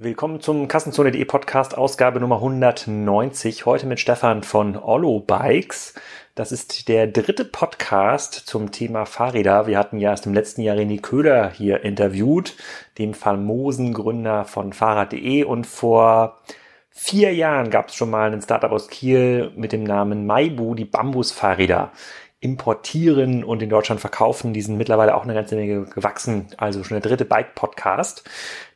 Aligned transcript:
Willkommen 0.00 0.40
zum 0.40 0.68
Kassenzone.de 0.68 1.24
Podcast, 1.24 1.76
Ausgabe 1.76 2.20
Nummer 2.20 2.36
190. 2.36 3.66
Heute 3.66 3.84
mit 3.84 3.98
Stefan 3.98 4.44
von 4.44 4.76
Ollo 4.76 5.18
Bikes. 5.18 5.94
Das 6.36 6.52
ist 6.52 6.86
der 6.86 7.08
dritte 7.08 7.44
Podcast 7.44 8.34
zum 8.34 8.70
Thema 8.70 9.06
Fahrräder. 9.06 9.66
Wir 9.66 9.76
hatten 9.76 9.98
ja 9.98 10.10
erst 10.10 10.26
im 10.26 10.34
letzten 10.34 10.60
Jahr 10.60 10.76
René 10.76 11.02
Köhler 11.02 11.50
hier 11.50 11.82
interviewt, 11.82 12.54
dem 12.98 13.12
famosen 13.12 13.92
Gründer 13.92 14.44
von 14.44 14.72
Fahrrad.de. 14.72 15.42
Und 15.42 15.66
vor 15.66 16.38
vier 16.90 17.34
Jahren 17.34 17.68
gab 17.68 17.88
es 17.88 17.96
schon 17.96 18.10
mal 18.10 18.30
einen 18.30 18.40
Startup 18.40 18.70
aus 18.70 18.86
Kiel 18.86 19.50
mit 19.56 19.72
dem 19.72 19.82
Namen 19.82 20.26
Maibu, 20.26 20.76
die 20.76 20.84
Bambusfahrräder 20.84 21.90
importieren 22.40 23.42
und 23.42 23.62
in 23.62 23.68
Deutschland 23.68 24.00
verkaufen. 24.00 24.52
Die 24.52 24.62
sind 24.62 24.76
mittlerweile 24.76 25.16
auch 25.16 25.24
eine 25.24 25.34
ganze 25.34 25.56
Menge 25.56 25.86
gewachsen. 25.86 26.46
Also 26.56 26.84
schon 26.84 27.00
der 27.00 27.08
dritte 27.08 27.24
Bike-Podcast. 27.24 28.22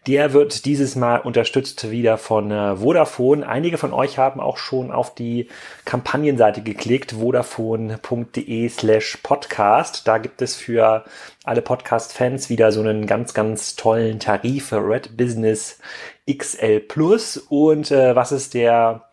Der 0.08 0.32
wird 0.32 0.64
dieses 0.64 0.96
Mal 0.96 1.18
unterstützt 1.18 1.88
wieder 1.92 2.18
von 2.18 2.50
äh, 2.50 2.76
Vodafone. 2.76 3.46
Einige 3.46 3.78
von 3.78 3.92
euch 3.92 4.18
haben 4.18 4.40
auch 4.40 4.56
schon 4.56 4.90
auf 4.90 5.14
die 5.14 5.46
Kampagnenseite 5.84 6.60
geklickt, 6.60 7.12
vodafone.de 7.12 8.68
slash 8.68 9.18
podcast. 9.22 10.08
Da 10.08 10.18
gibt 10.18 10.42
es 10.42 10.56
für 10.56 11.04
alle 11.44 11.62
Podcast-Fans 11.62 12.50
wieder 12.50 12.72
so 12.72 12.80
einen 12.80 13.06
ganz, 13.06 13.32
ganz 13.32 13.76
tollen 13.76 14.18
Tarif 14.18 14.72
Red 14.72 15.16
Business 15.16 15.78
XL 16.28 16.80
Plus. 16.80 17.36
Und 17.36 17.92
äh, 17.92 18.16
was 18.16 18.32
ist 18.32 18.54
der 18.54 19.04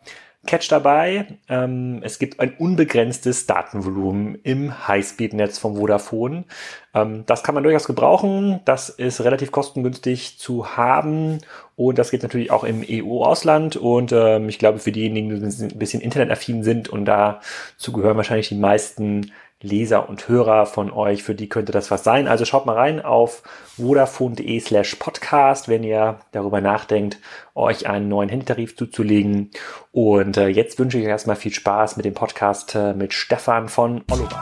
Catch 0.47 0.71
dabei. 0.71 1.37
Ähm, 1.49 1.99
es 2.01 2.17
gibt 2.17 2.39
ein 2.39 2.55
unbegrenztes 2.57 3.45
Datenvolumen 3.45 4.35
im 4.43 4.87
Highspeed-Netz 4.87 5.57
vom 5.57 5.75
Vodafone. 5.75 6.45
Ähm, 6.93 7.25
das 7.25 7.43
kann 7.43 7.55
man 7.55 7.63
durchaus 7.63 7.85
gebrauchen. 7.85 8.61
Das 8.63 8.89
ist 8.89 9.21
relativ 9.21 9.51
kostengünstig 9.51 10.39
zu 10.39 10.77
haben. 10.77 11.39
Und 11.75 11.99
das 11.99 12.09
geht 12.09 12.23
natürlich 12.23 12.51
auch 12.51 12.63
im 12.63 12.85
EU-Ausland. 12.87 13.75
Und 13.75 14.13
ähm, 14.13 14.47
ich 14.47 14.59
glaube, 14.59 14.79
für 14.79 14.93
diejenigen, 14.93 15.29
die 15.29 15.63
ein 15.63 15.77
bisschen 15.77 16.01
internetaffin 16.01 16.63
sind 16.63 16.87
und 16.87 17.03
dazu 17.03 17.91
gehören 17.91 18.17
wahrscheinlich 18.17 18.49
die 18.49 18.55
meisten 18.55 19.31
Leser 19.61 20.07
und 20.07 20.29
Hörer 20.29 20.65
von 20.65 20.91
euch, 20.91 21.23
für 21.23 21.35
die 21.35 21.49
könnte 21.49 21.71
das 21.71 21.91
was 21.91 22.03
sein. 22.03 22.27
Also 22.27 22.45
schaut 22.45 22.65
mal 22.65 22.75
rein 22.75 23.01
auf 23.01 23.43
vodafone.de 23.77 24.59
slash 24.59 24.95
podcast, 24.95 25.67
wenn 25.67 25.83
ihr 25.83 26.19
darüber 26.31 26.61
nachdenkt, 26.61 27.17
euch 27.55 27.87
einen 27.87 28.07
neuen 28.07 28.29
Handytarif 28.29 28.77
zuzulegen. 28.77 29.51
Und 29.91 30.37
äh, 30.37 30.47
jetzt 30.47 30.79
wünsche 30.79 30.97
ich 30.97 31.03
euch 31.03 31.09
erstmal 31.09 31.35
viel 31.35 31.53
Spaß 31.53 31.97
mit 31.97 32.05
dem 32.05 32.13
Podcast 32.13 32.75
äh, 32.75 32.93
mit 32.93 33.13
Stefan 33.13 33.67
von 33.67 34.03
Oliver. 34.09 34.39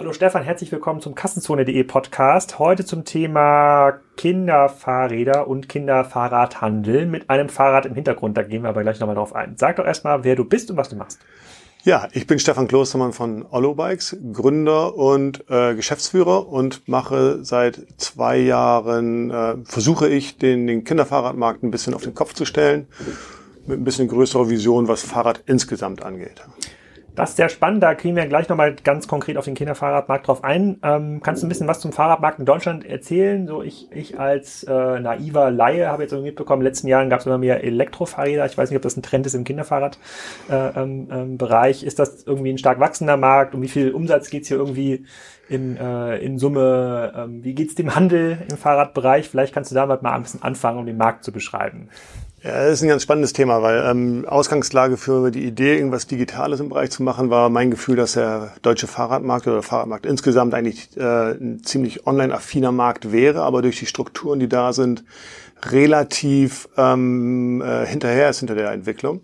Hallo 0.00 0.14
Stefan, 0.14 0.42
herzlich 0.42 0.72
willkommen 0.72 1.02
zum 1.02 1.14
Kassenzone.de 1.14 1.84
Podcast. 1.84 2.58
Heute 2.58 2.86
zum 2.86 3.04
Thema 3.04 4.00
Kinderfahrräder 4.16 5.46
und 5.46 5.68
Kinderfahrradhandel 5.68 7.04
mit 7.04 7.28
einem 7.28 7.50
Fahrrad 7.50 7.84
im 7.84 7.94
Hintergrund. 7.94 8.34
Da 8.34 8.42
gehen 8.42 8.62
wir 8.62 8.70
aber 8.70 8.80
gleich 8.80 8.98
nochmal 8.98 9.16
drauf 9.16 9.34
ein. 9.34 9.58
Sag 9.58 9.76
doch 9.76 9.84
erstmal, 9.84 10.24
wer 10.24 10.36
du 10.36 10.46
bist 10.46 10.70
und 10.70 10.78
was 10.78 10.88
du 10.88 10.96
machst. 10.96 11.18
Ja, 11.84 12.08
ich 12.12 12.26
bin 12.26 12.38
Stefan 12.38 12.66
Klostermann 12.66 13.12
von 13.12 13.44
Ollo 13.50 13.74
Bikes, 13.74 14.16
Gründer 14.32 14.96
und 14.96 15.44
äh, 15.50 15.74
Geschäftsführer 15.74 16.48
und 16.48 16.88
mache 16.88 17.44
seit 17.44 17.82
zwei 17.98 18.38
Jahren, 18.38 19.30
äh, 19.30 19.56
versuche 19.64 20.08
ich, 20.08 20.38
den, 20.38 20.66
den 20.66 20.84
Kinderfahrradmarkt 20.84 21.62
ein 21.62 21.70
bisschen 21.70 21.92
auf 21.92 22.04
den 22.04 22.14
Kopf 22.14 22.32
zu 22.32 22.46
stellen, 22.46 22.86
mit 23.66 23.78
ein 23.78 23.84
bisschen 23.84 24.08
größerer 24.08 24.48
Vision, 24.48 24.88
was 24.88 25.02
Fahrrad 25.02 25.42
insgesamt 25.44 26.02
angeht. 26.02 26.40
Das 27.14 27.30
ist 27.30 27.36
sehr 27.36 27.48
spannend. 27.48 27.82
Da 27.82 27.94
kriegen 27.94 28.16
wir 28.16 28.26
gleich 28.26 28.48
nochmal 28.48 28.74
ganz 28.74 29.08
konkret 29.08 29.36
auf 29.36 29.44
den 29.44 29.54
Kinderfahrradmarkt 29.54 30.28
drauf 30.28 30.44
ein. 30.44 30.78
Ähm, 30.82 31.20
kannst 31.22 31.42
du 31.42 31.46
ein 31.46 31.48
bisschen 31.48 31.68
was 31.68 31.80
zum 31.80 31.92
Fahrradmarkt 31.92 32.38
in 32.38 32.44
Deutschland 32.44 32.84
erzählen? 32.84 33.46
So 33.46 33.62
ich, 33.62 33.88
ich 33.92 34.18
als 34.18 34.64
äh, 34.64 35.00
naiver 35.00 35.50
Laie 35.50 35.88
habe 35.88 36.02
jetzt 36.02 36.12
irgendwie 36.12 36.30
mitbekommen, 36.30 36.62
in 36.62 36.64
den 36.64 36.70
letzten 36.70 36.88
Jahren 36.88 37.10
gab 37.10 37.20
es 37.20 37.26
immer 37.26 37.38
mehr 37.38 37.64
Elektrofahrräder. 37.64 38.46
Ich 38.46 38.56
weiß 38.56 38.70
nicht, 38.70 38.76
ob 38.76 38.82
das 38.82 38.96
ein 38.96 39.02
Trend 39.02 39.26
ist 39.26 39.34
im 39.34 39.44
Kinderfahrradbereich. 39.44 40.76
Äh, 40.76 40.80
ähm, 40.80 41.08
ähm, 41.10 41.86
ist 41.86 41.98
das 41.98 42.24
irgendwie 42.24 42.52
ein 42.52 42.58
stark 42.58 42.80
wachsender 42.80 43.16
Markt? 43.16 43.54
Um 43.54 43.62
wie 43.62 43.68
viel 43.68 43.92
Umsatz 43.92 44.30
geht's 44.30 44.48
hier 44.48 44.58
irgendwie 44.58 45.04
in, 45.48 45.76
äh, 45.76 46.18
in 46.18 46.38
Summe? 46.38 47.12
Ähm, 47.16 47.44
wie 47.44 47.54
geht's 47.54 47.74
dem 47.74 47.94
Handel 47.94 48.38
im 48.48 48.56
Fahrradbereich? 48.56 49.28
Vielleicht 49.28 49.52
kannst 49.52 49.70
du 49.70 49.74
damit 49.74 50.02
mal 50.02 50.12
ein 50.12 50.22
bisschen 50.22 50.42
anfangen, 50.42 50.78
um 50.78 50.86
den 50.86 50.96
Markt 50.96 51.24
zu 51.24 51.32
beschreiben. 51.32 51.88
Ja, 52.42 52.52
das 52.52 52.74
ist 52.74 52.82
ein 52.82 52.88
ganz 52.88 53.02
spannendes 53.02 53.34
Thema, 53.34 53.60
weil 53.60 53.84
ähm, 53.84 54.24
Ausgangslage 54.26 54.96
für 54.96 55.30
die 55.30 55.44
Idee, 55.44 55.76
irgendwas 55.76 56.06
Digitales 56.06 56.60
im 56.60 56.70
Bereich 56.70 56.90
zu 56.90 57.02
machen, 57.02 57.28
war 57.28 57.50
mein 57.50 57.70
Gefühl, 57.70 57.96
dass 57.96 58.12
der 58.12 58.54
deutsche 58.62 58.86
Fahrradmarkt 58.86 59.46
oder 59.46 59.56
der 59.56 59.62
Fahrradmarkt 59.62 60.06
insgesamt 60.06 60.54
eigentlich 60.54 60.96
äh, 60.96 61.32
ein 61.32 61.62
ziemlich 61.62 62.06
online-affiner 62.06 62.72
Markt 62.72 63.12
wäre, 63.12 63.42
aber 63.42 63.60
durch 63.60 63.78
die 63.78 63.84
Strukturen, 63.84 64.40
die 64.40 64.48
da 64.48 64.72
sind, 64.72 65.04
relativ 65.66 66.66
ähm, 66.78 67.60
äh, 67.60 67.84
hinterher 67.84 68.30
ist 68.30 68.38
hinter 68.38 68.54
der 68.54 68.72
Entwicklung. 68.72 69.20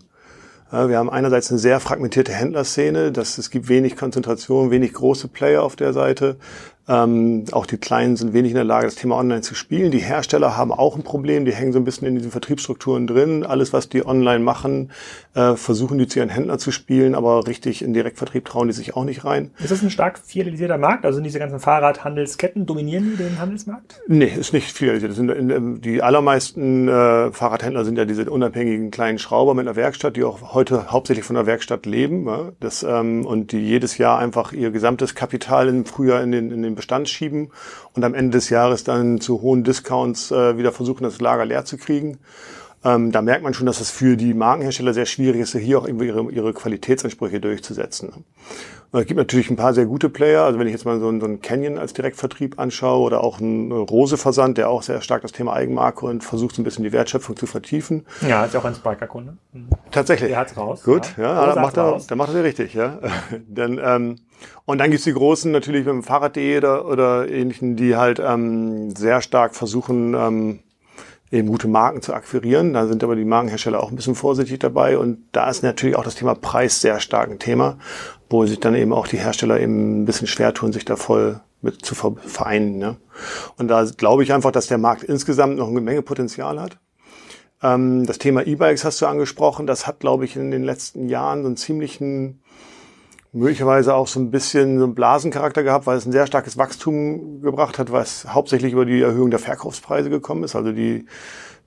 Wir 0.69 0.97
haben 0.97 1.09
einerseits 1.09 1.49
eine 1.49 1.59
sehr 1.59 1.79
fragmentierte 1.79 2.33
Händlerszene, 2.33 3.13
dass 3.13 3.37
es 3.37 3.51
gibt 3.51 3.69
wenig 3.69 3.95
Konzentration, 3.95 4.69
wenig 4.69 4.91
große 4.91 5.29
Player 5.29 5.63
auf 5.63 5.77
der 5.77 5.93
Seite. 5.93 6.35
Ähm, 6.87 7.45
auch 7.51 7.65
die 7.65 7.77
Kleinen 7.77 8.15
sind 8.15 8.33
wenig 8.33 8.51
in 8.51 8.55
der 8.55 8.63
Lage, 8.63 8.85
das 8.85 8.95
Thema 8.95 9.17
online 9.17 9.41
zu 9.41 9.55
spielen. 9.55 9.91
Die 9.91 9.99
Hersteller 9.99 10.55
haben 10.55 10.71
auch 10.71 10.95
ein 10.95 11.03
Problem, 11.03 11.43
die 11.43 11.53
hängen 11.53 11.73
so 11.73 11.79
ein 11.79 11.83
bisschen 11.83 12.07
in 12.07 12.15
diesen 12.15 12.31
Vertriebsstrukturen 12.31 13.07
drin. 13.07 13.45
Alles, 13.45 13.73
was 13.73 13.89
die 13.89 14.05
online 14.05 14.39
machen, 14.39 14.91
äh, 15.33 15.55
versuchen 15.55 15.97
die 15.97 16.07
zu 16.07 16.19
ihren 16.19 16.29
Händlern 16.29 16.59
zu 16.59 16.71
spielen, 16.71 17.13
aber 17.13 17.45
richtig 17.45 17.81
in 17.81 17.93
Direktvertrieb 17.93 18.45
trauen 18.45 18.67
die 18.67 18.73
sich 18.73 18.95
auch 18.95 19.03
nicht 19.03 19.25
rein. 19.25 19.51
Ist 19.59 19.71
das 19.71 19.81
ein 19.81 19.89
stark 19.89 20.19
filialisierter 20.19 20.77
Markt? 20.77 21.05
Also 21.05 21.17
sind 21.17 21.25
diese 21.25 21.39
ganzen 21.39 21.59
Fahrradhandelsketten, 21.59 22.65
dominieren 22.65 23.11
die 23.11 23.23
den 23.23 23.39
Handelsmarkt? 23.39 24.01
Nee, 24.07 24.31
ist 24.39 24.53
nicht 24.53 24.71
filialisiert. 24.71 25.13
Sind, 25.13 25.29
in, 25.29 25.81
die 25.81 26.01
allermeisten 26.01 26.87
äh, 26.87 27.31
Fahrradhändler 27.31 27.83
sind 27.83 27.97
ja 27.97 28.05
diese 28.05 28.29
unabhängigen 28.29 28.91
kleinen 28.91 29.19
Schrauber 29.19 29.53
mit 29.53 29.67
einer 29.67 29.75
Werkstatt, 29.75 30.15
die 30.15 30.23
auch 30.23 30.53
heute 30.53 30.89
hauptsächlich 30.89 31.25
von 31.25 31.35
der 31.35 31.45
Werkstatt 31.45 31.85
leben 31.85 32.27
ja? 32.27 32.51
das, 32.61 32.83
ähm, 32.83 33.25
und 33.25 33.51
die 33.51 33.59
jedes 33.59 33.97
Jahr 33.97 34.19
einfach 34.19 34.53
ihr 34.53 34.71
gesamtes 34.71 35.15
Kapital 35.15 35.67
im 35.67 35.85
Frühjahr 35.85 36.23
in 36.23 36.31
den, 36.31 36.51
in 36.51 36.63
den 36.63 36.76
Bestand 36.77 37.09
schieben 37.09 37.51
und 37.93 38.05
am 38.05 38.13
Ende 38.13 38.37
des 38.37 38.49
Jahres 38.49 38.85
dann 38.85 39.19
zu 39.19 39.41
hohen 39.41 39.65
Discounts 39.65 40.31
äh, 40.31 40.57
wieder 40.57 40.71
versuchen, 40.71 41.03
das 41.03 41.19
Lager 41.19 41.43
leer 41.43 41.65
zu 41.65 41.77
kriegen. 41.77 42.19
Ähm, 42.83 43.11
da 43.11 43.21
merkt 43.21 43.43
man 43.43 43.53
schon, 43.53 43.65
dass 43.65 43.81
es 43.81 43.89
für 43.89 44.17
die 44.17 44.33
Markenhersteller 44.33 44.93
sehr 44.93 45.05
schwierig 45.05 45.41
ist, 45.41 45.55
hier 45.55 45.79
auch 45.79 45.87
irgendwie 45.87 46.07
ihre, 46.07 46.31
ihre 46.31 46.53
Qualitätsansprüche 46.53 47.39
durchzusetzen. 47.39 48.23
Es 48.93 49.05
gibt 49.05 49.17
natürlich 49.17 49.49
ein 49.49 49.57
paar 49.57 49.73
sehr 49.73 49.85
gute 49.85 50.09
Player. 50.09 50.43
Also 50.43 50.59
wenn 50.59 50.67
ich 50.67 50.73
jetzt 50.73 50.85
mal 50.85 50.99
so 50.99 51.09
einen, 51.09 51.19
so 51.19 51.25
einen 51.25 51.41
Canyon 51.41 51.77
als 51.77 51.93
Direktvertrieb 51.93 52.57
anschaue 52.57 53.01
oder 53.01 53.23
auch 53.23 53.39
einen 53.41 53.71
Rose-Versand, 53.71 54.57
der 54.57 54.69
auch 54.69 54.81
sehr 54.81 55.01
stark 55.01 55.23
das 55.23 55.33
Thema 55.33 55.53
Eigenmarke 55.53 56.05
und 56.05 56.23
versucht 56.23 56.55
so 56.55 56.61
ein 56.61 56.65
bisschen 56.65 56.83
die 56.83 56.93
Wertschöpfung 56.93 57.35
zu 57.35 57.47
vertiefen. 57.47 58.05
Ja, 58.27 58.45
ist 58.45 58.53
ja 58.53 58.61
auch 58.61 58.65
ein 58.65 58.75
Spiker-Kunde. 58.75 59.35
Mhm. 59.51 59.67
Tatsächlich. 59.91 60.29
Der 60.29 60.39
hat's 60.39 60.55
raus. 60.55 60.83
Gut, 60.83 61.15
ja, 61.17 61.23
ja 61.23 61.53
da 61.53 61.61
macht 61.61 61.77
er, 61.77 61.99
da 62.07 62.15
macht 62.15 62.33
er 62.33 62.43
richtig, 62.43 62.73
ja. 62.73 62.99
Dann, 63.49 63.79
ähm, 63.83 64.15
und 64.65 64.77
dann 64.77 64.91
gibt's 64.91 65.05
die 65.05 65.13
Großen 65.13 65.51
natürlich 65.51 65.85
mit 65.85 65.93
dem 65.93 66.03
Fahrrad.de 66.03 66.57
oder, 66.57 66.85
oder 66.85 67.27
ähnlichen, 67.27 67.75
die 67.75 67.95
halt 67.95 68.19
ähm, 68.19 68.95
sehr 68.95 69.21
stark 69.21 69.55
versuchen, 69.55 70.13
ähm, 70.13 70.59
eben 71.31 71.47
gute 71.47 71.67
Marken 71.67 72.01
zu 72.01 72.13
akquirieren. 72.13 72.73
Da 72.73 72.87
sind 72.87 73.03
aber 73.03 73.15
die 73.15 73.25
Markenhersteller 73.25 73.81
auch 73.81 73.89
ein 73.89 73.95
bisschen 73.95 74.15
vorsichtig 74.15 74.59
dabei. 74.59 74.97
Und 74.97 75.19
da 75.31 75.49
ist 75.49 75.63
natürlich 75.63 75.95
auch 75.95 76.03
das 76.03 76.15
Thema 76.15 76.35
Preis 76.35 76.81
sehr 76.81 76.99
stark 76.99 77.29
ein 77.29 77.39
Thema, 77.39 77.77
wo 78.29 78.45
sich 78.45 78.59
dann 78.59 78.75
eben 78.75 78.93
auch 78.93 79.07
die 79.07 79.17
Hersteller 79.17 79.59
eben 79.59 80.01
ein 80.01 80.05
bisschen 80.05 80.27
schwer 80.27 80.53
tun, 80.53 80.73
sich 80.73 80.85
da 80.85 80.95
voll 80.95 81.41
mit 81.61 81.83
zu 81.83 81.95
vereinen. 81.95 82.77
Ne? 82.77 82.97
Und 83.57 83.67
da 83.67 83.83
glaube 83.83 84.23
ich 84.23 84.31
einfach, 84.31 84.51
dass 84.51 84.67
der 84.67 84.77
Markt 84.77 85.03
insgesamt 85.03 85.57
noch 85.57 85.67
eine 85.67 85.81
Menge 85.81 86.01
Potenzial 86.01 86.59
hat. 86.59 86.77
Ähm, 87.61 88.05
das 88.05 88.19
Thema 88.19 88.45
E-Bikes 88.45 88.85
hast 88.85 89.01
du 89.01 89.07
angesprochen. 89.07 89.67
Das 89.67 89.87
hat, 89.87 89.99
glaube 89.99 90.25
ich, 90.25 90.35
in 90.35 90.51
den 90.51 90.63
letzten 90.63 91.09
Jahren 91.09 91.41
so 91.41 91.47
einen 91.47 91.57
ziemlichen 91.57 92.41
möglicherweise 93.33 93.93
auch 93.93 94.07
so 94.07 94.19
ein 94.19 94.31
bisschen 94.31 94.79
so 94.79 94.85
einen 94.85 94.95
Blasencharakter 94.95 95.63
gehabt, 95.63 95.85
weil 95.85 95.97
es 95.97 96.05
ein 96.05 96.11
sehr 96.11 96.27
starkes 96.27 96.57
Wachstum 96.57 97.41
gebracht 97.41 97.77
hat, 97.79 97.91
was 97.91 98.25
hauptsächlich 98.33 98.73
über 98.73 98.85
die 98.85 99.01
Erhöhung 99.01 99.29
der 99.29 99.39
Verkaufspreise 99.39 100.09
gekommen 100.09 100.43
ist. 100.43 100.55
Also 100.55 100.71
die 100.71 101.05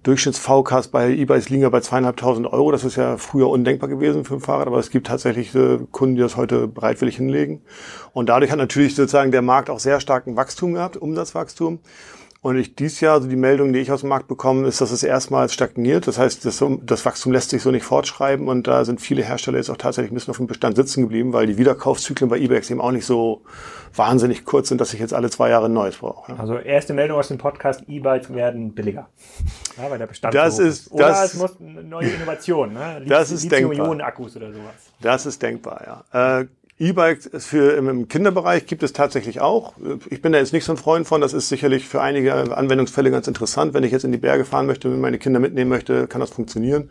Durchschnitts-VKs 0.02 0.88
bei 0.88 1.10
E-Bikes 1.10 1.50
liegen 1.50 1.62
ja 1.62 1.68
bei 1.68 1.80
zweieinhalbtausend 1.80 2.46
Euro. 2.46 2.72
Das 2.72 2.84
ist 2.84 2.96
ja 2.96 3.18
früher 3.18 3.50
undenkbar 3.50 3.88
gewesen 3.88 4.24
für 4.24 4.34
ein 4.34 4.40
Fahrrad, 4.40 4.66
aber 4.66 4.78
es 4.78 4.90
gibt 4.90 5.06
tatsächlich 5.08 5.54
äh, 5.54 5.78
Kunden, 5.90 6.16
die 6.16 6.22
das 6.22 6.36
heute 6.36 6.68
bereitwillig 6.68 7.16
hinlegen. 7.16 7.60
Und 8.14 8.30
dadurch 8.30 8.50
hat 8.50 8.58
natürlich 8.58 8.94
sozusagen 8.94 9.30
der 9.30 9.42
Markt 9.42 9.68
auch 9.68 9.78
sehr 9.78 10.00
starken 10.00 10.36
Wachstum 10.36 10.72
gehabt, 10.72 10.96
Umsatzwachstum. 10.96 11.80
Und 12.42 12.56
ich 12.56 12.74
dies 12.74 13.00
Jahr, 13.00 13.16
also 13.16 13.28
die 13.28 13.36
Meldung, 13.36 13.74
die 13.74 13.80
ich 13.80 13.92
aus 13.92 14.00
dem 14.00 14.08
Markt 14.08 14.26
bekomme, 14.26 14.66
ist, 14.66 14.80
dass 14.80 14.90
es 14.92 15.02
erstmals 15.02 15.52
stagniert. 15.52 16.06
Das 16.06 16.18
heißt, 16.18 16.46
das, 16.46 16.64
das, 16.82 17.04
Wachstum 17.04 17.32
lässt 17.32 17.50
sich 17.50 17.60
so 17.60 17.70
nicht 17.70 17.84
fortschreiben 17.84 18.48
und 18.48 18.66
da 18.66 18.86
sind 18.86 18.98
viele 18.98 19.22
Hersteller 19.22 19.58
jetzt 19.58 19.68
auch 19.68 19.76
tatsächlich 19.76 20.10
ein 20.10 20.14
bisschen 20.14 20.30
auf 20.30 20.38
dem 20.38 20.46
Bestand 20.46 20.76
sitzen 20.76 21.02
geblieben, 21.02 21.34
weil 21.34 21.46
die 21.46 21.58
Wiederkaufszyklen 21.58 22.30
bei 22.30 22.38
eBay 22.38 22.62
eben 22.70 22.80
auch 22.80 22.92
nicht 22.92 23.04
so 23.04 23.42
wahnsinnig 23.94 24.46
kurz 24.46 24.68
sind, 24.68 24.80
dass 24.80 24.94
ich 24.94 25.00
jetzt 25.00 25.12
alle 25.12 25.28
zwei 25.28 25.50
Jahre 25.50 25.66
ein 25.66 25.74
neues 25.74 25.98
brauche. 25.98 26.38
Also 26.38 26.56
erste 26.56 26.94
Meldung 26.94 27.18
aus 27.18 27.28
dem 27.28 27.36
Podcast, 27.36 27.82
E-Bikes 27.86 28.32
werden 28.32 28.72
billiger. 28.72 29.08
Ja, 29.76 29.90
weil 29.90 29.98
der 29.98 30.06
Bestand 30.06 30.34
das 30.34 30.56
so 30.56 30.62
ist, 30.62 30.92
Oder 30.92 31.08
das, 31.08 31.34
es 31.34 31.40
muss 31.40 31.60
eine 31.60 31.82
neue 31.82 32.08
Innovation, 32.08 32.72
ne? 32.72 33.02
das 33.06 33.32
ist 33.32 33.52
denkbar. 33.52 34.00
Akkus 34.00 34.36
oder 34.36 34.50
sowas. 34.50 34.74
Das 35.02 35.26
ist 35.26 35.42
denkbar, 35.42 36.04
ja. 36.12 36.40
Äh, 36.40 36.46
E-Bike 36.80 37.30
für 37.38 37.76
im 37.76 38.08
Kinderbereich 38.08 38.64
gibt 38.64 38.82
es 38.82 38.94
tatsächlich 38.94 39.40
auch. 39.42 39.74
Ich 40.08 40.22
bin 40.22 40.32
da 40.32 40.38
jetzt 40.38 40.54
nicht 40.54 40.64
so 40.64 40.72
ein 40.72 40.78
Freund 40.78 41.06
von. 41.06 41.20
Das 41.20 41.34
ist 41.34 41.50
sicherlich 41.50 41.86
für 41.86 42.00
einige 42.00 42.56
Anwendungsfälle 42.56 43.10
ganz 43.10 43.28
interessant. 43.28 43.74
Wenn 43.74 43.84
ich 43.84 43.92
jetzt 43.92 44.04
in 44.04 44.12
die 44.12 44.18
Berge 44.18 44.46
fahren 44.46 44.66
möchte, 44.66 44.88
meine 44.88 45.18
Kinder 45.18 45.40
mitnehmen 45.40 45.68
möchte, 45.68 46.06
kann 46.06 46.22
das 46.22 46.30
funktionieren. 46.30 46.88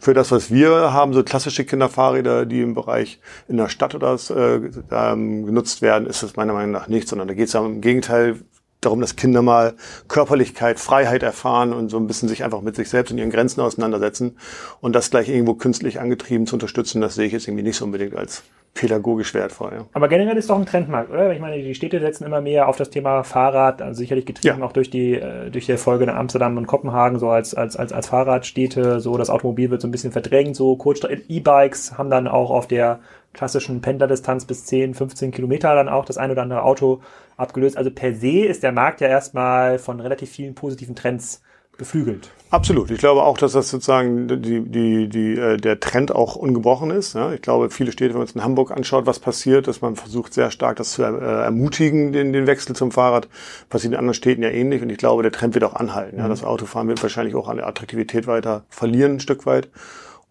Für 0.00 0.14
das, 0.14 0.30
was 0.30 0.52
wir 0.52 0.92
haben, 0.92 1.12
so 1.12 1.24
klassische 1.24 1.64
Kinderfahrräder, 1.64 2.46
die 2.46 2.62
im 2.62 2.74
Bereich 2.74 3.18
in 3.48 3.56
der 3.56 3.68
Stadt 3.68 3.96
oder 3.96 4.16
so, 4.16 4.36
äh, 4.36 4.60
genutzt 4.60 5.82
werden, 5.82 6.06
ist 6.06 6.22
das 6.22 6.36
meiner 6.36 6.52
Meinung 6.52 6.70
nach 6.70 6.86
nicht, 6.86 7.08
sondern 7.08 7.26
da 7.26 7.34
geht 7.34 7.48
es 7.48 7.52
ja 7.52 7.66
im 7.66 7.80
Gegenteil 7.80 8.36
darum, 8.82 9.00
dass 9.00 9.16
Kinder 9.16 9.40
mal 9.42 9.74
Körperlichkeit, 10.08 10.78
Freiheit 10.78 11.22
erfahren 11.22 11.72
und 11.72 11.88
so 11.88 11.96
ein 11.96 12.06
bisschen 12.06 12.28
sich 12.28 12.44
einfach 12.44 12.60
mit 12.60 12.76
sich 12.76 12.90
selbst 12.90 13.10
und 13.10 13.18
ihren 13.18 13.30
Grenzen 13.30 13.60
auseinandersetzen 13.60 14.36
und 14.80 14.94
das 14.94 15.10
gleich 15.10 15.28
irgendwo 15.28 15.54
künstlich 15.54 16.00
angetrieben 16.00 16.46
zu 16.46 16.56
unterstützen, 16.56 17.00
das 17.00 17.14
sehe 17.14 17.26
ich 17.26 17.32
jetzt 17.32 17.48
irgendwie 17.48 17.64
nicht 17.64 17.76
so 17.76 17.84
unbedingt 17.84 18.14
als 18.14 18.42
pädagogisch 18.74 19.34
wertvoll. 19.34 19.72
Ja. 19.74 19.86
Aber 19.92 20.08
generell 20.08 20.36
ist 20.36 20.48
doch 20.48 20.58
ein 20.58 20.64
Trendmarkt, 20.64 21.10
oder? 21.10 21.32
Ich 21.32 21.40
meine, 21.40 21.62
die 21.62 21.74
Städte 21.74 22.00
setzen 22.00 22.24
immer 22.24 22.40
mehr 22.40 22.68
auf 22.68 22.76
das 22.76 22.88
Thema 22.88 23.22
Fahrrad, 23.22 23.82
also 23.82 23.98
sicherlich 23.98 24.24
getrieben 24.24 24.60
ja. 24.60 24.64
auch 24.64 24.72
durch 24.72 24.88
die 24.88 25.14
äh, 25.14 25.50
durch 25.50 25.66
die 25.66 25.72
Erfolge 25.72 26.04
in 26.04 26.10
Amsterdam 26.10 26.56
und 26.56 26.66
Kopenhagen 26.66 27.18
so 27.18 27.28
als 27.28 27.54
als 27.54 27.76
als 27.76 27.92
als 27.92 28.08
Fahrradstädte, 28.08 29.00
so 29.00 29.16
das 29.18 29.28
Automobil 29.28 29.70
wird 29.70 29.82
so 29.82 29.88
ein 29.88 29.90
bisschen 29.90 30.12
verdrängt, 30.12 30.56
so 30.56 30.76
Kurzstrecke 30.76 31.22
E-Bikes 31.28 31.98
haben 31.98 32.08
dann 32.08 32.26
auch 32.26 32.50
auf 32.50 32.66
der 32.66 33.00
klassischen 33.32 33.80
Pendlerdistanz 33.80 34.44
bis 34.44 34.64
10, 34.66 34.94
15 34.94 35.30
Kilometer 35.30 35.74
dann 35.74 35.88
auch 35.88 36.04
das 36.04 36.18
ein 36.18 36.30
oder 36.30 36.42
andere 36.42 36.62
Auto 36.62 37.00
abgelöst. 37.36 37.76
Also 37.76 37.90
per 37.90 38.14
se 38.14 38.44
ist 38.44 38.62
der 38.62 38.72
Markt 38.72 39.00
ja 39.00 39.08
erstmal 39.08 39.78
von 39.78 40.00
relativ 40.00 40.30
vielen 40.30 40.54
positiven 40.54 40.94
Trends 40.94 41.42
beflügelt. 41.78 42.30
Absolut. 42.50 42.90
Ich 42.90 42.98
glaube 42.98 43.22
auch, 43.22 43.38
dass 43.38 43.52
das 43.52 43.70
sozusagen 43.70 44.28
die, 44.28 44.60
die, 44.60 45.08
die, 45.08 45.34
äh, 45.34 45.56
der 45.56 45.80
Trend 45.80 46.14
auch 46.14 46.36
ungebrochen 46.36 46.90
ist. 46.90 47.14
Ja. 47.14 47.32
Ich 47.32 47.40
glaube, 47.40 47.70
viele 47.70 47.92
Städte, 47.92 48.10
wenn 48.10 48.18
man 48.18 48.28
es 48.28 48.34
in 48.34 48.44
Hamburg 48.44 48.70
anschaut, 48.70 49.06
was 49.06 49.18
passiert, 49.18 49.66
dass 49.66 49.80
man 49.80 49.96
versucht 49.96 50.34
sehr 50.34 50.50
stark 50.50 50.76
das 50.76 50.92
zu 50.92 51.02
äh, 51.02 51.06
ermutigen, 51.06 52.12
den, 52.12 52.34
den 52.34 52.46
Wechsel 52.46 52.76
zum 52.76 52.92
Fahrrad. 52.92 53.28
Passiert 53.70 53.94
in 53.94 53.98
anderen 53.98 54.14
Städten 54.14 54.42
ja 54.42 54.50
ähnlich. 54.50 54.82
Und 54.82 54.90
ich 54.90 54.98
glaube, 54.98 55.22
der 55.22 55.32
Trend 55.32 55.54
wird 55.54 55.64
auch 55.64 55.74
anhalten. 55.74 56.18
Ja. 56.18 56.24
Mhm. 56.24 56.28
Das 56.28 56.44
Autofahren 56.44 56.88
wird 56.88 57.02
wahrscheinlich 57.02 57.34
auch 57.34 57.48
an 57.48 57.56
der 57.56 57.66
Attraktivität 57.66 58.26
weiter 58.26 58.64
verlieren, 58.68 59.14
ein 59.14 59.20
Stück 59.20 59.46
weit. 59.46 59.70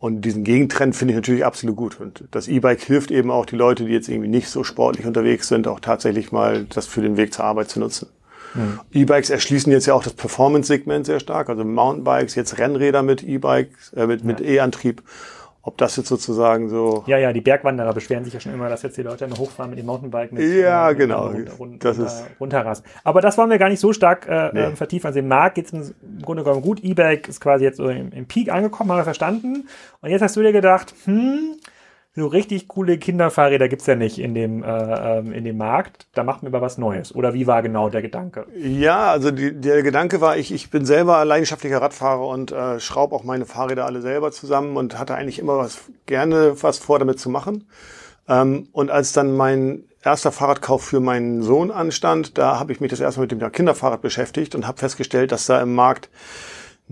Und 0.02 0.22
diesen 0.22 0.44
Gegentrend 0.44 0.96
finde 0.96 1.14
ich 1.14 1.16
natürlich 1.16 1.46
absolut 1.46 1.76
gut. 1.76 2.02
Und 2.02 2.24
das 2.32 2.48
E-Bike 2.48 2.82
hilft 2.82 3.12
eben 3.12 3.30
auch 3.30 3.46
die 3.46 3.56
Leute, 3.56 3.86
die 3.86 3.92
jetzt 3.92 4.10
irgendwie 4.10 4.30
nicht 4.30 4.50
so 4.50 4.64
sportlich 4.64 5.06
unterwegs 5.06 5.48
sind, 5.48 5.68
auch 5.68 5.80
tatsächlich 5.80 6.32
mal 6.32 6.66
das 6.66 6.88
für 6.88 7.04
den 7.04 7.18
Weg 7.18 7.32
zur 7.36 7.46
Arbeit 7.46 7.70
zu 7.70 7.80
nutzen. 7.80 8.10
Mhm. 8.56 8.80
E-Bikes 8.92 9.30
erschließen 9.30 9.72
jetzt 9.72 9.86
ja 9.86 9.94
auch 9.94 10.02
das 10.02 10.14
Performance-Segment 10.14 11.06
sehr 11.06 11.20
stark, 11.20 11.50
also 11.50 11.64
Mountainbikes, 11.64 12.34
jetzt 12.34 12.58
Rennräder 12.58 13.04
mit 13.04 13.22
E-Bikes, 13.22 13.94
äh, 13.94 14.08
mit, 14.08 14.22
ja. 14.22 14.28
mit 14.28 14.42
E-Antrieb. 14.42 15.04
Ob 15.64 15.78
das 15.78 15.96
jetzt 15.96 16.08
sozusagen 16.08 16.70
so. 16.70 17.04
Ja, 17.06 17.20
ja, 17.20 17.32
die 17.32 17.42
Bergwanderer 17.42 17.94
beschweren 17.94 18.26
sich 18.26 18.34
ja 18.34 18.40
schon 18.40 18.54
immer, 18.54 18.68
dass 18.68 18.82
jetzt 18.82 18.98
die 18.98 19.04
Leute 19.04 19.26
immer 19.26 19.38
hochfahren 19.38 19.70
mit 19.70 19.78
dem 19.78 19.86
Mountainbike 19.86 20.32
mit 20.32 20.44
Ja, 20.44 20.90
äh, 20.90 20.96
genau. 20.96 21.28
Runter, 21.28 21.54
runter, 21.54 21.78
das 21.90 21.98
ist 22.00 22.26
runterrasen. 22.40 22.84
Aber 23.04 23.22
das 23.22 23.38
wollen 23.38 23.52
wir 23.52 23.60
gar 23.60 23.70
nicht 23.70 23.80
so 23.80 23.94
stark 23.94 24.28
äh, 24.28 24.50
nee. 24.54 24.60
Ähm, 24.62 24.76
vertiefen. 24.76 25.08
Also 25.08 25.20
im 25.20 25.28
Markt 25.28 25.56
geht 25.56 25.72
es 25.72 25.74
im 25.74 26.22
Grunde 26.24 26.44
genommen 26.44 26.64
gut. 26.64 26.84
E-Bike 26.84 27.28
ist 27.28 27.42
quasi 27.42 27.64
jetzt 27.64 27.78
so 27.78 27.90
im, 27.90 28.12
im 28.12 28.26
Peak 28.26 28.52
angekommen, 28.52 28.90
haben 28.90 28.98
wir 28.98 29.04
verstanden. 29.04 29.68
Und 30.02 30.10
jetzt 30.10 30.22
hast 30.22 30.36
du 30.36 30.42
dir 30.42 30.52
gedacht, 30.52 30.96
hm, 31.06 31.58
so 32.14 32.28
richtig 32.28 32.68
coole 32.68 32.98
Kinderfahrräder 32.98 33.70
gibt's 33.70 33.86
ja 33.86 33.96
nicht 33.96 34.20
in 34.20 34.36
dem, 34.36 34.64
äh, 34.64 34.68
ähm, 35.20 35.32
in 35.32 35.46
dem 35.46 35.58
Markt. 35.58 36.08
Da 36.14 36.24
macht 36.24 36.44
man 36.44 36.54
aber 36.54 36.62
was 36.62 36.78
Neues. 36.78 37.16
Oder 37.16 37.34
wie 37.34 37.48
war 37.48 37.62
genau 37.62 37.90
der 37.90 38.02
Gedanke? 38.02 38.46
Ja, 38.58 39.12
also 39.12 39.32
die, 39.32 39.54
der 39.60 39.82
Gedanke 39.82 40.20
war, 40.20 40.36
ich, 40.36 40.52
ich 40.52 40.70
bin 40.70 40.86
selber 40.86 41.24
leidenschaftlicher 41.24 41.82
Radfahrer 41.82 42.28
und 42.28 42.52
äh, 42.52 42.82
schraube 42.82 43.16
auch 43.16 43.24
meine 43.24 43.46
Fahrräder 43.46 43.86
alle 43.86 44.02
selber 44.02 44.32
zusammen 44.32 44.76
und 44.76 45.00
hatte 45.00 45.16
eigentlich 45.16 45.40
immer 45.40 45.58
was 45.58 45.84
gerne 46.06 46.62
was 46.62 46.80
vor, 46.80 47.00
damit 47.00 47.18
zu 47.18 47.30
machen. 47.30 47.66
Ähm, 48.28 48.68
und 48.74 48.92
als 48.92 49.14
dann 49.14 49.36
mein 49.36 49.86
erster 50.04 50.34
Fahrradkauf 50.34 50.84
für 50.84 51.00
meinen 51.00 51.44
Sohn 51.44 51.72
anstand, 51.72 52.38
da 52.38 52.60
habe 52.60 52.74
ich 52.74 52.82
mich 52.82 52.90
das 52.90 53.00
erstmal 53.00 53.28
mit 53.28 53.32
dem 53.32 53.52
Kinderfahrrad 53.52 54.02
beschäftigt 54.02 54.54
und 54.54 54.68
habe 54.68 54.80
festgestellt, 54.80 55.32
dass 55.32 55.46
da 55.46 55.62
im 55.62 55.74
Markt 55.76 56.10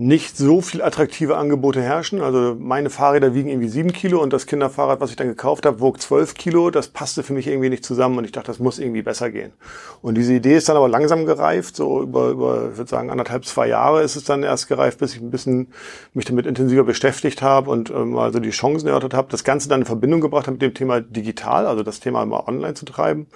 nicht 0.00 0.38
so 0.38 0.62
viel 0.62 0.80
attraktive 0.80 1.36
Angebote 1.36 1.82
herrschen. 1.82 2.22
Also 2.22 2.56
meine 2.58 2.88
Fahrräder 2.88 3.34
wiegen 3.34 3.50
irgendwie 3.50 3.68
sieben 3.68 3.92
Kilo 3.92 4.22
und 4.22 4.32
das 4.32 4.46
Kinderfahrrad, 4.46 4.98
was 4.98 5.10
ich 5.10 5.16
dann 5.16 5.28
gekauft 5.28 5.66
habe, 5.66 5.78
wog 5.80 6.00
zwölf 6.00 6.32
Kilo. 6.32 6.70
Das 6.70 6.88
passte 6.88 7.22
für 7.22 7.34
mich 7.34 7.46
irgendwie 7.46 7.68
nicht 7.68 7.84
zusammen 7.84 8.16
und 8.16 8.24
ich 8.24 8.32
dachte, 8.32 8.46
das 8.46 8.60
muss 8.60 8.78
irgendwie 8.78 9.02
besser 9.02 9.30
gehen. 9.30 9.52
Und 10.00 10.16
diese 10.16 10.32
Idee 10.32 10.56
ist 10.56 10.70
dann 10.70 10.78
aber 10.78 10.88
langsam 10.88 11.26
gereift. 11.26 11.76
So 11.76 12.00
über, 12.00 12.30
über 12.30 12.70
ich 12.72 12.78
würde 12.78 12.88
sagen, 12.88 13.10
anderthalb, 13.10 13.44
zwei 13.44 13.68
Jahre 13.68 14.02
ist 14.02 14.16
es 14.16 14.24
dann 14.24 14.42
erst 14.42 14.68
gereift, 14.68 15.00
bis 15.00 15.14
ich 15.14 15.20
ein 15.20 15.30
bisschen 15.30 15.68
mich 16.14 16.24
damit 16.24 16.46
intensiver 16.46 16.84
beschäftigt 16.84 17.42
habe 17.42 17.70
und 17.70 17.90
ähm, 17.90 18.16
also 18.16 18.40
die 18.40 18.50
Chancen 18.50 18.88
erörtert 18.88 19.12
habe. 19.12 19.28
Das 19.30 19.44
Ganze 19.44 19.68
dann 19.68 19.80
in 19.80 19.86
Verbindung 19.86 20.22
gebracht 20.22 20.46
habe 20.46 20.52
mit 20.52 20.62
dem 20.62 20.72
Thema 20.72 21.02
digital, 21.02 21.66
also 21.66 21.82
das 21.82 22.00
Thema 22.00 22.22
immer 22.22 22.48
online 22.48 22.72
zu 22.72 22.86
treiben. 22.86 23.26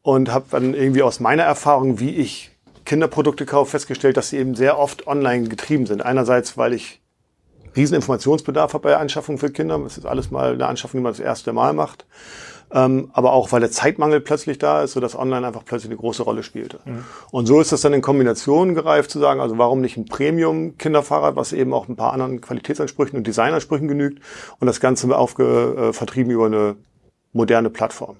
Und 0.00 0.32
habe 0.32 0.46
dann 0.50 0.72
irgendwie 0.72 1.02
aus 1.02 1.20
meiner 1.20 1.42
Erfahrung, 1.42 2.00
wie 2.00 2.14
ich 2.16 2.53
Kinderprodukte 2.84 3.46
kaufe, 3.46 3.72
festgestellt, 3.72 4.16
dass 4.16 4.30
sie 4.30 4.38
eben 4.38 4.54
sehr 4.54 4.78
oft 4.78 5.06
online 5.06 5.48
getrieben 5.48 5.86
sind. 5.86 6.04
Einerseits, 6.04 6.56
weil 6.56 6.74
ich 6.74 7.00
riesen 7.76 7.94
Informationsbedarf 7.94 8.74
habe 8.74 8.82
bei 8.82 8.88
der 8.90 9.00
Anschaffung 9.00 9.38
für 9.38 9.50
Kinder. 9.50 9.78
Das 9.78 9.98
ist 9.98 10.06
alles 10.06 10.30
mal 10.30 10.52
eine 10.52 10.66
Anschaffung, 10.66 11.00
die 11.00 11.02
man 11.02 11.12
das 11.12 11.20
erste 11.20 11.52
Mal 11.52 11.72
macht. 11.72 12.06
Ähm, 12.70 13.10
aber 13.12 13.32
auch, 13.32 13.52
weil 13.52 13.60
der 13.60 13.70
Zeitmangel 13.70 14.20
plötzlich 14.20 14.58
da 14.58 14.82
ist, 14.82 14.92
sodass 14.92 15.16
online 15.16 15.46
einfach 15.46 15.64
plötzlich 15.64 15.90
eine 15.90 15.98
große 15.98 16.22
Rolle 16.22 16.42
spielte. 16.42 16.80
Mhm. 16.84 17.04
Und 17.30 17.46
so 17.46 17.60
ist 17.60 17.72
das 17.72 17.82
dann 17.82 17.92
in 17.92 18.02
Kombination 18.02 18.74
gereift 18.74 19.10
zu 19.10 19.20
sagen, 19.20 19.40
also 19.40 19.58
warum 19.58 19.80
nicht 19.80 19.96
ein 19.96 20.06
Premium-Kinderfahrrad, 20.06 21.36
was 21.36 21.52
eben 21.52 21.72
auch 21.72 21.88
ein 21.88 21.96
paar 21.96 22.12
anderen 22.12 22.40
Qualitätsansprüchen 22.40 23.16
und 23.16 23.26
Designansprüchen 23.26 23.86
genügt 23.86 24.20
und 24.58 24.66
das 24.66 24.80
Ganze 24.80 25.16
aufge, 25.16 25.90
äh, 25.90 25.92
vertrieben 25.92 26.30
über 26.32 26.46
eine 26.46 26.76
moderne 27.32 27.70
Plattform. 27.70 28.16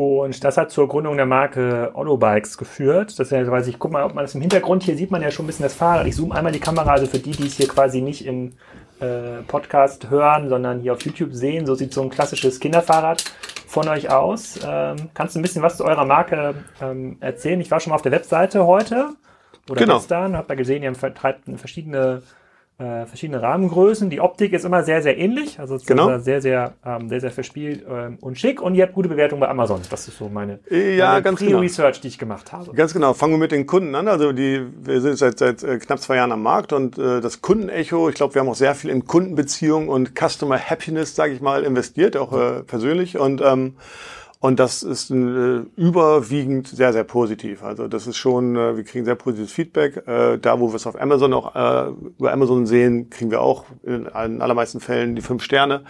Und 0.00 0.42
das 0.44 0.56
hat 0.56 0.70
zur 0.70 0.88
Gründung 0.88 1.18
der 1.18 1.26
Marke 1.26 1.92
Bikes 1.94 2.56
geführt. 2.56 3.18
Das 3.18 3.30
heißt, 3.30 3.50
weiß 3.50 3.66
ich, 3.66 3.78
guck 3.78 3.92
mal, 3.92 4.02
ob 4.04 4.14
man 4.14 4.24
das 4.24 4.34
im 4.34 4.40
Hintergrund 4.40 4.82
hier 4.82 4.96
sieht 4.96 5.10
man 5.10 5.20
ja 5.20 5.30
schon 5.30 5.44
ein 5.44 5.46
bisschen 5.46 5.64
das 5.64 5.74
Fahrrad. 5.74 6.06
Ich 6.06 6.16
zoome 6.16 6.34
einmal 6.34 6.52
die 6.52 6.58
Kamera, 6.58 6.92
also 6.92 7.06
für 7.06 7.18
die, 7.18 7.32
die 7.32 7.46
es 7.46 7.58
hier 7.58 7.68
quasi 7.68 8.00
nicht 8.00 8.24
im 8.24 8.52
äh, 9.00 9.42
Podcast 9.46 10.08
hören, 10.08 10.48
sondern 10.48 10.80
hier 10.80 10.94
auf 10.94 11.02
YouTube 11.02 11.34
sehen. 11.34 11.66
So 11.66 11.74
sieht 11.74 11.92
so 11.92 12.00
ein 12.00 12.08
klassisches 12.08 12.60
Kinderfahrrad 12.60 13.24
von 13.66 13.88
euch 13.88 14.10
aus. 14.10 14.58
Ähm, 14.66 15.10
kannst 15.12 15.34
du 15.34 15.38
ein 15.38 15.42
bisschen 15.42 15.62
was 15.62 15.76
zu 15.76 15.84
eurer 15.84 16.06
Marke 16.06 16.54
ähm, 16.80 17.18
erzählen? 17.20 17.60
Ich 17.60 17.70
war 17.70 17.78
schon 17.78 17.90
mal 17.90 17.96
auf 17.96 18.02
der 18.02 18.12
Webseite 18.12 18.66
heute 18.66 19.10
oder 19.68 19.80
genau. 19.80 19.98
gestern, 19.98 20.34
habe 20.34 20.48
da 20.48 20.54
gesehen, 20.54 20.82
ihr 20.82 20.94
vertreibt 20.94 21.42
verschiedene 21.56 22.22
äh, 22.80 23.06
verschiedene 23.06 23.42
Rahmengrößen. 23.42 24.08
Die 24.08 24.20
Optik 24.20 24.52
ist 24.52 24.64
immer 24.64 24.82
sehr, 24.82 25.02
sehr 25.02 25.18
ähnlich. 25.18 25.60
Also 25.60 25.74
es 25.74 25.84
genau. 25.84 26.18
sehr, 26.18 26.40
sehr, 26.40 26.72
ähm, 26.84 27.08
sehr, 27.08 27.20
sehr 27.20 27.30
verspielt 27.30 27.84
ähm, 27.88 28.16
und 28.20 28.38
schick. 28.38 28.62
Und 28.62 28.74
ihr 28.74 28.84
habt 28.84 28.94
gute 28.94 29.08
Bewertungen 29.08 29.40
bei 29.40 29.48
Amazon. 29.48 29.80
Das 29.90 30.08
ist 30.08 30.16
so 30.16 30.28
meine, 30.28 30.60
ja, 30.70 31.10
meine 31.10 31.22
ganz 31.22 31.40
genau. 31.40 31.58
Research, 31.58 32.00
die 32.00 32.08
ich 32.08 32.18
gemacht 32.18 32.52
habe. 32.52 32.72
Ganz 32.72 32.94
genau. 32.94 33.12
Fangen 33.12 33.34
wir 33.34 33.38
mit 33.38 33.52
den 33.52 33.66
Kunden 33.66 33.94
an. 33.94 34.08
Also 34.08 34.32
die, 34.32 34.66
wir 34.82 35.00
sind 35.00 35.18
seit, 35.18 35.38
seit 35.38 35.62
äh, 35.62 35.78
knapp 35.78 36.00
zwei 36.00 36.16
Jahren 36.16 36.32
am 36.32 36.42
Markt 36.42 36.72
und 36.72 36.98
äh, 36.98 37.20
das 37.20 37.42
Kundenecho, 37.42 38.08
ich 38.08 38.14
glaube, 38.14 38.34
wir 38.34 38.40
haben 38.40 38.48
auch 38.48 38.54
sehr 38.54 38.74
viel 38.74 38.90
in 38.90 39.04
Kundenbeziehungen 39.04 39.88
und 39.88 40.12
Customer 40.18 40.58
Happiness, 40.58 41.14
sage 41.14 41.34
ich 41.34 41.40
mal, 41.40 41.64
investiert, 41.64 42.16
auch 42.16 42.32
äh, 42.32 42.62
persönlich. 42.62 43.18
Und 43.18 43.42
ähm, 43.42 43.74
und 44.42 44.58
das 44.58 44.82
ist 44.82 45.10
äh, 45.10 45.60
überwiegend 45.76 46.66
sehr, 46.66 46.94
sehr 46.94 47.04
positiv. 47.04 47.62
Also 47.62 47.88
das 47.88 48.06
ist 48.06 48.16
schon, 48.16 48.56
äh, 48.56 48.74
wir 48.74 48.84
kriegen 48.84 49.04
sehr 49.04 49.14
positives 49.14 49.52
Feedback. 49.52 50.08
Äh, 50.08 50.38
da, 50.38 50.58
wo 50.58 50.70
wir 50.70 50.76
es 50.76 50.86
auf 50.86 50.98
Amazon 50.98 51.34
auch 51.34 51.54
äh, 51.54 51.90
über 52.18 52.32
Amazon 52.32 52.66
sehen, 52.66 53.10
kriegen 53.10 53.30
wir 53.30 53.42
auch 53.42 53.66
in, 53.82 54.06
in 54.06 54.40
allermeisten 54.40 54.80
Fällen 54.80 55.14
die 55.14 55.20
fünf 55.20 55.42
Sterne. 55.42 55.84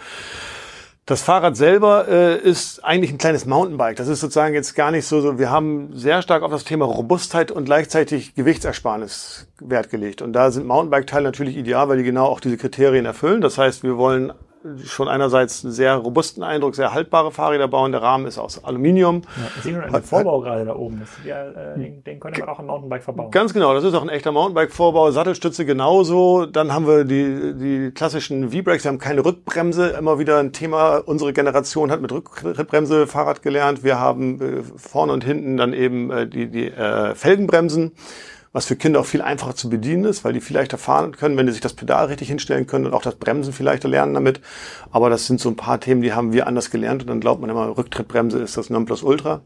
Das 1.05 1.21
Fahrrad 1.21 1.55
selber 1.55 2.09
äh, 2.09 2.37
ist 2.37 2.83
eigentlich 2.83 3.11
ein 3.11 3.17
kleines 3.17 3.45
Mountainbike. 3.45 3.95
Das 3.95 4.09
ist 4.09 4.19
sozusagen 4.19 4.53
jetzt 4.53 4.75
gar 4.75 4.91
nicht 4.91 5.05
so, 5.05 5.21
so. 5.21 5.39
Wir 5.39 5.49
haben 5.49 5.95
sehr 5.95 6.21
stark 6.21 6.43
auf 6.43 6.51
das 6.51 6.65
Thema 6.65 6.85
Robustheit 6.85 7.51
und 7.51 7.63
gleichzeitig 7.63 8.35
Gewichtsersparnis 8.35 9.47
Wert 9.61 9.89
gelegt. 9.89 10.21
Und 10.21 10.33
da 10.33 10.51
sind 10.51 10.67
Mountainbike-Teile 10.67 11.23
natürlich 11.23 11.55
ideal, 11.55 11.87
weil 11.87 11.99
die 11.99 12.03
genau 12.03 12.25
auch 12.25 12.41
diese 12.41 12.57
Kriterien 12.57 13.05
erfüllen. 13.05 13.39
Das 13.39 13.57
heißt, 13.57 13.83
wir 13.83 13.97
wollen 13.97 14.33
schon 14.85 15.07
einerseits 15.07 15.63
einen 15.63 15.73
sehr 15.73 15.95
robusten 15.95 16.43
Eindruck, 16.43 16.75
sehr 16.75 16.93
haltbare 16.93 17.31
Fahrräder 17.31 17.67
bauen. 17.67 17.91
Der 17.91 18.01
Rahmen 18.01 18.25
ist 18.25 18.37
aus 18.37 18.63
Aluminium. 18.63 19.21
Ja, 19.35 19.47
ich 19.57 19.63
sehe 19.63 19.81
schon 19.81 19.91
den 19.91 20.03
Vorbau 20.03 20.41
gerade 20.41 20.65
da 20.65 20.75
oben. 20.75 20.99
Das, 20.99 21.09
ja, 21.25 21.49
äh, 21.49 21.77
den, 21.77 22.03
den 22.03 22.19
können 22.19 22.35
wir 22.35 22.47
auch 22.47 22.59
im 22.59 22.67
Mountainbike 22.67 23.03
verbauen. 23.03 23.31
Ganz 23.31 23.53
genau, 23.53 23.73
das 23.73 23.83
ist 23.83 23.93
auch 23.93 24.01
ein 24.01 24.09
echter 24.09 24.31
Mountainbike-Vorbau. 24.31 25.11
Sattelstütze 25.11 25.65
genauso. 25.65 26.45
Dann 26.45 26.73
haben 26.73 26.87
wir 26.87 27.03
die, 27.03 27.53
die 27.55 27.91
klassischen 27.91 28.51
V-Brakes. 28.51 28.83
Wir 28.83 28.89
haben 28.89 28.99
keine 28.99 29.25
Rückbremse. 29.25 29.89
Immer 29.89 30.19
wieder 30.19 30.39
ein 30.39 30.53
Thema. 30.53 30.97
Unsere 30.97 31.33
Generation 31.33 31.91
hat 31.91 32.01
mit 32.01 32.11
Rückbremse 32.11 33.07
Fahrrad 33.07 33.41
gelernt. 33.41 33.83
Wir 33.83 33.99
haben 33.99 34.41
äh, 34.41 34.63
vorne 34.77 35.13
und 35.13 35.23
hinten 35.23 35.57
dann 35.57 35.73
eben 35.73 36.11
äh, 36.11 36.27
die, 36.27 36.49
die 36.49 36.67
äh, 36.67 37.15
Felgenbremsen 37.15 37.93
was 38.53 38.65
für 38.65 38.75
Kinder 38.75 38.99
auch 38.99 39.05
viel 39.05 39.21
einfacher 39.21 39.55
zu 39.55 39.69
bedienen 39.69 40.03
ist, 40.05 40.23
weil 40.23 40.33
die 40.33 40.41
viel 40.41 40.57
leichter 40.57 40.77
fahren 40.77 41.15
können, 41.15 41.37
wenn 41.37 41.45
die 41.45 41.51
sich 41.53 41.61
das 41.61 41.73
Pedal 41.73 42.07
richtig 42.07 42.27
hinstellen 42.27 42.67
können 42.67 42.85
und 42.85 42.93
auch 42.93 43.01
das 43.01 43.15
Bremsen 43.15 43.53
vielleicht 43.53 43.83
lernen 43.83 44.13
damit. 44.13 44.41
Aber 44.91 45.09
das 45.09 45.27
sind 45.27 45.39
so 45.39 45.49
ein 45.49 45.55
paar 45.55 45.79
Themen, 45.79 46.01
die 46.01 46.13
haben 46.13 46.33
wir 46.33 46.47
anders 46.47 46.69
gelernt 46.69 47.01
und 47.01 47.09
dann 47.09 47.21
glaubt 47.21 47.41
man 47.41 47.49
immer, 47.49 47.77
Rücktrittbremse 47.77 48.39
ist 48.39 48.57
das 48.57 48.69
Nonplusultra. 48.69 49.41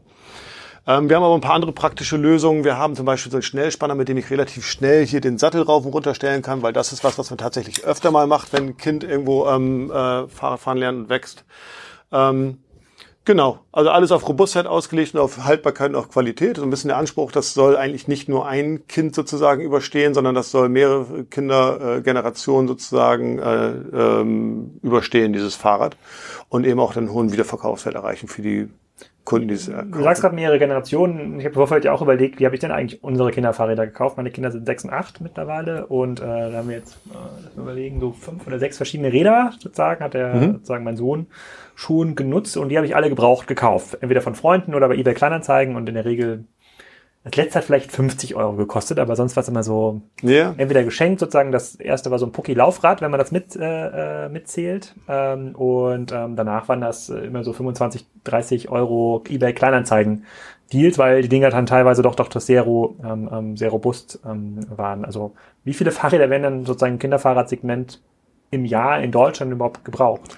Ähm, 0.88 1.08
wir 1.08 1.16
haben 1.16 1.24
aber 1.24 1.34
ein 1.34 1.40
paar 1.40 1.54
andere 1.54 1.72
praktische 1.72 2.16
Lösungen. 2.16 2.64
Wir 2.64 2.78
haben 2.78 2.94
zum 2.94 3.06
Beispiel 3.06 3.30
so 3.30 3.38
einen 3.38 3.42
Schnellspanner, 3.42 3.94
mit 3.94 4.08
dem 4.08 4.16
ich 4.16 4.30
relativ 4.30 4.64
schnell 4.66 5.04
hier 5.06 5.20
den 5.20 5.38
Sattel 5.38 5.62
rauf 5.62 5.84
und 5.84 5.92
runter 5.92 6.12
kann, 6.40 6.62
weil 6.62 6.72
das 6.72 6.92
ist 6.92 7.02
was, 7.02 7.18
was 7.18 7.30
man 7.30 7.38
tatsächlich 7.38 7.84
öfter 7.84 8.10
mal 8.10 8.26
macht, 8.26 8.52
wenn 8.52 8.68
ein 8.68 8.76
Kind 8.76 9.02
irgendwo 9.02 9.46
ähm, 9.48 9.90
äh, 9.90 10.28
Fahrrad 10.28 10.60
fahren 10.60 10.78
lernt 10.78 10.98
und 10.98 11.08
wächst. 11.08 11.44
Ähm, 12.12 12.58
Genau, 13.26 13.58
also 13.72 13.90
alles 13.90 14.12
auf 14.12 14.28
Robustheit 14.28 14.66
ausgelegt 14.66 15.14
und 15.14 15.20
auf 15.20 15.44
Haltbarkeit 15.44 15.90
und 15.90 15.96
auf 15.96 16.10
Qualität. 16.10 16.58
So 16.58 16.62
ein 16.62 16.70
bisschen 16.70 16.88
der 16.88 16.96
Anspruch, 16.96 17.32
das 17.32 17.54
soll 17.54 17.76
eigentlich 17.76 18.06
nicht 18.06 18.28
nur 18.28 18.46
ein 18.46 18.86
Kind 18.86 19.16
sozusagen 19.16 19.62
überstehen, 19.62 20.14
sondern 20.14 20.36
das 20.36 20.52
soll 20.52 20.68
mehrere 20.68 21.24
Kindergenerationen 21.24 22.68
sozusagen 22.68 23.40
äh, 23.40 23.70
ähm, 23.70 24.78
überstehen, 24.80 25.32
dieses 25.32 25.56
Fahrrad. 25.56 25.96
Und 26.48 26.64
eben 26.66 26.78
auch 26.78 26.94
den 26.94 27.10
hohen 27.10 27.32
Wiederverkaufswert 27.32 27.96
erreichen 27.96 28.28
für 28.28 28.42
die 28.42 28.68
Kunden, 29.26 29.48
die. 29.48 29.56
Du 29.56 30.02
sagst 30.02 30.22
gerade 30.22 30.34
mehrere 30.34 30.58
Generationen. 30.58 31.38
Ich 31.38 31.44
habe 31.44 31.54
vorher 31.54 31.82
ja 31.82 31.92
auch 31.92 32.00
überlegt, 32.00 32.40
wie 32.40 32.46
habe 32.46 32.54
ich 32.54 32.60
denn 32.60 32.70
eigentlich 32.70 33.04
unsere 33.04 33.32
Kinderfahrräder 33.32 33.86
gekauft? 33.86 34.16
Meine 34.16 34.30
Kinder 34.30 34.50
sind 34.50 34.64
sechs 34.64 34.84
und 34.84 34.90
acht 34.90 35.20
mittlerweile 35.20 35.86
und 35.86 36.20
äh, 36.20 36.24
da 36.24 36.52
haben 36.52 36.68
wir 36.68 36.76
jetzt, 36.76 36.96
äh, 37.10 37.60
überlegen, 37.60 38.00
so 38.00 38.12
fünf 38.12 38.46
oder 38.46 38.58
sechs 38.58 38.76
verschiedene 38.78 39.12
Räder 39.12 39.50
sozusagen, 39.58 40.02
hat 40.02 40.14
der 40.14 40.34
mhm. 40.34 40.52
sozusagen 40.52 40.84
mein 40.84 40.96
Sohn 40.96 41.26
schon 41.74 42.14
genutzt 42.14 42.56
und 42.56 42.70
die 42.70 42.76
habe 42.76 42.86
ich 42.86 42.96
alle 42.96 43.10
gebraucht 43.10 43.48
gekauft. 43.48 43.98
Entweder 44.00 44.22
von 44.22 44.34
Freunden 44.34 44.74
oder 44.74 44.88
bei 44.88 44.94
eBay 44.94 45.14
Kleinanzeigen 45.14 45.76
und 45.76 45.88
in 45.88 45.96
der 45.96 46.04
Regel 46.04 46.44
das 47.26 47.34
letzte 47.34 47.58
hat 47.58 47.64
vielleicht 47.64 47.90
50 47.90 48.36
Euro 48.36 48.52
gekostet, 48.52 49.00
aber 49.00 49.16
sonst 49.16 49.34
war 49.34 49.40
es 49.40 49.48
immer 49.48 49.64
so 49.64 50.00
yeah. 50.22 50.54
entweder 50.58 50.84
geschenkt 50.84 51.18
sozusagen. 51.18 51.50
Das 51.50 51.74
erste 51.74 52.12
war 52.12 52.20
so 52.20 52.26
ein 52.26 52.30
Pucki-Laufrad, 52.30 53.00
wenn 53.00 53.10
man 53.10 53.18
das 53.18 53.32
mit, 53.32 53.56
äh, 53.56 54.26
äh, 54.26 54.28
mitzählt. 54.28 54.94
Ähm, 55.08 55.56
und 55.56 56.12
ähm, 56.12 56.36
danach 56.36 56.68
waren 56.68 56.80
das 56.80 57.08
immer 57.08 57.42
so 57.42 57.52
25, 57.52 58.06
30 58.22 58.68
Euro 58.70 59.24
eBay 59.28 59.52
Kleinanzeigen 59.54 60.24
Deals, 60.72 60.98
weil 60.98 61.22
die 61.22 61.28
Dinger 61.28 61.50
dann 61.50 61.66
teilweise 61.66 62.02
doch 62.02 62.14
doch 62.14 62.28
das 62.28 62.46
sehr, 62.46 62.64
ähm, 62.64 63.28
ähm, 63.32 63.56
sehr 63.56 63.70
robust 63.70 64.20
ähm, 64.24 64.60
waren. 64.76 65.04
Also 65.04 65.34
wie 65.64 65.74
viele 65.74 65.90
Fahrräder 65.90 66.30
werden 66.30 66.42
dann 66.44 66.64
sozusagen 66.64 66.94
im 66.94 66.98
Kinderfahrradsegment 67.00 68.00
im 68.52 68.64
Jahr 68.64 69.00
in 69.00 69.10
Deutschland 69.10 69.50
überhaupt 69.50 69.84
gebraucht? 69.84 70.36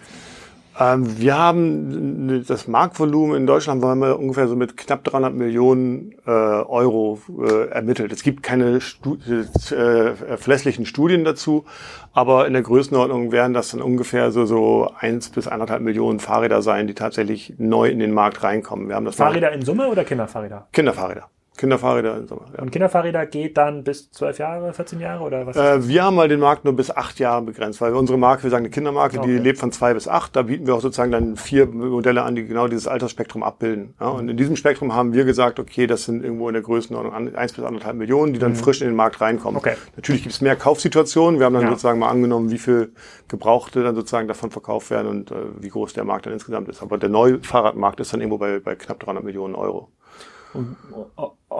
Ähm, 0.78 1.18
wir 1.18 1.36
haben 1.36 2.44
das 2.46 2.68
Marktvolumen 2.68 3.36
in 3.36 3.46
Deutschland 3.46 3.82
haben 3.82 4.00
wir 4.00 4.18
ungefähr 4.18 4.46
so 4.46 4.54
mit 4.54 4.76
knapp 4.76 5.02
300 5.04 5.34
Millionen 5.34 6.14
äh, 6.26 6.30
Euro 6.30 7.20
äh, 7.40 7.68
ermittelt. 7.68 8.12
Es 8.12 8.22
gibt 8.22 8.42
keine 8.42 8.80
Stu 8.80 9.16
äh, 9.16 10.14
verlässlichen 10.36 10.86
Studien 10.86 11.24
dazu, 11.24 11.64
aber 12.12 12.46
in 12.46 12.52
der 12.52 12.62
Größenordnung 12.62 13.32
werden 13.32 13.54
das 13.54 13.70
dann 13.70 13.82
ungefähr 13.82 14.30
so 14.30 14.46
so 14.46 14.92
eins 14.98 15.30
bis 15.30 15.48
anderthalb 15.48 15.82
Millionen 15.82 16.20
Fahrräder 16.20 16.62
sein, 16.62 16.86
die 16.86 16.94
tatsächlich 16.94 17.54
neu 17.58 17.88
in 17.88 17.98
den 17.98 18.12
Markt 18.12 18.42
reinkommen. 18.42 18.88
Wir 18.88 18.94
haben 18.94 19.04
das 19.04 19.16
Fahrräder 19.16 19.52
in 19.52 19.62
Summe 19.62 19.88
oder 19.88 20.04
Kinderfahrräder? 20.04 20.68
Kinderfahrräder. 20.72 21.28
Kinderfahrräder 21.58 22.16
im 22.16 22.26
Sommer. 22.26 22.46
Ja. 22.56 22.62
Und 22.62 22.70
Kinderfahrräder 22.70 23.26
geht 23.26 23.58
dann 23.58 23.84
bis 23.84 24.10
zwölf 24.10 24.38
Jahre, 24.38 24.72
14 24.72 25.00
Jahre 25.00 25.24
oder 25.24 25.46
was? 25.46 25.56
Äh, 25.56 25.86
wir 25.86 26.04
haben 26.04 26.16
mal 26.16 26.28
den 26.28 26.40
Markt 26.40 26.64
nur 26.64 26.74
bis 26.74 26.90
acht 26.90 27.18
Jahre 27.18 27.42
begrenzt, 27.42 27.80
weil 27.80 27.92
unsere 27.94 28.18
Marke, 28.18 28.44
wir 28.44 28.50
sagen 28.50 28.64
eine 28.64 28.70
Kindermarke, 28.70 29.18
okay. 29.18 29.26
die 29.26 29.38
lebt 29.38 29.58
von 29.58 29.72
zwei 29.72 29.92
bis 29.92 30.08
acht. 30.08 30.34
Da 30.36 30.42
bieten 30.42 30.66
wir 30.66 30.74
auch 30.74 30.80
sozusagen 30.80 31.12
dann 31.12 31.36
vier 31.36 31.66
Modelle 31.66 32.22
an, 32.22 32.36
die 32.36 32.46
genau 32.46 32.68
dieses 32.68 32.86
Altersspektrum 32.88 33.42
abbilden. 33.42 33.94
Ja, 34.00 34.08
und 34.08 34.28
in 34.28 34.36
diesem 34.36 34.56
Spektrum 34.56 34.94
haben 34.94 35.12
wir 35.12 35.24
gesagt, 35.24 35.58
okay, 35.58 35.86
das 35.86 36.04
sind 36.04 36.24
irgendwo 36.24 36.48
in 36.48 36.54
der 36.54 36.62
Größenordnung 36.62 37.34
eins 37.34 37.52
bis 37.52 37.64
anderthalb 37.64 37.96
Millionen, 37.96 38.32
die 38.32 38.38
dann 38.38 38.52
mhm. 38.52 38.56
frisch 38.56 38.80
in 38.80 38.86
den 38.86 38.96
Markt 38.96 39.20
reinkommen. 39.20 39.58
Okay. 39.58 39.74
Natürlich 39.96 40.22
gibt 40.22 40.34
es 40.34 40.40
mehr 40.40 40.56
Kaufsituationen. 40.56 41.40
Wir 41.40 41.46
haben 41.46 41.54
dann 41.54 41.64
ja. 41.64 41.70
sozusagen 41.70 41.98
mal 41.98 42.08
angenommen, 42.08 42.50
wie 42.50 42.58
viel 42.58 42.92
Gebrauchte 43.26 43.82
dann 43.82 43.96
sozusagen 43.96 44.28
davon 44.28 44.50
verkauft 44.50 44.90
werden 44.90 45.08
und 45.08 45.30
äh, 45.32 45.34
wie 45.58 45.68
groß 45.68 45.92
der 45.92 46.04
Markt 46.04 46.26
dann 46.26 46.32
insgesamt 46.32 46.68
ist. 46.68 46.82
Aber 46.82 46.98
der 46.98 47.08
neue 47.08 47.42
Fahrradmarkt 47.42 48.00
ist 48.00 48.12
dann 48.12 48.20
irgendwo 48.20 48.38
bei, 48.38 48.60
bei 48.60 48.76
knapp 48.76 49.00
300 49.00 49.24
Millionen 49.24 49.56
Euro. 49.56 49.88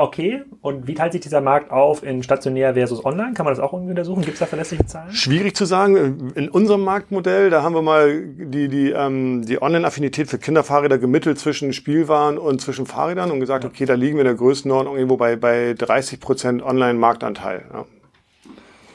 Okay, 0.00 0.44
und 0.60 0.86
wie 0.86 0.94
teilt 0.94 1.10
sich 1.10 1.22
dieser 1.22 1.40
Markt 1.40 1.72
auf 1.72 2.04
in 2.04 2.22
stationär 2.22 2.74
versus 2.74 3.04
online? 3.04 3.34
Kann 3.34 3.44
man 3.44 3.52
das 3.52 3.58
auch 3.58 3.72
irgendwie 3.72 3.90
untersuchen? 3.90 4.22
Gibt 4.22 4.34
es 4.34 4.38
da 4.38 4.46
verlässliche 4.46 4.86
Zahlen? 4.86 5.10
Schwierig 5.10 5.56
zu 5.56 5.64
sagen. 5.64 6.30
In 6.36 6.48
unserem 6.48 6.82
Marktmodell, 6.82 7.50
da 7.50 7.64
haben 7.64 7.74
wir 7.74 7.82
mal 7.82 8.22
die, 8.22 8.68
die, 8.68 8.90
ähm, 8.90 9.44
die 9.44 9.60
Online-Affinität 9.60 10.28
für 10.28 10.38
Kinderfahrräder 10.38 10.98
gemittelt 10.98 11.40
zwischen 11.40 11.72
Spielwaren 11.72 12.38
und 12.38 12.60
zwischen 12.60 12.86
Fahrrädern 12.86 13.32
und 13.32 13.40
gesagt, 13.40 13.64
okay, 13.64 13.86
da 13.86 13.94
liegen 13.94 14.14
wir 14.14 14.20
in 14.20 14.26
der 14.28 14.36
Größenordnung 14.36 14.94
irgendwo 14.94 15.16
bei, 15.16 15.34
bei 15.34 15.74
30 15.76 16.20
Prozent 16.20 16.62
Online-Marktanteil. 16.62 17.64
Ja. 17.72 17.84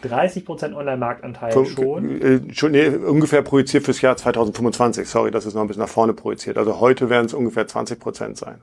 30 0.04 0.46
Prozent 0.46 0.74
Online-Marktanteil 0.74 1.66
schon? 1.66 2.22
Äh, 2.22 2.54
schon 2.54 2.72
nee, 2.72 2.88
ungefähr 2.88 3.42
projiziert 3.42 3.84
fürs 3.84 4.00
Jahr 4.00 4.16
2025. 4.16 5.06
Sorry, 5.10 5.32
das 5.32 5.46
ist 5.46 5.54
noch 5.54 5.62
ein 5.64 5.68
bisschen 5.68 5.84
nach 5.84 5.90
vorne 5.90 6.14
projiziert. 6.14 6.58
Also 6.58 6.80
heute 6.80 7.10
werden 7.10 7.26
es 7.26 7.34
ungefähr 7.34 7.68
20 7.68 8.00
Prozent 8.00 8.38
sein. 8.38 8.62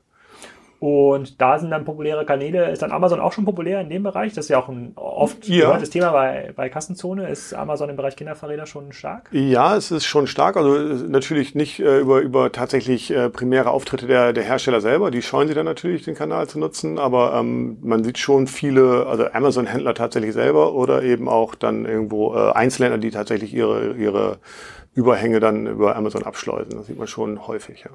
Und 0.80 1.42
da 1.42 1.58
sind 1.58 1.70
dann 1.70 1.84
populäre 1.84 2.24
Kanäle. 2.24 2.70
Ist 2.70 2.80
dann 2.80 2.90
Amazon 2.90 3.20
auch 3.20 3.32
schon 3.32 3.44
populär 3.44 3.82
in 3.82 3.90
dem 3.90 4.02
Bereich? 4.02 4.32
Das 4.32 4.46
ist 4.46 4.48
ja 4.48 4.58
auch 4.58 4.70
ein 4.70 4.92
oft 4.96 5.46
ja. 5.46 5.66
gehörtes 5.66 5.90
Thema 5.90 6.10
bei, 6.10 6.54
bei 6.56 6.70
Kassenzone. 6.70 7.28
Ist 7.28 7.52
Amazon 7.52 7.90
im 7.90 7.96
Bereich 7.96 8.16
Kinderfahrräder 8.16 8.64
schon 8.64 8.94
stark? 8.94 9.28
Ja, 9.30 9.76
es 9.76 9.90
ist 9.90 10.06
schon 10.06 10.26
stark. 10.26 10.56
Also 10.56 10.78
natürlich 11.06 11.54
nicht 11.54 11.80
äh, 11.80 11.98
über, 11.98 12.20
über 12.20 12.50
tatsächlich 12.50 13.10
äh, 13.10 13.28
primäre 13.28 13.68
Auftritte 13.68 14.06
der, 14.06 14.32
der 14.32 14.42
Hersteller 14.42 14.80
selber. 14.80 15.10
Die 15.10 15.20
scheuen 15.20 15.48
sie 15.48 15.54
dann 15.54 15.66
natürlich, 15.66 16.04
den 16.04 16.14
Kanal 16.14 16.48
zu 16.48 16.58
nutzen. 16.58 16.98
Aber 16.98 17.34
ähm, 17.34 17.76
man 17.82 18.02
sieht 18.02 18.16
schon 18.16 18.46
viele, 18.46 19.04
also 19.04 19.26
Amazon-Händler 19.30 19.92
tatsächlich 19.92 20.32
selber 20.32 20.72
oder 20.72 21.02
eben 21.02 21.28
auch 21.28 21.56
dann 21.56 21.84
irgendwo 21.84 22.34
äh, 22.34 22.52
Einzelhändler, 22.52 22.96
die 22.96 23.10
tatsächlich 23.10 23.52
ihre, 23.52 23.96
ihre 23.96 24.38
Überhänge 24.94 25.40
dann 25.40 25.66
über 25.66 25.94
Amazon 25.94 26.22
abschleusen. 26.22 26.72
Das 26.78 26.86
sieht 26.86 26.98
man 26.98 27.06
schon 27.06 27.46
häufig, 27.46 27.84
ja. 27.84 27.90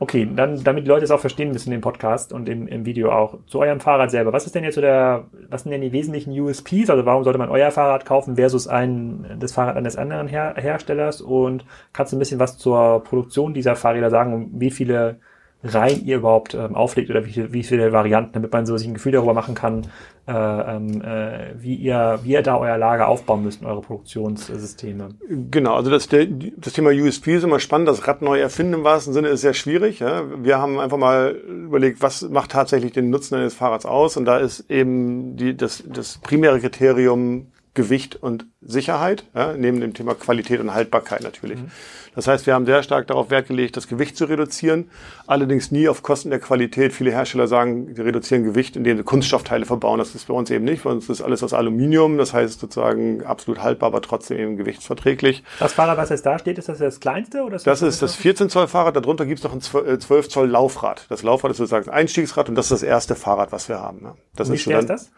Okay, 0.00 0.28
dann, 0.32 0.62
damit 0.62 0.84
die 0.84 0.88
Leute 0.88 1.04
es 1.04 1.10
auch 1.10 1.18
verstehen 1.18 1.50
müssen 1.50 1.72
im 1.72 1.80
Podcast 1.80 2.32
und 2.32 2.48
im, 2.48 2.68
im 2.68 2.86
Video 2.86 3.10
auch. 3.10 3.38
Zu 3.48 3.58
eurem 3.58 3.80
Fahrrad 3.80 4.12
selber. 4.12 4.32
Was 4.32 4.46
ist 4.46 4.54
denn 4.54 4.62
jetzt 4.62 4.76
so 4.76 4.80
der, 4.80 5.24
was 5.48 5.64
sind 5.64 5.72
denn 5.72 5.80
die 5.80 5.90
wesentlichen 5.90 6.38
USPs? 6.38 6.88
Also 6.88 7.04
warum 7.04 7.24
sollte 7.24 7.38
man 7.38 7.48
euer 7.48 7.72
Fahrrad 7.72 8.04
kaufen 8.04 8.36
versus 8.36 8.68
ein, 8.68 9.26
das 9.40 9.52
Fahrrad 9.52 9.76
eines 9.76 9.96
anderen 9.96 10.28
Her 10.28 10.54
Herstellers? 10.56 11.20
Und 11.20 11.64
kannst 11.92 12.12
du 12.12 12.16
ein 12.16 12.20
bisschen 12.20 12.38
was 12.38 12.58
zur 12.58 13.02
Produktion 13.02 13.54
dieser 13.54 13.74
Fahrräder 13.74 14.10
sagen? 14.10 14.52
Wie 14.54 14.70
viele 14.70 15.18
rein 15.64 16.04
ihr 16.04 16.18
überhaupt 16.18 16.54
ähm, 16.54 16.76
auflegt 16.76 17.10
oder 17.10 17.26
wie, 17.26 17.52
wie 17.52 17.64
viele 17.64 17.92
Varianten, 17.92 18.34
damit 18.34 18.52
man 18.52 18.66
so 18.66 18.76
sich 18.76 18.86
ein 18.86 18.94
Gefühl 18.94 19.12
darüber 19.12 19.34
machen 19.34 19.56
kann, 19.56 19.88
äh, 20.28 20.76
ähm, 20.76 21.00
äh, 21.00 21.54
wie 21.56 21.74
ihr 21.74 22.20
wie 22.22 22.32
ihr 22.32 22.42
da 22.42 22.58
euer 22.58 22.76
Lager 22.76 23.08
aufbauen 23.08 23.44
müsst, 23.44 23.64
eure 23.64 23.80
Produktionssysteme. 23.80 25.08
Genau, 25.50 25.74
also 25.74 25.90
das, 25.90 26.06
das 26.08 26.72
Thema 26.74 26.90
USP 26.90 27.36
ist 27.36 27.44
immer 27.44 27.60
spannend, 27.60 27.88
das 27.88 28.06
Rad 28.06 28.20
neu 28.20 28.38
erfinden 28.38 28.74
im 28.74 28.84
wahrsten 28.84 29.14
Sinne 29.14 29.28
ist 29.28 29.40
sehr 29.40 29.54
schwierig. 29.54 30.00
Ja? 30.00 30.24
Wir 30.42 30.58
haben 30.58 30.78
einfach 30.78 30.98
mal 30.98 31.30
überlegt, 31.30 32.02
was 32.02 32.28
macht 32.28 32.50
tatsächlich 32.50 32.92
den 32.92 33.08
Nutzen 33.08 33.36
eines 33.36 33.54
Fahrrads 33.54 33.86
aus 33.86 34.18
und 34.18 34.26
da 34.26 34.36
ist 34.36 34.70
eben 34.70 35.36
die, 35.36 35.56
das, 35.56 35.82
das 35.86 36.18
primäre 36.18 36.60
Kriterium 36.60 37.46
Gewicht 37.72 38.16
und 38.16 38.46
Sicherheit, 38.60 39.24
ja, 39.34 39.54
neben 39.56 39.80
dem 39.80 39.94
Thema 39.94 40.14
Qualität 40.14 40.58
und 40.58 40.74
Haltbarkeit 40.74 41.22
natürlich. 41.22 41.60
Mhm. 41.60 41.70
Das 42.18 42.26
heißt, 42.26 42.46
wir 42.46 42.54
haben 42.54 42.66
sehr 42.66 42.82
stark 42.82 43.06
darauf 43.06 43.30
Wert 43.30 43.46
gelegt, 43.46 43.76
das 43.76 43.86
Gewicht 43.86 44.16
zu 44.16 44.24
reduzieren, 44.24 44.90
allerdings 45.28 45.70
nie 45.70 45.88
auf 45.88 46.02
Kosten 46.02 46.30
der 46.30 46.40
Qualität. 46.40 46.92
Viele 46.92 47.12
Hersteller 47.12 47.46
sagen, 47.46 47.94
sie 47.94 48.02
reduzieren 48.02 48.42
Gewicht, 48.42 48.74
indem 48.74 48.96
sie 48.96 49.04
Kunststoffteile 49.04 49.64
verbauen. 49.64 50.00
Das 50.00 50.16
ist 50.16 50.26
bei 50.26 50.34
uns 50.34 50.50
eben 50.50 50.64
nicht. 50.64 50.82
Bei 50.82 50.90
uns 50.90 51.08
ist 51.08 51.22
alles 51.22 51.44
aus 51.44 51.52
Aluminium, 51.52 52.18
das 52.18 52.34
heißt 52.34 52.58
sozusagen 52.58 53.24
absolut 53.24 53.62
haltbar, 53.62 53.90
aber 53.90 54.02
trotzdem 54.02 54.36
eben 54.36 54.56
gewichtsverträglich. 54.56 55.44
Das 55.60 55.74
Fahrrad, 55.74 55.96
was 55.96 56.08
jetzt 56.08 56.26
da 56.26 56.40
steht, 56.40 56.58
ist 56.58 56.68
das 56.68 56.78
das 56.78 56.98
kleinste? 56.98 57.44
Oder 57.44 57.54
ist 57.54 57.68
das, 57.68 57.78
das 57.78 57.88
ist 57.88 58.02
das 58.02 58.16
14 58.16 58.50
Zoll 58.50 58.66
Fahrrad, 58.66 58.96
darunter 58.96 59.24
gibt 59.24 59.38
es 59.38 59.44
noch 59.44 59.52
ein 59.52 59.60
12 59.60 60.10
äh, 60.10 60.28
Zoll 60.28 60.48
Laufrad. 60.48 61.06
Das 61.10 61.22
Laufrad 61.22 61.52
ist 61.52 61.58
sozusagen 61.58 61.88
ein 61.88 61.94
Einstiegsrad 61.94 62.48
und 62.48 62.56
das 62.56 62.66
ist 62.66 62.82
das 62.82 62.82
erste 62.82 63.14
Fahrrad, 63.14 63.52
was 63.52 63.68
wir 63.68 63.78
haben. 63.78 64.08
Das 64.34 64.50
Wie 64.50 64.56
ist, 64.56 64.62
schwer 64.62 64.80
ist 64.80 64.90
das? 64.90 65.12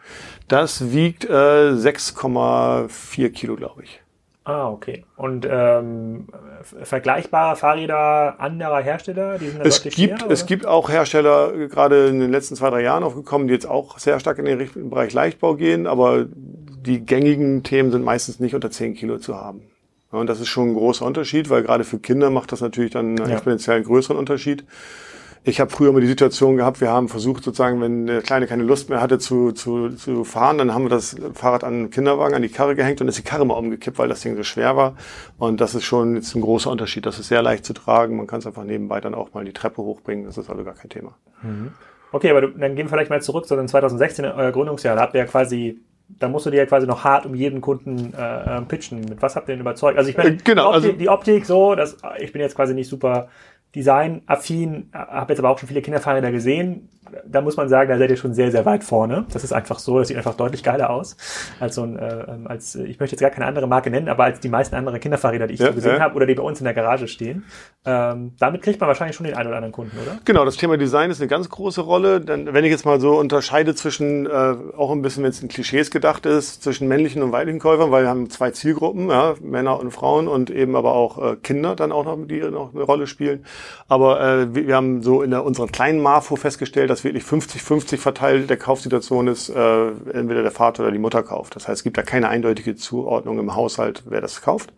Das 0.47 0.91
wiegt 0.91 1.25
äh, 1.25 1.71
6,4 1.71 3.31
Kilo, 3.31 3.55
glaube 3.55 3.85
ich. 3.85 4.01
Ah, 4.43 4.69
okay. 4.69 5.05
Und 5.17 5.47
ähm, 5.49 6.27
vergleichbare 6.63 7.55
Fahrräder 7.55 8.39
anderer 8.39 8.81
Hersteller, 8.81 9.37
die 9.37 9.49
sind 9.49 9.63
es 9.63 9.83
gibt 9.83 9.95
schwer, 9.95 10.17
Es 10.29 10.47
gibt 10.47 10.65
auch 10.65 10.89
Hersteller, 10.89 11.67
gerade 11.67 12.07
in 12.07 12.19
den 12.19 12.31
letzten 12.31 12.55
zwei, 12.55 12.71
drei 12.71 12.81
Jahren 12.81 13.03
aufgekommen, 13.03 13.47
die 13.47 13.53
jetzt 13.53 13.67
auch 13.67 13.99
sehr 13.99 14.19
stark 14.19 14.39
in 14.39 14.45
den 14.45 14.89
Bereich 14.89 15.13
Leichtbau 15.13 15.55
gehen, 15.55 15.85
aber 15.85 16.25
die 16.27 17.05
gängigen 17.05 17.61
Themen 17.61 17.91
sind 17.91 18.03
meistens 18.03 18.39
nicht 18.39 18.55
unter 18.55 18.71
10 18.71 18.95
Kilo 18.95 19.19
zu 19.19 19.35
haben. 19.35 19.61
und 20.09 20.27
das 20.27 20.39
ist 20.39 20.47
schon 20.47 20.69
ein 20.69 20.73
großer 20.73 21.05
Unterschied, 21.05 21.51
weil 21.51 21.61
gerade 21.61 21.83
für 21.83 21.99
Kinder 21.99 22.31
macht 22.31 22.51
das 22.51 22.61
natürlich 22.61 22.91
dann 22.91 23.17
einen 23.17 23.29
ja. 23.29 23.35
exponentiell 23.35 23.83
größeren 23.83 24.17
Unterschied. 24.17 24.65
Ich 25.43 25.59
habe 25.59 25.71
früher 25.71 25.91
mal 25.91 26.01
die 26.01 26.07
Situation 26.07 26.55
gehabt, 26.55 26.81
wir 26.81 26.89
haben 26.89 27.09
versucht 27.09 27.43
sozusagen, 27.43 27.81
wenn 27.81 28.05
der 28.05 28.21
Kleine 28.21 28.45
keine 28.45 28.61
Lust 28.61 28.89
mehr 28.89 29.01
hatte 29.01 29.17
zu, 29.17 29.51
zu, 29.51 29.89
zu 29.89 30.23
fahren, 30.23 30.59
dann 30.59 30.71
haben 30.71 30.85
wir 30.85 30.89
das 30.89 31.15
Fahrrad 31.33 31.63
an 31.63 31.73
den 31.73 31.89
Kinderwagen, 31.89 32.35
an 32.35 32.43
die 32.43 32.49
Karre 32.49 32.75
gehängt 32.75 33.01
und 33.01 33.07
ist 33.07 33.17
die 33.17 33.23
Karre 33.23 33.43
mal 33.43 33.55
umgekippt, 33.55 33.97
weil 33.97 34.07
das 34.07 34.21
Ding 34.21 34.35
so 34.35 34.43
schwer 34.43 34.77
war. 34.77 34.95
Und 35.39 35.59
das 35.59 35.73
ist 35.73 35.83
schon 35.83 36.15
jetzt 36.15 36.35
ein 36.35 36.41
großer 36.41 36.69
Unterschied. 36.69 37.07
Das 37.07 37.17
ist 37.17 37.27
sehr 37.27 37.41
leicht 37.41 37.65
zu 37.65 37.73
tragen. 37.73 38.17
Man 38.17 38.27
kann 38.27 38.39
es 38.39 38.45
einfach 38.45 38.63
nebenbei 38.63 39.01
dann 39.01 39.15
auch 39.15 39.33
mal 39.33 39.43
die 39.43 39.53
Treppe 39.53 39.81
hochbringen. 39.81 40.25
Das 40.25 40.37
ist 40.37 40.47
also 40.47 40.63
gar 40.63 40.75
kein 40.75 40.89
Thema. 40.89 41.15
Mhm. 41.41 41.71
Okay, 42.11 42.29
aber 42.29 42.41
dann 42.41 42.75
gehen 42.75 42.85
wir 42.85 42.89
vielleicht 42.89 43.09
mal 43.09 43.21
zurück 43.21 43.47
zu 43.47 43.55
den 43.55 43.67
2016, 43.67 44.25
euer 44.25 44.51
Gründungsjahr. 44.51 44.95
Da 44.95 45.01
habt 45.01 45.15
ihr 45.15 45.21
ja 45.21 45.25
quasi 45.25 45.81
da 46.19 46.27
musst 46.27 46.45
du 46.45 46.49
dir 46.49 46.57
ja 46.57 46.65
quasi 46.65 46.87
noch 46.87 47.03
hart 47.03 47.25
um 47.25 47.35
jeden 47.35 47.61
Kunden 47.61 48.13
äh, 48.13 48.61
pitchen. 48.61 49.01
Mit 49.01 49.21
was 49.21 49.35
habt 49.35 49.47
ihr 49.49 49.53
denn 49.53 49.61
überzeugt? 49.61 49.97
Also 49.97 50.09
ich 50.09 50.17
meine, 50.17 50.31
äh, 50.31 50.37
genau, 50.43 50.71
die, 50.71 50.77
Optik, 50.77 50.85
also, 50.85 50.97
die 50.97 51.09
Optik 51.09 51.45
so, 51.45 51.75
das, 51.75 51.97
ich 52.19 52.31
bin 52.31 52.41
jetzt 52.41 52.55
quasi 52.55 52.73
nicht 52.73 52.89
super 52.89 53.29
designaffin, 53.75 54.89
habe 54.93 55.33
jetzt 55.33 55.39
aber 55.39 55.49
auch 55.49 55.57
schon 55.57 55.67
viele 55.67 55.81
Kinderfahrräder 55.81 56.31
gesehen. 56.31 56.89
Da 57.25 57.41
muss 57.41 57.57
man 57.57 57.69
sagen, 57.69 57.89
da 57.89 57.97
seid 57.97 58.09
ihr 58.09 58.17
schon 58.17 58.33
sehr, 58.33 58.51
sehr 58.51 58.65
weit 58.65 58.83
vorne. 58.83 59.25
Das 59.31 59.43
ist 59.43 59.53
einfach 59.53 59.79
so, 59.79 59.99
das 59.99 60.07
sieht 60.07 60.17
einfach 60.17 60.35
deutlich 60.35 60.63
geiler 60.63 60.89
aus. 60.89 61.17
Als 61.59 61.75
so 61.75 61.83
ein, 61.83 61.97
äh, 61.97 62.25
ähm, 62.27 62.47
als, 62.47 62.75
ich 62.75 62.99
möchte 62.99 63.15
jetzt 63.15 63.21
gar 63.21 63.29
keine 63.29 63.45
andere 63.45 63.67
Marke 63.67 63.89
nennen, 63.89 64.09
aber 64.09 64.25
als 64.25 64.39
die 64.39 64.49
meisten 64.49 64.75
anderen 64.75 64.99
Kinderfahrräder, 64.99 65.47
die 65.47 65.55
ich 65.55 65.59
ja, 65.59 65.67
so 65.67 65.73
gesehen 65.73 65.95
ja. 65.95 65.99
habe 65.99 66.15
oder 66.15 66.25
die 66.25 66.35
bei 66.35 66.43
uns 66.43 66.59
in 66.59 66.65
der 66.65 66.73
Garage 66.73 67.07
stehen. 67.07 67.45
Ähm, 67.83 68.33
damit 68.39 68.61
kriegt 68.61 68.79
man 68.79 68.87
wahrscheinlich 68.87 69.15
schon 69.15 69.25
den 69.25 69.35
einen 69.35 69.47
oder 69.47 69.57
anderen 69.57 69.71
Kunden, 69.71 69.97
oder? 69.97 70.19
Genau, 70.25 70.45
das 70.45 70.57
Thema 70.57 70.77
Design 70.77 71.09
ist 71.09 71.19
eine 71.19 71.27
ganz 71.27 71.49
große 71.49 71.81
Rolle. 71.81 72.21
Denn 72.21 72.53
wenn 72.53 72.63
ich 72.63 72.71
jetzt 72.71 72.85
mal 72.85 72.99
so 72.99 73.17
unterscheide 73.17 73.73
zwischen, 73.73 74.27
äh, 74.27 74.55
auch 74.77 74.91
ein 74.91 75.01
bisschen, 75.01 75.23
wenn 75.23 75.31
es 75.31 75.41
in 75.41 75.49
Klischees 75.49 75.89
gedacht 75.89 76.25
ist, 76.25 76.63
zwischen 76.63 76.87
männlichen 76.87 77.23
und 77.23 77.31
weiblichen 77.31 77.59
Käufern, 77.59 77.91
weil 77.91 78.03
wir 78.03 78.09
haben 78.09 78.29
zwei 78.29 78.51
Zielgruppen, 78.51 79.09
ja, 79.09 79.35
Männer 79.41 79.79
und 79.79 79.91
Frauen 79.91 80.27
und 80.27 80.49
eben 80.49 80.75
aber 80.75 80.93
auch 80.93 81.31
äh, 81.31 81.35
Kinder 81.37 81.75
dann 81.75 81.91
auch 81.91 82.05
noch, 82.05 82.17
die 82.27 82.41
noch 82.41 82.73
eine 82.73 82.83
Rolle 82.83 83.07
spielen. 83.07 83.45
Aber 83.87 84.21
äh, 84.21 84.55
wir, 84.55 84.67
wir 84.67 84.75
haben 84.75 85.01
so 85.01 85.23
in 85.23 85.31
der, 85.31 85.43
unserer 85.43 85.67
kleinen 85.67 86.01
Marfo 86.01 86.35
festgestellt, 86.35 86.89
dass 86.89 87.00
wirklich 87.03 87.23
50-50 87.23 87.97
verteilt 87.97 88.49
der 88.49 88.57
Kaufsituation 88.57 89.27
ist, 89.27 89.49
äh, 89.49 89.87
entweder 90.13 90.41
der 90.41 90.51
Vater 90.51 90.83
oder 90.83 90.91
die 90.91 90.99
Mutter 90.99 91.23
kauft. 91.23 91.55
Das 91.55 91.67
heißt, 91.67 91.79
es 91.79 91.83
gibt 91.83 91.97
da 91.97 92.03
keine 92.03 92.29
eindeutige 92.29 92.75
Zuordnung 92.75 93.39
im 93.39 93.55
Haushalt, 93.55 94.03
wer 94.05 94.21
das 94.21 94.41
kauft. 94.41 94.73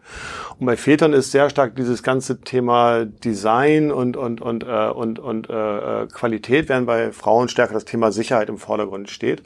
Und 0.60 0.66
bei 0.66 0.78
Vätern 0.78 1.14
ist 1.14 1.32
sehr 1.32 1.50
stark 1.50 1.76
dieses 1.76 2.04
ganze 2.04 2.42
Thema 2.42 3.06
Design 3.06 3.92
und 3.92 4.18
und 4.18 4.42
und 4.42 4.64
äh, 4.64 4.90
und 4.90 5.20
und 5.20 5.50
äh, 5.50 6.08
Qualität, 6.12 6.70
während 6.70 6.88
bei 6.88 7.12
Frauen 7.12 7.50
stärker 7.50 7.74
das 7.74 7.86
Thema 7.86 8.12
Sicherheit 8.12 8.50
im 8.50 8.58
Vordergrund 8.58 9.10
steht. 9.10 9.44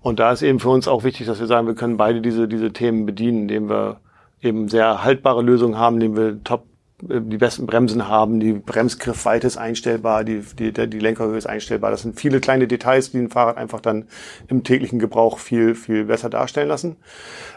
Und 0.00 0.18
da 0.18 0.32
ist 0.32 0.42
eben 0.42 0.58
für 0.58 0.70
uns 0.70 0.88
auch 0.88 1.04
wichtig, 1.04 1.26
dass 1.26 1.40
wir 1.40 1.46
sagen, 1.46 1.66
wir 1.66 1.74
können 1.74 1.96
beide 1.96 2.20
diese 2.20 2.48
diese 2.48 2.72
Themen 2.72 3.06
bedienen, 3.06 3.42
indem 3.42 3.68
wir 3.68 4.00
eben 4.40 4.68
sehr 4.68 5.04
haltbare 5.04 5.42
Lösungen 5.42 5.78
haben, 5.78 5.96
indem 5.96 6.16
wir 6.16 6.44
top 6.44 6.64
die 7.02 7.36
besten 7.36 7.66
Bremsen 7.66 8.06
haben, 8.06 8.38
die 8.38 8.52
Bremsgriffweite 8.52 9.46
ist 9.46 9.56
einstellbar, 9.56 10.22
die, 10.22 10.40
die, 10.58 10.72
die 10.72 10.98
Lenkerhöhe 10.98 11.36
ist 11.36 11.46
einstellbar. 11.46 11.90
Das 11.90 12.02
sind 12.02 12.18
viele 12.18 12.40
kleine 12.40 12.68
Details, 12.68 13.10
die 13.10 13.18
ein 13.18 13.30
Fahrrad 13.30 13.56
einfach 13.56 13.80
dann 13.80 14.06
im 14.48 14.62
täglichen 14.62 15.00
Gebrauch 15.00 15.38
viel, 15.38 15.74
viel 15.74 16.04
besser 16.04 16.30
darstellen 16.30 16.68
lassen. 16.68 16.96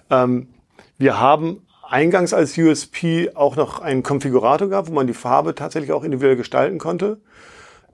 Ähm, 0.10 0.48
wir 0.98 1.20
haben 1.20 1.62
eingangs 1.88 2.34
als 2.34 2.58
USP 2.58 3.32
auch 3.36 3.56
noch 3.56 3.80
einen 3.80 4.02
Konfigurator 4.02 4.68
gehabt, 4.68 4.90
wo 4.90 4.94
man 4.94 5.06
die 5.06 5.14
Farbe 5.14 5.54
tatsächlich 5.54 5.92
auch 5.92 6.04
individuell 6.04 6.36
gestalten 6.36 6.80
konnte 6.80 7.20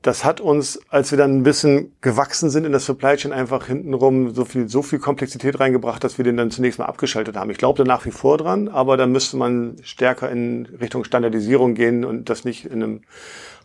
das 0.02 0.26
hat 0.26 0.42
uns, 0.42 0.80
als 0.90 1.12
wir 1.12 1.18
dann 1.18 1.38
ein 1.38 1.44
bisschen 1.44 1.96
gewachsen 2.02 2.50
sind 2.50 2.66
in 2.66 2.72
der 2.72 2.82
Supply 2.82 3.18
Chain, 3.18 3.34
einfach 3.34 3.68
hintenrum 3.68 4.34
so 4.34 4.46
viel, 4.46 4.68
so 4.68 4.82
viel 4.82 4.98
Komplexität 4.98 5.60
reingebracht, 5.60 6.04
dass 6.04 6.18
wir 6.18 6.26
den 6.26 6.38
dann 6.38 6.50
zunächst 6.50 6.80
mal 6.80 6.86
abgeschaltet 6.86 7.36
haben. 7.36 7.52
Ich 7.52 7.60
glaube 7.60 7.78
da 7.78 7.88
nach 7.88 8.06
wie 8.06 8.12
vor 8.12 8.40
dran, 8.40 8.68
aber 8.68 8.98
da 8.98 9.06
müsste 9.06 9.38
man 9.38 9.76
stärker 9.84 10.32
in 10.32 10.66
Richtung 10.80 11.04
Standardisierung 11.04 11.76
gehen 11.76 12.04
und 12.04 12.30
das 12.30 12.46
nicht 12.46 12.66
in 12.66 12.82
einem 12.82 13.02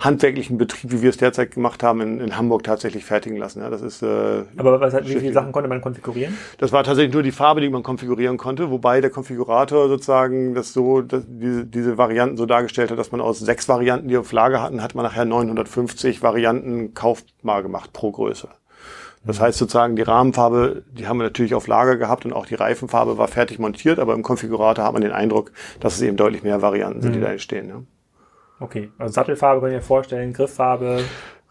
handwerklichen 0.00 0.58
Betrieb, 0.58 0.92
wie 0.92 1.02
wir 1.02 1.10
es 1.10 1.16
derzeit 1.16 1.52
gemacht 1.52 1.82
haben, 1.82 2.00
in, 2.00 2.20
in 2.20 2.36
Hamburg 2.36 2.64
tatsächlich 2.64 3.04
fertigen 3.04 3.36
lassen. 3.36 3.60
Ja, 3.60 3.70
das 3.70 3.82
ist, 3.82 4.02
äh, 4.02 4.44
Aber 4.56 4.80
was, 4.80 4.94
wie 5.06 5.16
viele 5.16 5.32
Sachen 5.32 5.52
konnte 5.52 5.68
man 5.68 5.80
konfigurieren? 5.80 6.36
Das 6.58 6.72
war 6.72 6.84
tatsächlich 6.84 7.12
nur 7.12 7.22
die 7.22 7.32
Farbe, 7.32 7.60
die 7.60 7.68
man 7.68 7.82
konfigurieren 7.82 8.36
konnte, 8.36 8.70
wobei 8.70 9.00
der 9.00 9.10
Konfigurator 9.10 9.88
sozusagen 9.88 10.54
das 10.54 10.72
so, 10.72 11.02
dass 11.02 11.24
diese, 11.26 11.64
diese 11.64 11.98
Varianten 11.98 12.36
so 12.36 12.46
dargestellt 12.46 12.90
hat, 12.90 12.98
dass 12.98 13.12
man 13.12 13.20
aus 13.20 13.38
sechs 13.38 13.68
Varianten, 13.68 14.08
die 14.08 14.16
auf 14.16 14.32
Lager 14.32 14.62
hatten, 14.62 14.82
hat 14.82 14.94
man 14.94 15.04
nachher 15.04 15.24
950 15.24 16.22
Varianten 16.22 16.94
kaufbar 16.94 17.62
gemacht 17.62 17.92
pro 17.92 18.12
Größe. 18.12 18.48
Das 19.26 19.40
heißt 19.40 19.58
sozusagen, 19.58 19.96
die 19.96 20.02
Rahmenfarbe, 20.02 20.84
die 20.92 21.08
haben 21.08 21.18
wir 21.18 21.24
natürlich 21.24 21.54
auf 21.54 21.66
Lager 21.66 21.96
gehabt 21.96 22.24
und 22.24 22.32
auch 22.32 22.46
die 22.46 22.54
Reifenfarbe 22.54 23.18
war 23.18 23.26
fertig 23.26 23.58
montiert, 23.58 23.98
aber 23.98 24.14
im 24.14 24.22
Konfigurator 24.22 24.84
hat 24.84 24.92
man 24.92 25.02
den 25.02 25.10
Eindruck, 25.10 25.50
dass 25.80 25.96
es 25.96 26.02
eben 26.02 26.16
deutlich 26.16 26.44
mehr 26.44 26.62
Varianten 26.62 27.02
sind, 27.02 27.10
mhm. 27.10 27.14
die 27.14 27.20
da 27.22 27.32
entstehen. 27.32 27.68
Ja. 27.68 27.82
Okay, 28.58 28.90
also 28.98 29.12
Sattelfarbe 29.12 29.60
könnt 29.60 29.74
ihr 29.74 29.82
vorstellen, 29.82 30.32
Grifffarbe, 30.32 31.02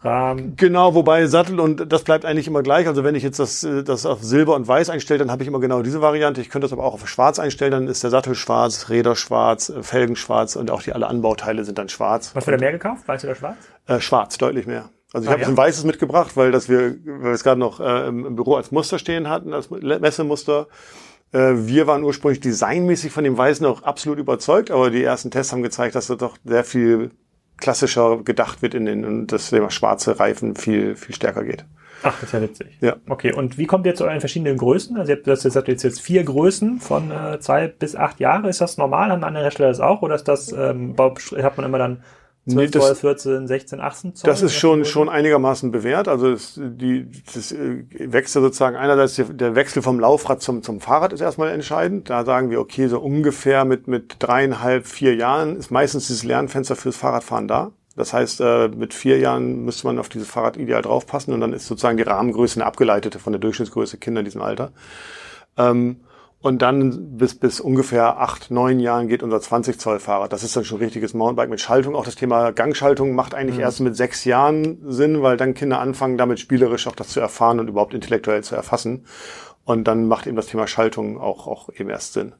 Rahmen. 0.06 0.56
Genau, 0.56 0.94
wobei 0.94 1.26
Sattel 1.26 1.58
und 1.58 1.90
das 1.90 2.04
bleibt 2.04 2.24
eigentlich 2.24 2.46
immer 2.46 2.62
gleich. 2.62 2.86
Also 2.86 3.04
wenn 3.04 3.14
ich 3.14 3.22
jetzt 3.22 3.38
das, 3.38 3.64
äh, 3.64 3.82
das 3.82 4.06
auf 4.06 4.22
Silber 4.22 4.54
und 4.54 4.68
Weiß 4.68 4.90
einstelle, 4.90 5.18
dann 5.18 5.30
habe 5.30 5.42
ich 5.42 5.48
immer 5.48 5.60
genau 5.60 5.82
diese 5.82 6.02
Variante. 6.02 6.40
Ich 6.40 6.50
könnte 6.50 6.66
das 6.66 6.72
aber 6.72 6.84
auch 6.84 6.94
auf 6.94 7.08
Schwarz 7.08 7.38
einstellen, 7.38 7.72
dann 7.72 7.88
ist 7.88 8.02
der 8.02 8.10
Sattel 8.10 8.34
schwarz, 8.34 8.88
Räder 8.88 9.16
schwarz, 9.16 9.70
äh, 9.70 9.82
Felgen 9.82 10.16
schwarz 10.16 10.56
und 10.56 10.70
auch 10.70 10.82
die 10.82 10.92
alle 10.92 11.06
Anbauteile 11.06 11.64
sind 11.64 11.78
dann 11.78 11.88
schwarz. 11.88 12.30
Was 12.34 12.46
wird 12.46 12.60
da 12.60 12.60
mehr 12.60 12.72
gekauft? 12.72 13.08
Weiß 13.08 13.24
oder 13.24 13.34
schwarz? 13.34 13.56
Äh, 13.86 14.00
schwarz, 14.00 14.38
deutlich 14.38 14.66
mehr. 14.66 14.90
Also 15.12 15.24
ich 15.24 15.28
ah, 15.30 15.32
habe 15.32 15.42
ja. 15.42 15.48
ein 15.48 15.56
weißes 15.56 15.84
mitgebracht, 15.84 16.36
weil 16.36 16.50
das 16.50 16.68
wir, 16.68 16.96
weil 17.04 17.22
wir 17.22 17.30
es 17.30 17.42
gerade 17.42 17.60
noch 17.60 17.80
äh, 17.80 18.08
im 18.08 18.36
Büro 18.36 18.54
als 18.54 18.70
Muster 18.70 18.98
stehen 18.98 19.28
hatten, 19.28 19.54
als 19.54 19.70
Messemuster. 19.70 20.66
Äh, 21.32 21.54
wir 21.54 21.86
waren 21.86 22.04
ursprünglich 22.04 22.40
designmäßig 22.40 23.12
von 23.12 23.24
dem 23.24 23.36
Weißen 23.36 23.66
auch 23.66 23.82
absolut 23.82 24.18
überzeugt, 24.18 24.70
aber 24.70 24.90
die 24.90 25.02
ersten 25.02 25.30
Tests 25.30 25.52
haben 25.52 25.62
gezeigt, 25.62 25.94
dass 25.94 26.06
da 26.06 26.14
doch 26.14 26.36
sehr 26.44 26.64
viel 26.64 27.10
klassischer 27.58 28.18
gedacht 28.22 28.62
wird 28.62 28.74
in 28.74 28.84
den 28.84 29.04
und 29.04 29.28
das 29.28 29.50
Thema 29.50 29.70
schwarze 29.70 30.18
Reifen 30.20 30.56
viel 30.56 30.94
viel 30.94 31.14
stärker 31.14 31.44
geht. 31.44 31.64
Ach, 32.02 32.14
das 32.20 32.24
ist 32.24 32.32
ja 32.32 32.42
witzig. 32.42 32.66
Ja. 32.80 32.96
Okay, 33.08 33.32
und 33.32 33.58
wie 33.58 33.66
kommt 33.66 33.86
ihr 33.86 33.94
zu 33.94 34.04
euren 34.04 34.20
verschiedenen 34.20 34.58
Größen? 34.58 34.96
Also 34.96 35.12
ihr 35.12 35.16
habt 35.16 35.26
das 35.26 35.42
jetzt, 35.44 35.56
jetzt, 35.66 35.82
jetzt 35.82 36.00
vier 36.00 36.24
Größen 36.24 36.78
von 36.80 37.10
äh, 37.10 37.40
zwei 37.40 37.68
bis 37.68 37.96
acht 37.96 38.20
Jahre. 38.20 38.48
Ist 38.48 38.60
das 38.60 38.76
normal? 38.76 39.10
Haben 39.10 39.24
andere 39.24 39.44
Hersteller 39.44 39.70
das 39.70 39.80
auch? 39.80 40.02
Oder 40.02 40.14
ist 40.14 40.28
das, 40.28 40.52
ähm, 40.52 40.94
hat 40.98 41.56
man 41.56 41.66
immer 41.66 41.78
dann 41.78 42.02
12 42.48 42.56
nee, 42.56 42.70
das, 42.70 42.86
Zoll, 42.86 42.94
14, 42.94 43.48
16, 43.48 43.80
18 43.80 44.14
Zoll? 44.14 44.30
Das 44.30 44.40
ist 44.40 44.54
schon, 44.54 44.84
schon 44.84 45.08
einigermaßen 45.08 45.72
bewährt. 45.72 46.06
Also 46.06 46.30
es, 46.30 46.54
die, 46.56 47.08
das 47.34 47.50
äh, 47.50 47.84
Wechsel 47.90 48.40
sozusagen, 48.40 48.76
einerseits 48.76 49.20
der 49.28 49.54
Wechsel 49.56 49.82
vom 49.82 49.98
Laufrad 49.98 50.42
zum, 50.42 50.62
zum 50.62 50.80
Fahrrad 50.80 51.12
ist 51.12 51.20
erstmal 51.20 51.50
entscheidend. 51.50 52.08
Da 52.08 52.24
sagen 52.24 52.50
wir, 52.50 52.60
okay, 52.60 52.86
so 52.86 53.00
ungefähr 53.00 53.64
mit, 53.64 53.88
mit 53.88 54.16
dreieinhalb, 54.20 54.86
vier 54.86 55.16
Jahren 55.16 55.56
ist 55.56 55.72
meistens 55.72 56.06
dieses 56.06 56.22
Lernfenster 56.22 56.76
fürs 56.76 56.96
Fahrradfahren 56.96 57.48
da. 57.48 57.72
Das 57.96 58.12
heißt, 58.12 58.40
äh, 58.40 58.68
mit 58.68 58.94
vier 58.94 59.18
Jahren 59.18 59.64
müsste 59.64 59.86
man 59.88 59.98
auf 59.98 60.08
dieses 60.08 60.28
Fahrrad 60.28 60.56
ideal 60.56 60.82
draufpassen 60.82 61.34
und 61.34 61.40
dann 61.40 61.52
ist 61.52 61.66
sozusagen 61.66 61.96
die 61.96 62.04
Rahmengröße 62.04 62.60
eine 62.60 62.66
abgeleitete 62.66 63.18
von 63.18 63.32
der 63.32 63.40
Durchschnittsgröße 63.40 63.96
Kinder 63.96 64.20
in 64.20 64.26
diesem 64.26 64.42
Alter. 64.42 64.70
Ähm, 65.56 65.96
und 66.46 66.62
dann 66.62 67.16
bis, 67.18 67.34
bis 67.34 67.58
ungefähr 67.58 68.20
acht, 68.20 68.52
neun 68.52 68.78
Jahren 68.78 69.08
geht 69.08 69.24
unser 69.24 69.40
20 69.40 69.80
Zoll 69.80 69.98
Fahrrad. 69.98 70.32
Das 70.32 70.44
ist 70.44 70.56
dann 70.56 70.64
schon 70.64 70.78
richtiges 70.78 71.12
Mountainbike 71.12 71.50
mit 71.50 71.60
Schaltung. 71.60 71.96
Auch 71.96 72.04
das 72.04 72.14
Thema 72.14 72.52
Gangschaltung 72.52 73.16
macht 73.16 73.34
eigentlich 73.34 73.56
mhm. 73.56 73.62
erst 73.62 73.80
mit 73.80 73.96
sechs 73.96 74.24
Jahren 74.24 74.78
Sinn, 74.86 75.22
weil 75.22 75.36
dann 75.36 75.54
Kinder 75.54 75.80
anfangen, 75.80 76.16
damit 76.16 76.38
spielerisch 76.38 76.86
auch 76.86 76.94
das 76.94 77.08
zu 77.08 77.18
erfahren 77.18 77.58
und 77.58 77.66
überhaupt 77.66 77.94
intellektuell 77.94 78.44
zu 78.44 78.54
erfassen. 78.54 79.06
Und 79.64 79.88
dann 79.88 80.06
macht 80.06 80.28
eben 80.28 80.36
das 80.36 80.46
Thema 80.46 80.68
Schaltung 80.68 81.18
auch, 81.18 81.48
auch 81.48 81.68
eben 81.74 81.90
erst 81.90 82.12
Sinn. 82.12 82.34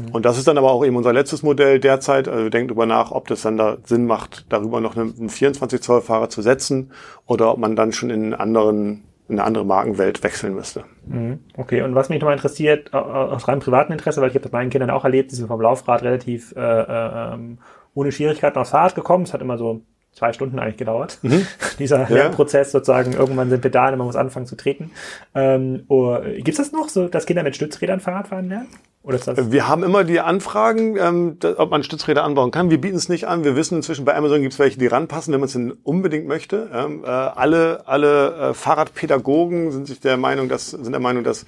Mhm. 0.00 0.08
Und 0.10 0.24
das 0.24 0.36
ist 0.36 0.48
dann 0.48 0.58
aber 0.58 0.72
auch 0.72 0.84
eben 0.84 0.96
unser 0.96 1.12
letztes 1.12 1.44
Modell 1.44 1.78
derzeit. 1.78 2.26
Also 2.26 2.42
wir 2.42 2.50
denken 2.50 2.68
darüber 2.70 2.86
nach, 2.86 3.12
ob 3.12 3.28
das 3.28 3.42
dann 3.42 3.56
da 3.56 3.76
Sinn 3.84 4.06
macht, 4.06 4.46
darüber 4.48 4.80
noch 4.80 4.96
einen 4.96 5.28
24 5.28 5.80
Zoll 5.80 6.00
Fahrer 6.00 6.28
zu 6.28 6.42
setzen 6.42 6.90
oder 7.24 7.52
ob 7.52 7.58
man 7.58 7.76
dann 7.76 7.92
schon 7.92 8.10
in 8.10 8.34
anderen 8.34 9.04
eine 9.28 9.44
andere 9.44 9.64
Markenwelt 9.64 10.22
wechseln 10.22 10.54
müsste. 10.54 10.84
Mhm. 11.06 11.40
Okay, 11.56 11.82
und 11.82 11.94
was 11.94 12.08
mich 12.08 12.20
nochmal 12.20 12.36
interessiert, 12.36 12.92
aus 12.94 13.46
rein 13.48 13.60
privatem 13.60 13.92
Interesse, 13.92 14.20
weil 14.20 14.28
ich 14.28 14.34
habe 14.34 14.42
das 14.42 14.52
meinen 14.52 14.70
Kindern 14.70 14.90
auch 14.90 15.04
erlebt, 15.04 15.30
die 15.30 15.36
sind 15.36 15.48
vom 15.48 15.60
Laufrad 15.60 16.02
relativ 16.02 16.54
äh, 16.56 16.60
äh, 16.60 17.34
ähm, 17.34 17.58
ohne 17.94 18.12
Schwierigkeiten 18.12 18.58
aufs 18.58 18.70
Fahrrad 18.70 18.94
gekommen. 18.94 19.24
Es 19.24 19.34
hat 19.34 19.42
immer 19.42 19.58
so 19.58 19.82
zwei 20.18 20.32
Stunden 20.32 20.58
eigentlich 20.58 20.76
gedauert, 20.76 21.18
mhm. 21.22 21.46
dieser 21.78 22.00
ja. 22.02 22.08
Lernprozess 22.08 22.72
sozusagen. 22.72 23.12
Irgendwann 23.12 23.50
sind 23.50 23.60
Pedale, 23.60 23.96
man 23.96 24.06
muss 24.06 24.16
anfangen 24.16 24.46
zu 24.46 24.56
treten. 24.56 24.90
Ähm, 25.34 25.84
oh, 25.88 26.18
Gibt 26.36 26.48
es 26.48 26.56
das 26.56 26.72
noch, 26.72 26.88
so, 26.88 27.08
dass 27.08 27.26
Kinder 27.26 27.42
mit 27.42 27.56
Stützrädern 27.56 28.00
Fahrrad 28.00 28.28
fahren 28.28 28.48
lernen? 28.48 28.68
Das 29.04 29.52
wir 29.52 29.68
haben 29.68 29.84
immer 29.84 30.04
die 30.04 30.20
Anfragen, 30.20 30.96
ähm, 30.98 31.38
ob 31.56 31.70
man 31.70 31.82
Stützräder 31.82 32.24
anbauen 32.24 32.50
kann. 32.50 32.68
Wir 32.68 32.78
bieten 32.78 32.96
es 32.96 33.08
nicht 33.08 33.26
an. 33.26 33.42
Wir 33.42 33.56
wissen 33.56 33.76
inzwischen, 33.76 34.04
bei 34.04 34.14
Amazon 34.14 34.42
gibt 34.42 34.52
es 34.52 34.58
welche, 34.58 34.78
die 34.78 34.86
ranpassen, 34.86 35.32
wenn 35.32 35.40
man 35.40 35.46
es 35.46 35.54
denn 35.54 35.72
unbedingt 35.82 36.26
möchte. 36.26 36.68
Ähm, 36.74 37.04
äh, 37.04 37.06
alle 37.06 37.86
alle 37.86 38.50
äh, 38.50 38.54
Fahrradpädagogen 38.54 39.70
sind 39.70 39.86
sich 39.86 40.00
der 40.00 40.18
Meinung, 40.18 40.50
dass 40.50 40.70
sind 40.72 40.92
der 40.92 41.00
Meinung, 41.00 41.24
dass 41.24 41.46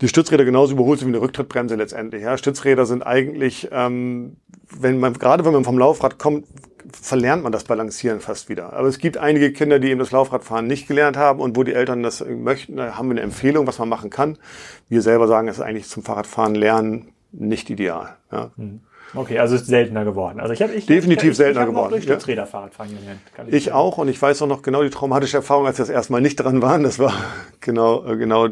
die 0.00 0.08
Stützräder 0.08 0.44
genauso 0.44 0.72
überholt 0.72 0.98
sind 0.98 1.08
wie 1.08 1.14
eine 1.14 1.22
Rücktrittbremse 1.22 1.76
letztendlich. 1.76 2.22
Ja, 2.22 2.36
Stützräder 2.36 2.84
sind 2.84 3.02
eigentlich, 3.02 3.68
ähm, 3.70 4.38
wenn 4.76 4.98
man 4.98 5.12
gerade 5.14 5.44
wenn 5.44 5.52
man 5.52 5.64
vom 5.64 5.78
Laufrad 5.78 6.18
kommt, 6.18 6.46
verlernt 6.96 7.42
man 7.42 7.52
das 7.52 7.64
Balancieren 7.64 8.20
fast 8.20 8.48
wieder. 8.48 8.72
Aber 8.72 8.88
es 8.88 8.98
gibt 8.98 9.18
einige 9.18 9.52
Kinder, 9.52 9.78
die 9.78 9.90
eben 9.90 10.00
das 10.00 10.10
Laufradfahren 10.10 10.66
nicht 10.66 10.88
gelernt 10.88 11.16
haben 11.16 11.40
und 11.40 11.56
wo 11.56 11.62
die 11.62 11.72
Eltern 11.72 12.02
das 12.02 12.24
möchten, 12.24 12.76
da 12.76 12.96
haben 12.96 13.08
wir 13.08 13.12
eine 13.12 13.22
Empfehlung, 13.22 13.66
was 13.66 13.78
man 13.78 13.88
machen 13.88 14.10
kann. 14.10 14.38
Wir 14.88 15.02
selber 15.02 15.28
sagen, 15.28 15.48
es 15.48 15.56
ist 15.56 15.62
eigentlich 15.62 15.88
zum 15.88 16.02
Fahrradfahren 16.02 16.54
lernen 16.54 17.12
nicht 17.32 17.70
ideal. 17.70 18.16
Ja. 18.30 18.50
Mhm. 18.56 18.80
Okay, 19.14 19.38
also 19.38 19.56
ist 19.56 19.66
seltener 19.66 20.04
geworden. 20.04 20.40
Also 20.40 20.54
ich 20.54 20.62
habe 20.62 20.72
ich 20.72 20.86
definitiv 20.86 21.32
ich, 21.32 21.36
seltener 21.36 21.62
ich, 21.62 21.68
ich 21.68 21.74
geworden. 21.74 21.90
Durch 21.90 22.04
Stützräder 22.04 22.46
Fahrradfahren 22.46 22.96
gelernt. 22.96 23.20
Ich, 23.48 23.54
ich 23.54 23.72
auch 23.72 23.98
und 23.98 24.08
ich 24.08 24.20
weiß 24.20 24.40
auch 24.42 24.46
noch 24.46 24.62
genau 24.62 24.82
die 24.82 24.90
traumatische 24.90 25.38
Erfahrung, 25.38 25.66
als 25.66 25.78
wir 25.78 25.84
das 25.84 25.90
erstmal 25.90 26.22
nicht 26.22 26.36
dran 26.36 26.62
waren. 26.62 26.82
Das 26.82 26.98
war 26.98 27.12
genau 27.60 28.06
äh, 28.06 28.16
genau 28.16 28.48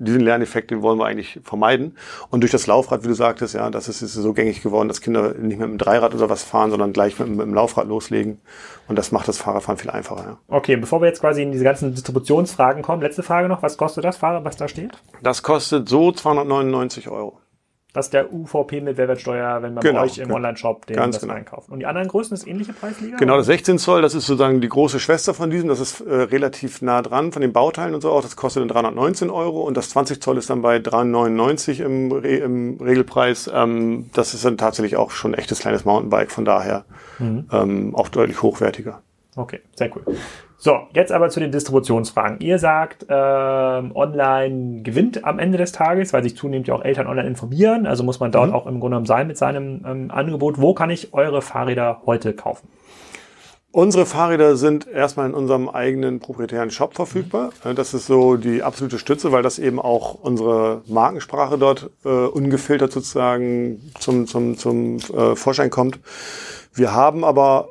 diesen 0.00 0.20
Lerneffekt, 0.20 0.70
den 0.70 0.82
wollen 0.82 0.98
wir 0.98 1.06
eigentlich 1.06 1.40
vermeiden. 1.44 1.96
Und 2.30 2.40
durch 2.40 2.50
das 2.50 2.66
Laufrad, 2.66 3.04
wie 3.04 3.08
du 3.08 3.14
sagtest, 3.14 3.54
ja, 3.54 3.70
das 3.70 3.88
ist, 3.88 4.02
ist 4.02 4.14
so 4.14 4.32
gängig 4.32 4.62
geworden, 4.62 4.88
dass 4.88 5.00
Kinder 5.00 5.34
nicht 5.34 5.58
mit 5.58 5.68
dem 5.68 5.78
Dreirad 5.78 6.14
oder 6.14 6.28
was 6.28 6.42
fahren, 6.42 6.70
sondern 6.70 6.92
gleich 6.92 7.18
mit, 7.18 7.28
mit 7.28 7.40
dem 7.40 7.54
Laufrad 7.54 7.86
loslegen. 7.86 8.40
Und 8.88 8.98
das 8.98 9.12
macht 9.12 9.28
das 9.28 9.38
Fahrradfahren 9.38 9.78
viel 9.78 9.90
einfacher. 9.90 10.24
Ja. 10.24 10.38
Okay, 10.48 10.76
bevor 10.76 11.00
wir 11.00 11.06
jetzt 11.06 11.20
quasi 11.20 11.42
in 11.42 11.52
diese 11.52 11.64
ganzen 11.64 11.94
Distributionsfragen 11.94 12.82
kommen, 12.82 13.02
letzte 13.02 13.22
Frage 13.22 13.48
noch, 13.48 13.62
was 13.62 13.76
kostet 13.76 14.04
das 14.04 14.16
Fahrrad, 14.16 14.44
was 14.44 14.56
da 14.56 14.68
steht? 14.68 14.92
Das 15.22 15.42
kostet 15.42 15.88
so 15.88 16.10
299 16.12 17.08
Euro. 17.08 17.38
Das 17.92 18.06
ist 18.06 18.14
der 18.14 18.32
UVP 18.32 18.80
mit 18.80 18.96
Mehrwertsteuer, 18.96 19.62
wenn 19.62 19.74
man 19.74 19.82
genau, 19.82 20.00
bei 20.00 20.06
euch 20.06 20.18
im 20.18 20.24
genau. 20.24 20.36
Online-Shop 20.36 20.86
den 20.86 20.96
Ganz 20.96 21.16
das 21.16 21.22
genau. 21.22 21.34
einkauft. 21.34 21.70
Und 21.70 21.80
die 21.80 21.86
anderen 21.86 22.06
Größen 22.06 22.34
ist 22.34 22.46
ähnliche 22.46 22.72
Preisliga? 22.72 23.16
Genau, 23.16 23.36
das 23.36 23.46
16 23.46 23.78
Zoll, 23.78 24.02
das 24.02 24.14
ist 24.14 24.26
sozusagen 24.26 24.60
die 24.60 24.68
große 24.68 25.00
Schwester 25.00 25.34
von 25.34 25.50
diesem. 25.50 25.68
Das 25.68 25.80
ist 25.80 26.00
äh, 26.00 26.14
relativ 26.14 26.82
nah 26.82 27.02
dran 27.02 27.32
von 27.32 27.42
den 27.42 27.52
Bauteilen 27.52 27.94
und 27.94 28.00
so 28.00 28.10
auch. 28.10 28.22
Das 28.22 28.36
kostet 28.36 28.60
dann 28.62 28.68
319 28.68 29.30
Euro 29.30 29.62
und 29.62 29.76
das 29.76 29.90
20 29.90 30.22
Zoll 30.22 30.38
ist 30.38 30.50
dann 30.50 30.62
bei 30.62 30.78
399 30.78 31.80
im, 31.80 32.12
Re 32.12 32.36
im 32.36 32.78
Regelpreis. 32.80 33.50
Ähm, 33.52 34.10
das 34.12 34.34
ist 34.34 34.44
dann 34.44 34.56
tatsächlich 34.56 34.96
auch 34.96 35.10
schon 35.10 35.32
ein 35.32 35.38
echtes 35.38 35.60
kleines 35.60 35.84
Mountainbike, 35.84 36.30
von 36.30 36.44
daher 36.44 36.84
mhm. 37.18 37.46
ähm, 37.50 37.96
auch 37.96 38.08
deutlich 38.08 38.42
hochwertiger. 38.42 39.02
Okay, 39.36 39.60
sehr 39.74 39.90
cool. 39.96 40.16
So, 40.62 40.80
jetzt 40.92 41.10
aber 41.10 41.30
zu 41.30 41.40
den 41.40 41.52
Distributionsfragen. 41.52 42.40
Ihr 42.40 42.58
sagt, 42.58 43.06
äh, 43.08 43.14
online 43.14 44.82
gewinnt 44.82 45.24
am 45.24 45.38
Ende 45.38 45.56
des 45.56 45.72
Tages, 45.72 46.12
weil 46.12 46.22
sich 46.22 46.36
zunehmend 46.36 46.68
ja 46.68 46.74
auch 46.74 46.84
Eltern 46.84 47.06
online 47.06 47.26
informieren. 47.26 47.86
Also 47.86 48.04
muss 48.04 48.20
man 48.20 48.30
dort 48.30 48.48
mhm. 48.50 48.54
auch 48.54 48.66
im 48.66 48.74
Grunde 48.78 48.88
genommen 48.96 49.06
sein 49.06 49.26
mit 49.26 49.38
seinem 49.38 49.82
ähm, 49.86 50.10
Angebot. 50.10 50.60
Wo 50.60 50.74
kann 50.74 50.90
ich 50.90 51.14
eure 51.14 51.40
Fahrräder 51.40 52.02
heute 52.04 52.34
kaufen? 52.34 52.68
Unsere 53.72 54.04
Fahrräder 54.04 54.56
sind 54.56 54.86
erstmal 54.86 55.30
in 55.30 55.34
unserem 55.34 55.66
eigenen 55.70 56.20
proprietären 56.20 56.70
Shop 56.70 56.92
verfügbar. 56.94 57.52
Mhm. 57.64 57.76
Das 57.76 57.94
ist 57.94 58.04
so 58.04 58.36
die 58.36 58.62
absolute 58.62 58.98
Stütze, 58.98 59.32
weil 59.32 59.42
das 59.42 59.58
eben 59.58 59.80
auch 59.80 60.12
unsere 60.12 60.82
Markensprache 60.86 61.56
dort 61.56 61.88
äh, 62.04 62.08
ungefiltert 62.08 62.92
sozusagen 62.92 63.80
zum, 63.98 64.26
zum, 64.26 64.58
zum 64.58 64.98
äh, 64.98 65.36
Vorschein 65.36 65.70
kommt. 65.70 66.00
Wir 66.74 66.92
haben 66.92 67.24
aber 67.24 67.68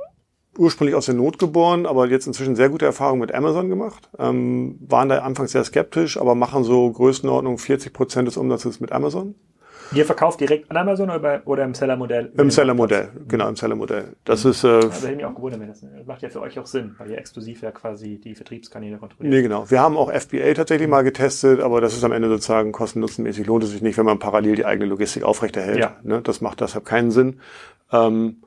ursprünglich 0.60 0.96
aus 0.96 1.06
der 1.06 1.16
Not 1.16 1.40
geboren, 1.40 1.86
aber 1.86 2.08
jetzt 2.08 2.28
inzwischen 2.28 2.56
sehr 2.56 2.70
gute 2.70 2.86
Erfahrungen 2.86 3.22
mit 3.22 3.34
Amazon 3.34 3.70
gemacht. 3.70 4.10
Ähm, 4.20 4.78
waren 4.88 5.10
da 5.10 5.20
anfangs 5.20 5.54
sehr 5.54 5.64
skeptisch, 5.64 6.18
aber 6.18 6.36
machen 6.36 6.64
so 6.64 6.92
Größenordnung 6.92 7.58
40 7.58 7.94
Prozent 7.94 8.28
des 8.28 8.38
Umsatzes 8.38 8.80
mit 8.80 8.92
Amazon. 8.92 9.36
Ihr 9.92 10.06
verkauft 10.06 10.40
direkt 10.40 10.70
an 10.70 10.78
Amazon 10.78 11.10
oder, 11.10 11.42
oder 11.46 11.64
im 11.64 11.74
Seller-Modell? 11.74 12.32
Im 12.38 12.52
Seller-Modell, 12.52 13.10
genau, 13.28 13.50
im 13.50 13.56
Seller-Modell. 13.56 14.16
Das 14.24 14.44
mhm. 14.44 14.52
ist. 14.52 14.64
Äh, 14.64 14.68
also 14.68 15.08
hätte 15.08 15.16
mich 15.16 15.26
auch 15.26 15.34
gewundert, 15.34 15.62
wenn 15.62 15.68
das, 15.68 15.82
das 15.82 16.06
macht 16.06 16.22
ja 16.22 16.30
für 16.30 16.42
euch 16.42 16.60
auch 16.60 16.68
Sinn, 16.68 16.94
weil 17.00 17.10
ihr 17.10 17.18
exklusiv 17.18 17.64
ja 17.64 17.72
quasi 17.72 18.20
die 18.20 18.36
Vertriebskanäle 18.36 18.98
kontrolliert. 18.98 19.34
Nee, 19.34 19.42
genau. 19.42 19.70
Wir 19.72 19.80
haben 19.80 19.98
auch 19.98 20.12
FBA 20.12 20.54
tatsächlich 20.54 20.88
mal 20.88 21.04
getestet, 21.04 21.60
aber 21.60 21.82
das 21.82 21.96
ist 21.96 22.04
am 22.04 22.12
Ende 22.12 22.30
sozusagen 22.30 22.72
kosten-nutzenmäßig 22.72 23.48
lohnt 23.48 23.64
es 23.64 23.72
sich 23.72 23.82
nicht, 23.82 23.98
wenn 23.98 24.06
man 24.06 24.20
parallel 24.20 24.56
die 24.56 24.66
eigene 24.66 24.86
Logistik 24.86 25.24
aufrechterhält. 25.24 25.80
Ja. 25.80 25.96
Ne? 26.04 26.22
Das 26.22 26.42
macht 26.42 26.62
deshalb 26.62 26.86
keinen 26.86 27.10
Sinn. 27.10 27.40
Ähm, 27.92 28.44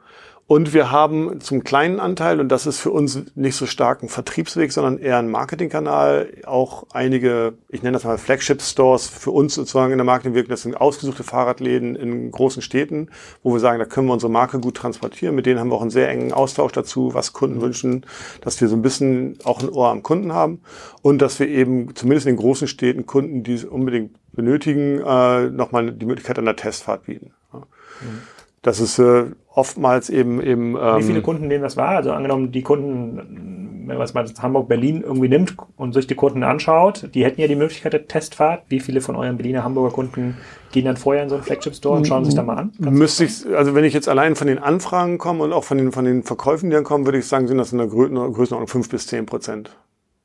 und 0.53 0.75
wir 0.75 0.91
haben 0.91 1.41
zum 1.41 1.65
kleinen 1.65 1.99
Anteil, 1.99 2.39
und 2.39 2.51
das 2.51 2.67
ist 2.67 2.79
für 2.79 2.91
uns 2.91 3.23
nicht 3.35 3.57
so 3.57 3.65
stark 3.65 4.03
ein 4.03 4.11
Vertriebsweg, 4.11 4.71
sondern 4.71 4.99
eher 4.99 5.17
ein 5.17 5.31
Marketingkanal, 5.31 6.31
auch 6.45 6.85
einige, 6.93 7.55
ich 7.71 7.83
nenne 7.83 7.95
das 7.95 8.05
mal 8.05 8.19
Flagship-Stores 8.19 9.09
für 9.09 9.31
uns 9.31 9.55
sozusagen 9.55 9.93
in 9.93 9.97
der 9.99 10.05
Marketingwirkung. 10.05 10.51
Das 10.51 10.61
sind 10.61 10.75
ausgesuchte 10.75 11.23
Fahrradläden 11.23 11.97
in 11.97 12.31
großen 12.31 12.61
Städten, 12.61 13.09
wo 13.43 13.55
wir 13.55 13.61
sagen, 13.61 13.79
da 13.79 13.87
können 13.87 14.09
wir 14.09 14.13
unsere 14.13 14.31
Marke 14.31 14.61
gut 14.61 14.75
transportieren. 14.75 15.35
Mit 15.35 15.47
denen 15.47 15.59
haben 15.59 15.71
wir 15.71 15.77
auch 15.77 15.81
einen 15.81 15.89
sehr 15.89 16.11
engen 16.11 16.35
Austausch 16.35 16.73
dazu, 16.73 17.15
was 17.15 17.33
Kunden 17.33 17.63
wünschen, 17.63 18.05
dass 18.43 18.61
wir 18.61 18.69
so 18.69 18.77
ein 18.77 18.83
bisschen 18.83 19.39
auch 19.45 19.63
ein 19.63 19.71
Ohr 19.71 19.89
am 19.89 20.03
Kunden 20.03 20.35
haben 20.35 20.61
und 21.01 21.23
dass 21.23 21.41
wir 21.41 21.49
eben 21.49 21.95
zumindest 21.95 22.27
in 22.27 22.35
den 22.35 22.41
großen 22.43 22.69
Städten 22.69 23.07
Kunden, 23.07 23.43
die 23.43 23.55
es 23.55 23.65
unbedingt 23.65 24.19
benötigen, 24.33 25.01
äh, 25.01 25.49
nochmal 25.49 25.93
die 25.93 26.05
Möglichkeit 26.05 26.39
einer 26.39 26.57
Testfahrt 26.57 27.07
bieten. 27.07 27.31
Mhm. 27.55 28.42
Das 28.63 28.79
ist 28.79 28.99
äh, 29.01 29.25
oftmals 29.53 30.09
eben 30.09 30.41
eben. 30.41 30.77
Ähm, 30.81 30.99
Wie 30.99 31.03
viele 31.03 31.23
Kunden 31.23 31.49
denen 31.49 31.63
das 31.63 31.77
war? 31.77 31.91
Also 31.91 32.13
angenommen, 32.13 32.53
die 32.53 32.63
Kunden, 32.63 33.85
wenn 33.89 33.97
man 33.97 34.05
es 34.05 34.15
mal 34.15 34.25
Hamburg, 34.41 34.69
Berlin 34.69 35.03
irgendwie 35.03 35.29
nimmt 35.29 35.57
und 35.77 35.93
sich 35.95 36.07
die 36.07 36.15
Kunden 36.15 36.45
anschaut, 36.45 37.11
die 37.13 37.25
hätten 37.25 37.41
ja 37.41 37.49
die 37.49 37.57
Möglichkeit 37.57 37.93
der 37.93 38.07
Testfahrt. 38.07 38.63
Wie 38.69 38.79
viele 38.79 39.01
von 39.01 39.17
euren 39.17 39.37
Berliner 39.37 39.65
Hamburger 39.65 39.93
Kunden 39.93 40.37
gehen 40.71 40.85
dann 40.85 40.97
vorher 40.97 41.25
in 41.25 41.29
so 41.29 41.35
einen 41.35 41.45
Flagship 41.45 41.75
Store 41.75 41.97
und 41.97 42.07
schauen 42.07 42.25
sich 42.25 42.35
da 42.35 42.45
mal 42.45 42.57
an? 42.57 42.73
Kannst 42.81 42.99
Müsste 42.99 43.25
ich, 43.25 43.47
also 43.55 43.75
wenn 43.75 43.85
ich 43.85 43.95
jetzt 43.95 44.09
allein 44.09 44.37
von 44.37 44.47
den 44.47 44.61
Anfragen 44.61 45.19
komme 45.19 45.43
und 45.43 45.53
auch 45.53 45.65
von 45.65 45.79
den 45.79 45.91
von 45.91 46.05
den 46.05 46.23
Verkäufen, 46.23 46.71
die 46.71 46.75
dann 46.75 46.85
kommen, 46.85 47.05
würde 47.05 47.19
ich 47.19 47.27
sagen, 47.27 47.49
sind 47.49 47.59
das 47.59 47.73
in 47.73 47.79
der 47.79 47.89
Größenordnung 47.89 48.69
fünf 48.69 48.89
bis 48.89 49.09
zehn 49.09 49.27
Prozent. 49.27 49.77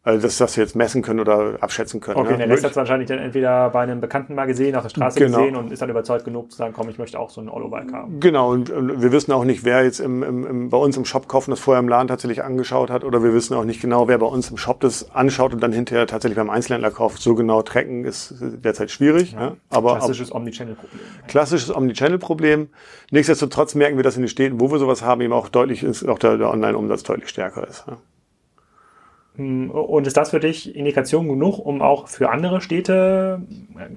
Also 0.07 0.21
dass, 0.21 0.37
dass 0.37 0.55
wir 0.55 0.63
jetzt 0.63 0.73
messen 0.73 1.01
können 1.01 1.19
oder 1.19 1.57
abschätzen 1.59 1.99
können. 1.99 2.17
Okay, 2.17 2.31
ja. 2.31 2.37
der 2.37 2.49
Rest 2.49 2.63
hat 2.63 2.71
es 2.71 2.77
wahrscheinlich 2.77 3.09
dann 3.09 3.19
entweder 3.19 3.69
bei 3.71 3.81
einem 3.81 3.99
Bekannten 3.99 4.35
mal 4.35 4.45
gesehen, 4.45 4.73
auf 4.77 4.83
der 4.83 4.89
Straße 4.89 5.19
genau. 5.19 5.39
gesehen 5.39 5.57
und 5.57 5.69
ist 5.69 5.81
dann 5.81 5.89
überzeugt 5.89 6.23
genug 6.23 6.49
zu 6.49 6.57
sagen, 6.57 6.73
komm, 6.73 6.87
ich 6.87 6.97
möchte 6.97 7.19
auch 7.19 7.29
so 7.29 7.41
einen 7.41 7.49
Ollo-Bike 7.49 7.91
haben. 7.91 8.21
Genau, 8.21 8.51
und, 8.51 8.69
und, 8.69 9.01
wir 9.01 9.11
wissen 9.11 9.33
auch 9.33 9.43
nicht, 9.43 9.65
wer 9.65 9.83
jetzt 9.83 9.99
im, 9.99 10.23
im, 10.23 10.47
im, 10.47 10.69
bei 10.69 10.77
uns 10.77 10.95
im 10.95 11.03
Shop 11.03 11.27
kaufen 11.27 11.51
das 11.51 11.59
vorher 11.59 11.81
im 11.81 11.89
Laden 11.89 12.07
tatsächlich 12.07 12.41
angeschaut 12.41 12.89
hat 12.89 13.03
oder 13.03 13.21
wir 13.21 13.33
wissen 13.33 13.53
auch 13.53 13.65
nicht 13.65 13.81
genau, 13.81 14.07
wer 14.07 14.17
bei 14.17 14.27
uns 14.27 14.49
im 14.49 14.55
Shop 14.55 14.79
das 14.79 15.13
anschaut 15.13 15.51
und 15.51 15.61
dann 15.61 15.73
hinterher 15.73 16.07
tatsächlich 16.07 16.37
beim 16.37 16.49
Einzelhändler 16.49 16.91
kauft. 16.91 17.21
So 17.21 17.35
genau 17.35 17.61
tracken 17.61 18.05
ist 18.05 18.35
derzeit 18.39 18.91
schwierig. 18.91 19.33
Ja. 19.33 19.41
Ja. 19.41 19.57
Aber, 19.69 19.97
klassisches 19.97 20.33
Omnichannel-Problem. 20.33 21.01
Klassisches 21.27 21.75
Omnichannel-Problem. 21.75 22.69
Nichtsdestotrotz 23.11 23.75
merken 23.75 23.97
wir, 23.97 24.03
dass 24.03 24.15
in 24.15 24.21
den 24.21 24.29
Städten, 24.29 24.61
wo 24.61 24.71
wir 24.71 24.79
sowas 24.79 25.01
haben, 25.01 25.19
eben 25.19 25.33
auch 25.33 25.49
deutlich 25.49 25.83
ist, 25.83 26.07
auch 26.07 26.17
der, 26.17 26.37
der 26.37 26.49
Online-Umsatz 26.49 27.03
deutlich 27.03 27.27
stärker 27.27 27.67
ist. 27.67 27.83
Ja. 27.87 27.97
Hm, 29.37 29.69
und 29.69 30.07
ist 30.07 30.17
das 30.17 30.31
für 30.31 30.39
dich 30.39 30.75
Indikation 30.75 31.27
genug, 31.29 31.59
um 31.59 31.81
auch 31.81 32.07
für 32.07 32.29
andere 32.29 32.59
Städte, 32.59 33.41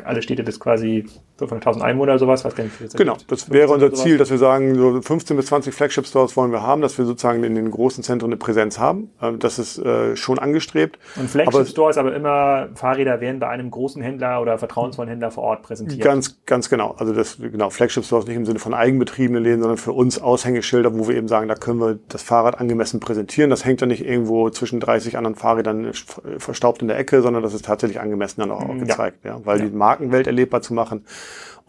alle 0.04 0.22
Städte 0.22 0.42
bis 0.42 0.60
quasi 0.60 1.06
500.000 1.40 1.80
Einwohner 1.80 2.12
oder 2.12 2.18
sowas, 2.18 2.44
was 2.44 2.54
kann 2.54 2.66
ich 2.66 2.92
Genau, 2.94 3.16
das 3.28 3.50
wäre 3.50 3.72
unser 3.72 3.92
Ziel, 3.92 4.18
dass 4.18 4.30
wir 4.30 4.38
sagen, 4.38 4.74
so 4.74 5.00
15 5.00 5.36
bis 5.36 5.46
20 5.46 5.74
Flagship 5.74 6.06
Stores 6.06 6.36
wollen 6.36 6.52
wir 6.52 6.62
haben, 6.62 6.82
dass 6.82 6.98
wir 6.98 7.04
sozusagen 7.04 7.42
in 7.44 7.54
den 7.54 7.70
großen 7.70 8.02
Zentren 8.04 8.30
eine 8.30 8.36
Präsenz 8.36 8.78
haben. 8.78 9.10
Ähm, 9.20 9.38
das 9.38 9.58
ist 9.58 9.78
äh, 9.78 10.16
schon 10.16 10.38
angestrebt. 10.38 10.98
Und 11.16 11.30
Flagship 11.30 11.68
Store 11.68 11.90
ist 11.90 11.98
aber 11.98 12.14
immer, 12.14 12.68
Fahrräder 12.74 13.20
werden 13.20 13.40
bei 13.40 13.48
einem 13.48 13.70
großen 13.70 14.02
Händler 14.02 14.40
oder 14.40 14.58
vertrauensvollen 14.58 15.08
Händler 15.08 15.30
vor 15.30 15.44
Ort 15.44 15.62
präsentiert. 15.62 16.02
Ganz, 16.02 16.44
ganz 16.46 16.68
genau. 16.68 16.94
Also 16.98 17.12
das, 17.12 17.38
genau, 17.38 17.70
Flagship 17.70 18.04
Stores 18.04 18.26
nicht 18.26 18.36
im 18.36 18.46
Sinne 18.46 18.58
von 18.58 18.74
eigenbetriebenen 18.74 19.42
Läden, 19.42 19.60
sondern 19.60 19.78
für 19.78 19.92
uns 19.92 20.20
Aushängeschilder, 20.20 20.96
wo 20.98 21.08
wir 21.08 21.16
eben 21.16 21.28
sagen, 21.28 21.48
da 21.48 21.54
können 21.54 21.80
wir 21.80 21.98
das 22.08 22.22
Fahrrad 22.22 22.60
angemessen 22.60 23.00
präsentieren. 23.00 23.50
Das 23.50 23.64
hängt 23.64 23.82
dann 23.82 23.88
nicht 23.88 24.04
irgendwo 24.04 24.50
zwischen 24.50 24.80
30 24.80 25.16
anderen 25.16 25.36
Fahrrädern 25.36 25.92
verstaubt 26.38 26.82
in 26.82 26.88
der 26.88 26.98
Ecke, 26.98 27.22
sondern 27.22 27.42
das 27.42 27.54
ist 27.54 27.64
tatsächlich 27.64 28.00
angemessen 28.00 28.40
dann 28.40 28.50
auch, 28.50 28.68
gezeigt, 28.78 29.24
ja. 29.24 29.36
ja 29.36 29.40
weil 29.44 29.58
ja. 29.58 29.66
die 29.66 29.76
Markenwelt 29.76 30.26
erlebbar 30.26 30.62
zu 30.62 30.74
machen 30.74 31.04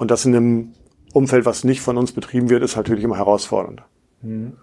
und 0.02 0.10
das 0.10 0.26
in 0.26 0.36
einem 0.36 0.74
Umfeld, 1.14 1.46
was 1.46 1.64
nicht 1.64 1.80
von 1.82 1.96
uns 1.96 2.12
betrieben 2.12 2.50
wird, 2.50 2.64
ist 2.64 2.76
natürlich 2.76 3.04
immer 3.04 3.18
herausfordernd. 3.18 3.84
Mhm. 4.24 4.54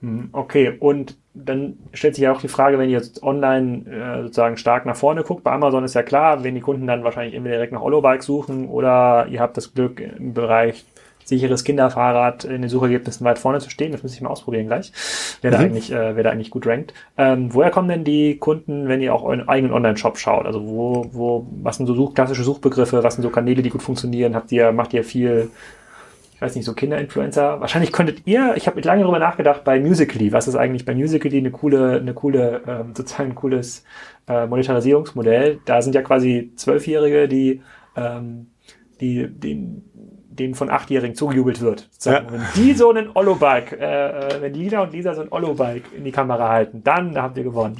Mhm. 0.00 0.30
Okay, 0.32 0.76
und 0.80 1.16
dann 1.32 1.78
stellt 1.92 2.16
sich 2.16 2.24
ja 2.24 2.32
auch 2.32 2.40
die 2.40 2.48
Frage, 2.48 2.76
wenn 2.76 2.88
ihr 2.90 2.96
jetzt 2.96 3.22
online 3.22 3.86
äh, 3.88 4.22
sozusagen 4.22 4.56
stark 4.56 4.84
nach 4.84 4.96
vorne 4.96 5.22
guckt, 5.22 5.44
bei 5.44 5.52
Amazon 5.52 5.84
ist 5.84 5.94
ja 5.94 6.02
klar, 6.02 6.42
wenn 6.42 6.56
die 6.56 6.60
Kunden 6.60 6.88
dann 6.88 7.04
wahrscheinlich 7.04 7.36
entweder 7.36 7.54
direkt 7.54 7.72
nach 7.72 7.82
Hollow-Bike 7.82 8.24
suchen 8.24 8.68
oder 8.68 9.28
ihr 9.30 9.38
habt 9.38 9.56
das 9.56 9.74
Glück 9.74 10.00
im 10.00 10.34
Bereich 10.34 10.84
sicheres 11.28 11.64
Kinderfahrrad 11.64 12.44
in 12.44 12.62
den 12.62 12.68
Suchergebnissen 12.68 13.24
weit 13.24 13.38
vorne 13.38 13.60
zu 13.60 13.70
stehen. 13.70 13.92
Das 13.92 14.02
muss 14.02 14.14
ich 14.14 14.20
mal 14.20 14.30
ausprobieren 14.30 14.66
gleich, 14.66 14.92
wer, 15.42 15.50
mhm. 15.50 15.54
da, 15.54 15.60
eigentlich, 15.60 15.92
äh, 15.92 16.16
wer 16.16 16.24
da 16.24 16.30
eigentlich 16.30 16.50
gut 16.50 16.66
rankt. 16.66 16.94
Ähm, 17.16 17.54
woher 17.54 17.70
kommen 17.70 17.88
denn 17.88 18.04
die 18.04 18.38
Kunden, 18.38 18.88
wenn 18.88 19.00
ihr 19.00 19.14
auch 19.14 19.22
euren 19.22 19.48
eigenen 19.48 19.72
Online-Shop 19.72 20.18
schaut? 20.18 20.46
Also 20.46 20.66
wo, 20.66 21.06
wo, 21.12 21.46
was 21.62 21.76
sind 21.76 21.86
so 21.86 21.94
Such 21.94 22.14
klassische 22.14 22.44
Suchbegriffe, 22.44 23.02
was 23.02 23.14
sind 23.14 23.22
so 23.22 23.30
Kanäle, 23.30 23.62
die 23.62 23.70
gut 23.70 23.82
funktionieren? 23.82 24.34
Habt 24.34 24.50
ihr, 24.52 24.72
macht 24.72 24.94
ihr 24.94 25.04
viel 25.04 25.50
ich 26.38 26.42
weiß 26.42 26.54
nicht, 26.54 26.66
so 26.66 26.72
Kinderinfluencer. 26.72 27.60
Wahrscheinlich 27.60 27.90
könntet 27.90 28.24
ihr, 28.24 28.54
ich 28.54 28.68
habe 28.68 28.80
lange 28.82 29.02
darüber 29.02 29.18
nachgedacht, 29.18 29.64
bei 29.64 29.80
Musically, 29.80 30.30
was 30.30 30.46
ist 30.46 30.54
eigentlich 30.54 30.84
bei 30.84 30.94
Musically 30.94 31.38
eine 31.38 31.50
coole, 31.50 31.96
eine 31.96 32.14
coole, 32.14 32.62
ähm, 32.64 32.94
sozusagen 32.94 33.30
ein 33.30 33.34
cooles 33.34 33.82
äh, 34.28 34.46
Monetarisierungsmodell. 34.46 35.58
Da 35.64 35.82
sind 35.82 35.96
ja 35.96 36.02
quasi 36.02 36.52
Zwölfjährige, 36.54 37.26
die, 37.26 37.60
ähm, 37.96 38.52
die, 39.00 39.26
den, 39.26 39.82
denen 40.38 40.54
von 40.54 40.70
Achtjährigen 40.70 41.14
zugejubelt 41.14 41.60
wird. 41.60 41.88
Ja. 42.04 42.22
Wenn 42.28 42.42
die 42.56 42.74
so 42.74 42.90
einen 42.90 43.10
Ollo-Bike, 43.14 43.72
äh, 43.72 44.36
äh, 44.36 44.42
wenn 44.42 44.54
Lina 44.54 44.82
und 44.82 44.92
Lisa 44.92 45.14
so 45.14 45.22
ein 45.22 45.28
Ollo-Bike 45.30 45.92
in 45.96 46.04
die 46.04 46.12
Kamera 46.12 46.48
halten, 46.48 46.82
dann 46.84 47.20
habt 47.20 47.36
ihr 47.36 47.44
gewonnen. 47.44 47.76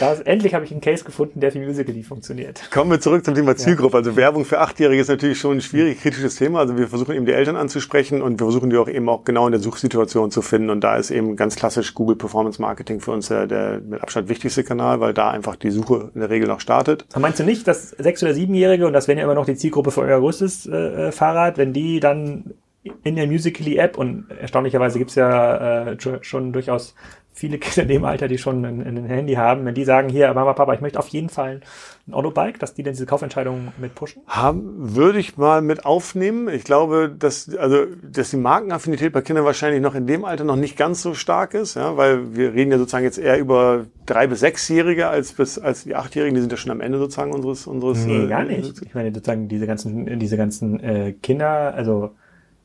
Das, 0.00 0.20
endlich 0.20 0.54
habe 0.54 0.64
ich 0.64 0.70
einen 0.70 0.80
Case 0.80 1.04
gefunden, 1.04 1.40
der 1.40 1.52
für 1.52 1.58
Musical.ly 1.58 2.02
funktioniert. 2.02 2.70
Kommen 2.70 2.90
wir 2.90 3.00
zurück 3.00 3.24
zum 3.24 3.34
Thema 3.34 3.56
Zielgruppe. 3.56 3.96
Ja. 3.96 3.98
Also 3.98 4.16
Werbung 4.16 4.44
für 4.44 4.60
Achtjährige 4.60 5.00
ist 5.00 5.08
natürlich 5.08 5.38
schon 5.38 5.58
ein 5.58 5.60
schwierig, 5.60 6.00
kritisches 6.00 6.36
Thema. 6.36 6.60
Also 6.60 6.76
wir 6.76 6.88
versuchen 6.88 7.14
eben 7.14 7.26
die 7.26 7.32
Eltern 7.32 7.56
anzusprechen 7.56 8.22
und 8.22 8.40
wir 8.40 8.46
versuchen 8.46 8.70
die 8.70 8.76
auch 8.76 8.88
eben 8.88 9.08
auch 9.08 9.24
genau 9.24 9.46
in 9.46 9.52
der 9.52 9.60
Suchsituation 9.60 10.30
zu 10.30 10.42
finden. 10.42 10.70
Und 10.70 10.82
da 10.82 10.96
ist 10.96 11.10
eben 11.10 11.36
ganz 11.36 11.56
klassisch 11.56 11.94
Google 11.94 12.16
Performance 12.16 12.60
Marketing 12.60 13.00
für 13.00 13.12
uns 13.12 13.28
der, 13.28 13.46
der 13.46 13.80
mit 13.80 14.00
Abstand 14.02 14.28
wichtigste 14.28 14.64
Kanal, 14.64 15.00
weil 15.00 15.14
da 15.14 15.30
einfach 15.30 15.56
die 15.56 15.70
Suche 15.70 16.10
in 16.14 16.20
der 16.20 16.30
Regel 16.30 16.48
noch 16.48 16.60
startet. 16.60 17.04
Aber 17.12 17.20
meinst 17.20 17.40
du 17.40 17.44
nicht, 17.44 17.66
dass 17.66 17.90
sechs- 17.90 18.22
oder 18.22 18.34
siebenjährige, 18.34 18.86
und 18.86 18.92
das 18.92 19.08
wäre 19.08 19.18
ja 19.18 19.24
immer 19.24 19.34
noch 19.34 19.46
die 19.46 19.56
Zielgruppe 19.56 19.90
für 19.90 20.02
euer 20.02 20.20
größtes 20.20 20.66
äh, 20.66 21.12
Fahrrad, 21.12 21.58
wenn 21.58 21.72
die 21.72 22.00
dann 22.00 22.54
in 23.02 23.16
der 23.16 23.26
Musically-App 23.26 23.98
und 23.98 24.26
erstaunlicherweise 24.40 24.98
gibt's 24.98 25.14
ja 25.14 25.88
äh, 25.90 25.96
schon 26.22 26.52
durchaus 26.52 26.94
viele 27.38 27.58
Kinder 27.58 27.82
in 27.82 27.88
dem 27.88 28.04
Alter, 28.04 28.26
die 28.26 28.36
schon 28.36 28.64
ein, 28.64 28.82
ein, 28.84 29.04
Handy 29.04 29.34
haben, 29.34 29.64
wenn 29.64 29.74
die 29.74 29.84
sagen, 29.84 30.08
hier, 30.08 30.34
Mama, 30.34 30.54
Papa, 30.54 30.74
ich 30.74 30.80
möchte 30.80 30.98
auf 30.98 31.08
jeden 31.08 31.28
Fall 31.28 31.60
ein 32.08 32.14
Autobike, 32.14 32.58
dass 32.58 32.74
die 32.74 32.82
dann 32.82 32.94
diese 32.94 33.06
Kaufentscheidung 33.06 33.68
mit 33.78 33.94
pushen? 33.94 34.22
Haben, 34.26 34.96
würde 34.96 35.20
ich 35.20 35.36
mal 35.36 35.62
mit 35.62 35.86
aufnehmen. 35.86 36.48
Ich 36.48 36.64
glaube, 36.64 37.14
dass, 37.16 37.54
also, 37.56 37.86
dass 38.02 38.30
die 38.30 38.36
Markenaffinität 38.36 39.12
bei 39.12 39.20
Kindern 39.20 39.44
wahrscheinlich 39.44 39.80
noch 39.80 39.94
in 39.94 40.06
dem 40.06 40.24
Alter 40.24 40.42
noch 40.42 40.56
nicht 40.56 40.76
ganz 40.76 41.00
so 41.00 41.14
stark 41.14 41.54
ist, 41.54 41.76
ja, 41.76 41.96
weil 41.96 42.34
wir 42.34 42.54
reden 42.54 42.72
ja 42.72 42.78
sozusagen 42.78 43.04
jetzt 43.04 43.18
eher 43.18 43.38
über 43.38 43.86
drei 44.04 44.26
bis 44.26 44.40
sechsjährige 44.40 45.06
als 45.06 45.32
bis, 45.32 45.58
als 45.58 45.84
die 45.84 45.94
achtjährigen, 45.94 46.34
die 46.34 46.40
sind 46.40 46.50
ja 46.50 46.56
schon 46.56 46.72
am 46.72 46.80
Ende 46.80 46.98
sozusagen 46.98 47.32
unseres, 47.32 47.68
unseres. 47.68 48.04
Nee, 48.04 48.24
äh, 48.24 48.28
gar 48.28 48.44
nicht. 48.44 48.82
Ich 48.82 48.94
meine, 48.94 49.14
sozusagen 49.14 49.46
diese 49.48 49.66
ganzen, 49.66 50.18
diese 50.18 50.36
ganzen, 50.36 50.80
äh, 50.80 51.12
Kinder, 51.12 51.74
also, 51.74 52.16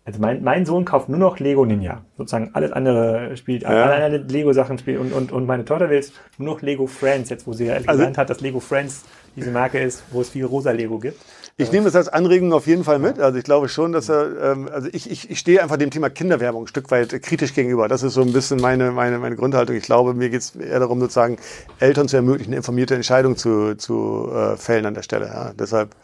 also 0.05 0.19
mein, 0.19 0.43
mein 0.43 0.65
Sohn 0.65 0.83
kauft 0.83 1.07
nur 1.07 1.19
noch 1.19 1.39
Lego 1.39 1.65
Ninja. 1.65 2.01
Sozusagen 2.17 2.49
alles 2.53 2.73
andere 2.73 3.37
spielt, 3.37 3.63
ja. 3.63 3.69
alle 3.69 4.05
anderen 4.05 4.27
Lego-Sachen 4.27 4.77
spielt 4.77 4.99
und, 4.99 5.13
und, 5.13 5.31
und 5.31 5.45
meine 5.45 5.63
Tochter 5.63 5.89
will 5.89 6.03
nur 6.37 6.55
noch 6.55 6.61
Lego 6.61 6.87
Friends, 6.87 7.29
jetzt 7.29 7.47
wo 7.47 7.53
sie 7.53 7.65
ja 7.65 7.75
also, 7.75 7.91
gelernt 7.91 8.17
hat, 8.17 8.29
dass 8.29 8.41
Lego 8.41 8.59
Friends 8.59 9.03
diese 9.35 9.51
Marke 9.51 9.79
ist, 9.79 10.03
wo 10.11 10.21
es 10.21 10.29
viel 10.29 10.45
rosa 10.45 10.71
Lego 10.71 10.99
gibt. 10.99 11.19
Ich 11.55 11.71
nehme 11.71 11.85
das 11.85 11.95
als 11.95 12.09
Anregung 12.09 12.51
auf 12.51 12.65
jeden 12.65 12.83
Fall 12.83 12.97
mit. 12.97 13.19
Also 13.19 13.37
ich 13.37 13.43
glaube 13.43 13.69
schon, 13.69 13.91
dass 13.91 14.09
er, 14.09 14.53
ähm, 14.53 14.69
also 14.71 14.89
ich, 14.91 15.09
ich, 15.09 15.29
ich 15.29 15.37
stehe 15.37 15.61
einfach 15.61 15.77
dem 15.77 15.91
Thema 15.91 16.09
Kinderwerbung 16.09 16.63
ein 16.63 16.67
Stück 16.67 16.89
weit 16.89 17.09
kritisch 17.21 17.53
gegenüber. 17.53 17.87
Das 17.87 18.01
ist 18.01 18.15
so 18.15 18.21
ein 18.21 18.33
bisschen 18.33 18.59
meine, 18.59 18.91
meine, 18.91 19.19
meine 19.19 19.35
Grundhaltung. 19.35 19.75
Ich 19.75 19.83
glaube, 19.83 20.15
mir 20.15 20.29
geht 20.29 20.41
es 20.41 20.55
eher 20.55 20.79
darum, 20.79 20.99
sozusagen 20.99 21.37
Eltern 21.79 22.07
zu 22.07 22.15
ermöglichen, 22.15 22.49
eine 22.49 22.57
informierte 22.57 22.95
Entscheidung 22.95 23.37
zu, 23.37 23.75
zu 23.75 24.31
äh, 24.33 24.57
fällen 24.57 24.87
an 24.87 24.95
der 24.95 25.03
Stelle. 25.03 25.27
Ja. 25.27 25.53
Deshalb 25.53 25.95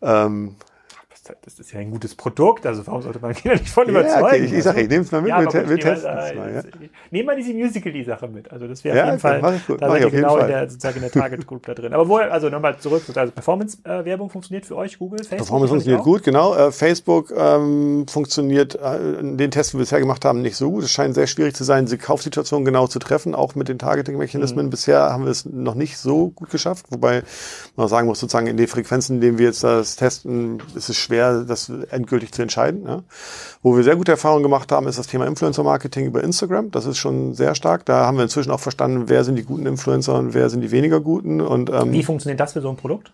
ähm, 0.00 0.56
das 1.42 1.58
ist 1.58 1.72
ja 1.72 1.80
ein 1.80 1.90
gutes 1.90 2.14
Produkt, 2.14 2.66
also 2.66 2.86
warum 2.86 3.02
sollte 3.02 3.18
man 3.20 3.34
Kinder 3.34 3.56
nicht 3.56 3.68
von 3.70 3.86
ja, 3.86 3.92
überzeugen? 3.92 4.24
Okay, 4.24 4.44
ich, 4.44 4.52
ich 4.52 4.62
sage, 4.62 4.82
ich 4.82 4.88
nehme 4.88 5.02
es 5.02 5.12
mal 5.12 5.20
mit, 5.20 5.30
ja, 5.30 5.40
wir, 5.40 5.68
wir 5.68 5.78
testen 5.78 6.18
es 6.18 6.34
mal. 6.34 6.54
Ja. 6.54 6.62
Nehmen 7.10 7.28
wir 7.28 7.36
diese 7.36 7.54
Musical.ly-Sache 7.54 8.28
mit. 8.28 8.50
Also 8.50 8.66
das 8.66 8.84
wäre 8.84 8.96
ja, 8.96 9.04
auf 9.04 9.10
jeden 9.10 9.20
Fall, 9.20 9.54
ich 9.56 9.66
gut, 9.66 9.82
da 9.82 9.90
seid 9.90 10.02
ihr 10.02 10.10
genau 10.10 10.38
in 10.38 10.46
der, 10.46 10.68
sozusagen 10.68 10.96
in 10.96 11.02
der 11.02 11.10
Target 11.10 11.46
Group 11.46 11.66
da 11.66 11.74
drin. 11.74 11.92
Aber 11.92 12.08
wo, 12.08 12.16
also 12.16 12.48
nochmal 12.48 12.78
zurück, 12.78 13.02
also 13.14 13.32
Performance-Werbung 13.32 14.30
funktioniert 14.30 14.66
für 14.66 14.76
euch, 14.76 14.98
Google, 14.98 15.18
Facebook? 15.18 15.38
Performance 15.38 15.70
funktioniert 15.70 16.02
gut, 16.02 16.22
genau. 16.22 16.54
Äh, 16.54 16.72
Facebook 16.72 17.32
ähm, 17.36 18.06
funktioniert, 18.08 18.74
äh, 18.74 19.22
den 19.22 19.50
Test, 19.50 19.72
die 19.72 19.76
wir 19.76 19.80
bisher 19.80 20.00
gemacht 20.00 20.24
haben, 20.24 20.42
nicht 20.42 20.56
so 20.56 20.70
gut. 20.70 20.84
Es 20.84 20.90
scheint 20.90 21.14
sehr 21.14 21.26
schwierig 21.26 21.54
zu 21.54 21.64
sein, 21.64 21.86
die 21.86 21.98
Kaufsituation 21.98 22.64
genau 22.64 22.86
zu 22.86 22.98
treffen, 22.98 23.34
auch 23.34 23.54
mit 23.54 23.68
den 23.68 23.78
Targeting-Mechanismen. 23.78 24.66
Mhm. 24.66 24.70
Bisher 24.70 25.00
haben 25.00 25.24
wir 25.24 25.30
es 25.30 25.44
noch 25.44 25.74
nicht 25.74 25.98
so 25.98 26.30
gut 26.30 26.50
geschafft, 26.50 26.86
wobei 26.90 27.22
man 27.76 27.88
sagen 27.88 28.06
muss, 28.06 28.20
sozusagen 28.20 28.46
in 28.46 28.56
den 28.56 28.66
Frequenzen, 28.66 29.16
in 29.16 29.20
denen 29.20 29.38
wir 29.38 29.46
jetzt 29.46 29.64
das 29.64 29.96
testen, 29.96 30.62
ist 30.74 30.88
es 30.88 30.96
schwer, 30.96 31.19
das 31.20 31.70
endgültig 31.90 32.32
zu 32.32 32.42
entscheiden. 32.42 32.84
Ja. 32.86 33.02
Wo 33.62 33.76
wir 33.76 33.84
sehr 33.84 33.96
gute 33.96 34.12
Erfahrungen 34.12 34.42
gemacht 34.42 34.72
haben, 34.72 34.86
ist 34.86 34.98
das 34.98 35.06
Thema 35.06 35.26
Influencer-Marketing 35.26 36.06
über 36.06 36.22
Instagram. 36.22 36.70
Das 36.70 36.86
ist 36.86 36.98
schon 36.98 37.34
sehr 37.34 37.54
stark. 37.54 37.84
Da 37.86 38.06
haben 38.06 38.16
wir 38.16 38.24
inzwischen 38.24 38.50
auch 38.50 38.60
verstanden, 38.60 39.04
wer 39.08 39.24
sind 39.24 39.36
die 39.36 39.44
guten 39.44 39.66
Influencer 39.66 40.14
und 40.14 40.34
wer 40.34 40.50
sind 40.50 40.60
die 40.60 40.70
weniger 40.70 41.00
guten. 41.00 41.40
Und, 41.40 41.70
ähm, 41.70 41.92
Wie 41.92 42.02
funktioniert 42.02 42.40
das 42.40 42.52
für 42.54 42.60
so 42.60 42.70
ein 42.70 42.76
Produkt? 42.76 43.12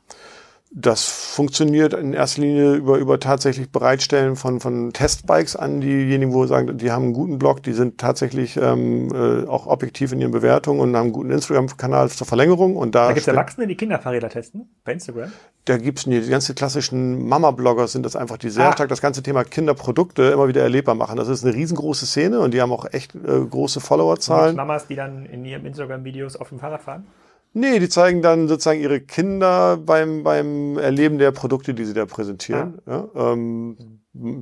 Das 0.78 1.08
funktioniert 1.08 1.94
in 1.94 2.12
erster 2.12 2.42
Linie 2.42 2.74
über, 2.74 2.98
über 2.98 3.18
tatsächlich 3.18 3.70
Bereitstellen 3.70 4.36
von, 4.36 4.60
von 4.60 4.92
Testbikes 4.92 5.56
an 5.56 5.80
diejenigen, 5.80 6.34
wo 6.34 6.42
wir 6.42 6.48
sagen, 6.48 6.76
die 6.76 6.92
haben 6.92 7.04
einen 7.04 7.12
guten 7.14 7.38
Blog, 7.38 7.62
die 7.62 7.72
sind 7.72 7.96
tatsächlich 7.96 8.58
ähm, 8.58 9.10
äh, 9.10 9.46
auch 9.48 9.66
objektiv 9.66 10.12
in 10.12 10.20
ihren 10.20 10.32
Bewertungen 10.32 10.80
und 10.80 10.94
haben 10.94 11.04
einen 11.04 11.12
guten 11.14 11.30
Instagram-Kanal 11.30 12.10
zur 12.10 12.26
Verlängerung. 12.26 12.76
Und 12.76 12.94
da, 12.94 13.06
da 13.06 13.14
gibt 13.14 13.26
es 13.26 13.26
Erwachsene, 13.26 13.66
die 13.66 13.74
Kinderfahrräder 13.74 14.28
testen 14.28 14.68
bei 14.84 14.92
Instagram? 14.92 15.32
Da 15.64 15.78
gibt's 15.78 16.04
die, 16.04 16.20
die 16.20 16.28
ganzen 16.28 16.54
klassischen 16.54 17.26
Mama-Blogger 17.26 17.88
sind 17.88 18.04
das 18.04 18.14
einfach, 18.14 18.36
die 18.36 18.50
sehr 18.50 18.68
ah. 18.68 18.72
stark 18.74 18.90
das 18.90 19.00
ganze 19.00 19.22
Thema 19.22 19.44
Kinderprodukte 19.44 20.24
immer 20.24 20.46
wieder 20.46 20.60
erlebbar 20.60 20.94
machen. 20.94 21.16
Das 21.16 21.28
ist 21.28 21.42
eine 21.42 21.54
riesengroße 21.54 22.04
Szene 22.04 22.40
und 22.40 22.52
die 22.52 22.60
haben 22.60 22.72
auch 22.72 22.84
echt 22.92 23.14
äh, 23.14 23.18
große 23.18 23.80
Followerzahlen. 23.80 24.54
Mamas, 24.54 24.86
die 24.86 24.94
dann 24.94 25.24
in 25.24 25.42
ihren 25.46 25.64
Instagram-Videos 25.64 26.36
auf 26.36 26.50
dem 26.50 26.58
Fahrrad 26.58 26.82
fahren? 26.82 27.06
Nee, 27.52 27.78
die 27.78 27.88
zeigen 27.88 28.20
dann 28.20 28.48
sozusagen 28.48 28.80
ihre 28.80 29.00
Kinder 29.00 29.78
beim, 29.78 30.22
beim 30.22 30.76
Erleben 30.76 31.18
der 31.18 31.30
Produkte, 31.30 31.72
die 31.72 31.86
sie 31.86 31.94
da 31.94 32.04
präsentieren. 32.04 32.78
Ja. 32.86 33.08
ja 33.14 33.32
ähm, 33.32 33.76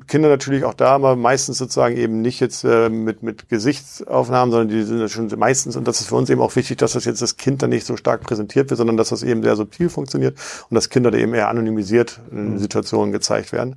Kinder 0.06 0.28
natürlich 0.28 0.64
auch 0.64 0.74
da, 0.74 0.90
aber 0.90 1.16
meistens 1.16 1.58
sozusagen 1.58 1.96
eben 1.96 2.22
nicht 2.22 2.40
jetzt 2.40 2.64
äh, 2.64 2.88
mit, 2.88 3.22
mit 3.22 3.48
Gesichtsaufnahmen, 3.48 4.52
sondern 4.52 4.68
die 4.68 4.82
sind 4.82 5.08
schon 5.10 5.32
meistens, 5.38 5.76
und 5.76 5.88
das 5.88 6.00
ist 6.00 6.08
für 6.08 6.16
uns 6.16 6.30
eben 6.30 6.40
auch 6.40 6.54
wichtig, 6.54 6.78
dass 6.78 6.92
das 6.92 7.04
jetzt 7.04 7.22
das 7.22 7.36
Kind 7.36 7.62
dann 7.62 7.70
nicht 7.70 7.86
so 7.86 7.96
stark 7.96 8.22
präsentiert 8.22 8.70
wird, 8.70 8.78
sondern 8.78 8.96
dass 8.96 9.08
das 9.08 9.22
eben 9.22 9.42
sehr 9.42 9.56
subtil 9.56 9.88
funktioniert 9.88 10.36
und 10.70 10.74
dass 10.74 10.90
Kinder 10.90 11.10
da 11.10 11.18
eben 11.18 11.34
eher 11.34 11.48
anonymisiert 11.48 12.20
in 12.30 12.52
mhm. 12.52 12.58
Situationen 12.58 13.12
gezeigt 13.12 13.52
werden. 13.52 13.76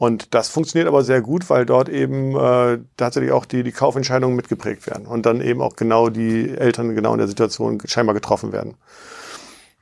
Und 0.00 0.32
das 0.32 0.48
funktioniert 0.48 0.88
aber 0.88 1.04
sehr 1.04 1.20
gut, 1.20 1.50
weil 1.50 1.66
dort 1.66 1.90
eben 1.90 2.34
äh, 2.34 2.78
tatsächlich 2.96 3.32
auch 3.32 3.44
die, 3.44 3.62
die 3.62 3.70
Kaufentscheidungen 3.70 4.34
mitgeprägt 4.34 4.86
werden 4.86 5.04
und 5.04 5.26
dann 5.26 5.42
eben 5.42 5.60
auch 5.60 5.76
genau 5.76 6.08
die 6.08 6.56
Eltern 6.56 6.94
genau 6.94 7.12
in 7.12 7.18
der 7.18 7.28
Situation 7.28 7.78
scheinbar 7.84 8.14
getroffen 8.14 8.50
werden. 8.50 8.78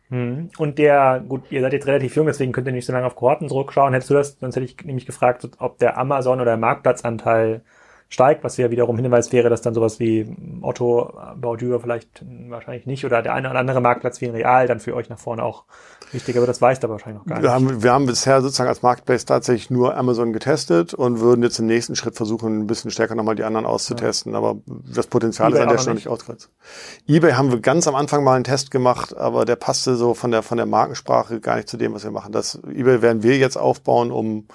Hm. 0.09 0.51
Und 0.59 0.79
der, 0.79 1.23
gut, 1.29 1.43
ihr 1.51 1.61
seid 1.61 1.73
jetzt 1.73 1.87
relativ 1.87 2.17
jung, 2.17 2.27
deswegen 2.27 2.51
könnt 2.51 2.67
ihr 2.67 2.73
nicht 2.73 2.87
so 2.87 2.93
lange 2.93 3.07
auf 3.07 3.15
Kohorten 3.15 3.49
zurückschauen. 3.49 3.93
Hättest 3.93 4.11
du 4.11 4.15
das, 4.15 4.37
sonst 4.41 4.57
hätte 4.57 4.67
ich 4.67 4.85
nämlich 4.85 5.07
gefragt, 5.07 5.49
ob 5.61 5.79
der 5.79 5.97
Amazon 5.97 6.41
oder 6.41 6.47
der 6.47 6.57
Marktplatzanteil 6.57 7.63
steigt, 8.09 8.43
was 8.43 8.57
ja 8.57 8.71
wiederum 8.71 8.97
Hinweis 8.97 9.33
wäre, 9.33 9.51
dass 9.51 9.61
dann 9.61 9.75
sowas 9.75 10.01
wie 10.01 10.35
Otto, 10.63 11.13
Baudyr 11.37 11.79
vielleicht 11.79 12.25
wahrscheinlich 12.49 12.87
nicht 12.87 13.05
oder 13.05 13.21
der 13.21 13.35
eine 13.35 13.51
oder 13.51 13.59
andere 13.59 13.83
Marktplatz 13.83 14.21
wie 14.23 14.27
ein 14.27 14.35
Real 14.35 14.67
dann 14.67 14.81
für 14.81 14.95
euch 14.95 15.11
nach 15.11 15.19
vorne 15.19 15.43
auch 15.43 15.65
wichtig, 16.13 16.37
aber 16.39 16.47
das 16.47 16.63
weißt 16.63 16.83
du 16.83 16.89
wahrscheinlich 16.89 17.21
noch 17.21 17.27
gar 17.27 17.37
nicht. 17.37 17.45
Wir 17.45 17.53
haben, 17.53 17.83
wir 17.83 17.93
haben 17.93 18.07
bisher 18.07 18.41
sozusagen 18.41 18.71
als 18.71 18.81
Marketplace 18.81 19.27
tatsächlich 19.27 19.69
nur 19.69 19.95
Amazon 19.95 20.33
getestet 20.33 20.95
und 20.95 21.21
würden 21.21 21.43
jetzt 21.43 21.59
im 21.59 21.67
nächsten 21.67 21.97
Schritt 21.97 22.17
versuchen, 22.17 22.61
ein 22.61 22.67
bisschen 22.67 22.91
stärker 22.91 23.15
nochmal 23.15 23.35
die 23.35 23.45
anderen 23.45 23.67
auszutesten, 23.67 24.33
ja. 24.33 24.39
aber 24.39 24.57
das 24.67 25.07
Potenzial 25.07 25.51
eBay 25.51 25.61
ist 25.61 25.63
an 25.63 25.73
der 25.75 25.79
Stelle 25.79 25.95
nicht 25.97 26.09
ausgereizt. 26.09 26.51
eBay 27.07 27.33
haben 27.33 27.53
wir 27.53 27.61
ganz 27.61 27.87
am 27.87 27.95
Anfang 27.95 28.25
mal 28.25 28.37
einen 28.37 28.45
Test 28.45 28.71
gemacht, 28.71 29.15
aber 29.15 29.45
der 29.45 29.57
passte 29.57 29.97
so 29.97 30.15
von 30.15 30.31
der, 30.31 30.43
von 30.43 30.57
der 30.57 30.67
Markensprache 30.67 31.41
gar 31.41 31.57
nicht 31.57 31.69
zu 31.69 31.77
dem, 31.77 31.93
was 31.93 32.05
wir 32.05 32.11
machen. 32.11 32.33
Das 32.33 32.59
eBay 32.65 33.03
werden 33.03 33.23
wir 33.23 33.37
jetzt 33.37 33.59
aufbauen, 33.59 34.11
um 34.11 34.47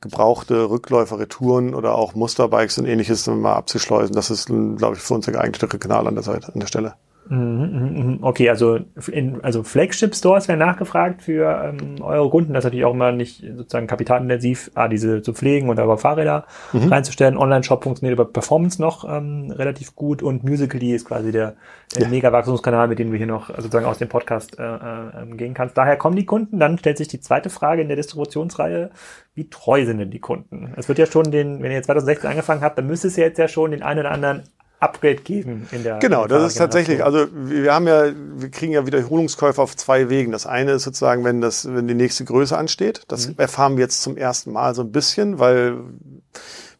gebrauchte 0.00 0.70
Rückläufer, 0.70 1.18
Retouren 1.18 1.74
oder 1.74 1.94
auch 1.94 2.14
Musterbikes 2.14 2.78
und 2.78 2.86
ähnliches 2.86 3.26
mal 3.26 3.54
abzuschleusen. 3.54 4.14
Das 4.14 4.30
ist, 4.30 4.46
glaube 4.46 4.96
ich, 4.96 5.02
für 5.02 5.14
uns 5.14 5.24
der 5.24 5.34
geeignete 5.34 5.66
Kanal 5.66 6.06
an 6.06 6.14
der 6.14 6.24
Seite, 6.24 6.52
an 6.52 6.60
der 6.60 6.66
Stelle. 6.66 6.94
Okay, 7.30 8.48
also 8.48 8.78
in, 9.12 9.44
also 9.44 9.62
Flagship 9.62 10.14
Stores 10.14 10.48
werden 10.48 10.60
nachgefragt 10.60 11.22
für 11.22 11.62
ähm, 11.62 12.00
eure 12.00 12.30
Kunden. 12.30 12.54
Das 12.54 12.62
ist 12.62 12.64
natürlich 12.64 12.86
auch 12.86 12.94
immer 12.94 13.12
nicht 13.12 13.44
sozusagen 13.54 13.86
kapitalintensiv, 13.86 14.70
ah, 14.74 14.88
diese 14.88 15.20
zu 15.20 15.34
pflegen 15.34 15.68
und 15.68 15.78
aber 15.78 15.98
Fahrräder 15.98 16.46
mhm. 16.72 16.88
reinzustellen. 16.88 17.36
Online-Shop 17.36 17.84
funktioniert 17.84 18.14
über 18.14 18.24
Performance 18.24 18.80
noch 18.80 19.04
ähm, 19.04 19.50
relativ 19.50 19.94
gut 19.94 20.22
und 20.22 20.42
Musical.ly 20.42 20.94
ist 20.94 21.04
quasi 21.04 21.30
der, 21.30 21.56
der 21.94 22.04
ja. 22.04 22.08
Mega-Wachstumskanal, 22.08 22.88
mit 22.88 22.98
dem 22.98 23.10
du 23.10 23.18
hier 23.18 23.26
noch 23.26 23.48
sozusagen 23.48 23.84
aus 23.84 23.98
dem 23.98 24.08
Podcast 24.08 24.58
äh, 24.58 24.62
äh, 24.62 25.36
gehen 25.36 25.52
kannst. 25.52 25.76
Daher 25.76 25.96
kommen 25.96 26.16
die 26.16 26.24
Kunden. 26.24 26.58
Dann 26.58 26.78
stellt 26.78 26.96
sich 26.96 27.08
die 27.08 27.20
zweite 27.20 27.50
Frage 27.50 27.82
in 27.82 27.88
der 27.88 27.96
Distributionsreihe. 27.98 28.90
Wie 29.34 29.50
treu 29.50 29.84
sind 29.84 29.98
denn 29.98 30.10
die 30.10 30.18
Kunden? 30.18 30.72
Es 30.76 30.88
wird 30.88 30.98
ja 30.98 31.06
schon 31.06 31.30
den, 31.30 31.62
wenn 31.62 31.72
ihr 31.72 31.82
2016 31.82 32.30
angefangen 32.30 32.62
habt, 32.62 32.78
dann 32.78 32.86
müsste 32.86 33.08
es 33.08 33.16
ja 33.16 33.24
jetzt 33.24 33.38
ja 33.38 33.48
schon 33.48 33.70
den 33.70 33.82
einen 33.82 34.00
oder 34.00 34.12
anderen 34.12 34.44
Upgrade 34.80 35.16
geben 35.16 35.68
in 35.72 35.82
der 35.82 35.98
Genau, 35.98 36.26
das 36.26 36.52
ist 36.52 36.58
tatsächlich, 36.58 37.04
also 37.04 37.26
wir 37.32 37.74
haben 37.74 37.88
ja, 37.88 38.12
wir 38.14 38.50
kriegen 38.50 38.72
ja 38.72 38.86
Wiederholungskäufe 38.86 39.60
auf 39.60 39.76
zwei 39.76 40.08
Wegen. 40.08 40.30
Das 40.30 40.46
eine 40.46 40.72
ist 40.72 40.84
sozusagen, 40.84 41.24
wenn 41.24 41.40
das, 41.40 41.72
wenn 41.72 41.88
die 41.88 41.94
nächste 41.94 42.24
Größe 42.24 42.56
ansteht. 42.56 43.02
Das 43.08 43.28
mhm. 43.28 43.34
erfahren 43.38 43.76
wir 43.76 43.82
jetzt 43.82 44.02
zum 44.02 44.16
ersten 44.16 44.52
Mal 44.52 44.74
so 44.74 44.82
ein 44.82 44.92
bisschen, 44.92 45.38
weil 45.38 45.78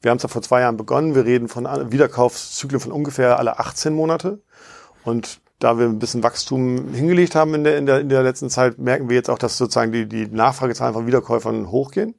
wir 0.01 0.11
haben 0.11 0.19
es 0.19 0.23
ja 0.23 0.29
vor 0.29 0.43
zwei 0.43 0.61
Jahren 0.61 0.77
begonnen. 0.77 1.15
Wir 1.15 1.25
reden 1.25 1.49
von 1.49 1.65
Wiederkaufszyklen 1.91 2.81
von 2.81 2.93
ungefähr 2.93 3.39
alle 3.39 3.59
18 3.59 3.93
Monate. 3.93 4.39
Und 5.05 5.41
da 5.59 5.77
wir 5.77 5.87
ein 5.87 5.99
bisschen 5.99 6.23
Wachstum 6.23 6.93
hingelegt 6.95 7.35
haben 7.35 7.55
in 7.55 7.65
der, 7.65 7.79
in 7.79 7.87
der, 7.87 8.01
in 8.01 8.09
der 8.09 8.23
letzten 8.23 8.49
Zeit, 8.49 8.79
merken 8.79 9.09
wir 9.09 9.17
jetzt 9.17 9.29
auch, 9.29 9.39
dass 9.39 9.59
sozusagen 9.59 9.91
die, 9.91 10.07
die 10.07 10.29
Nachfragezahlen 10.29 10.95
von 10.95 11.07
Wiederkäufern 11.07 11.71
hochgehen. 11.73 12.15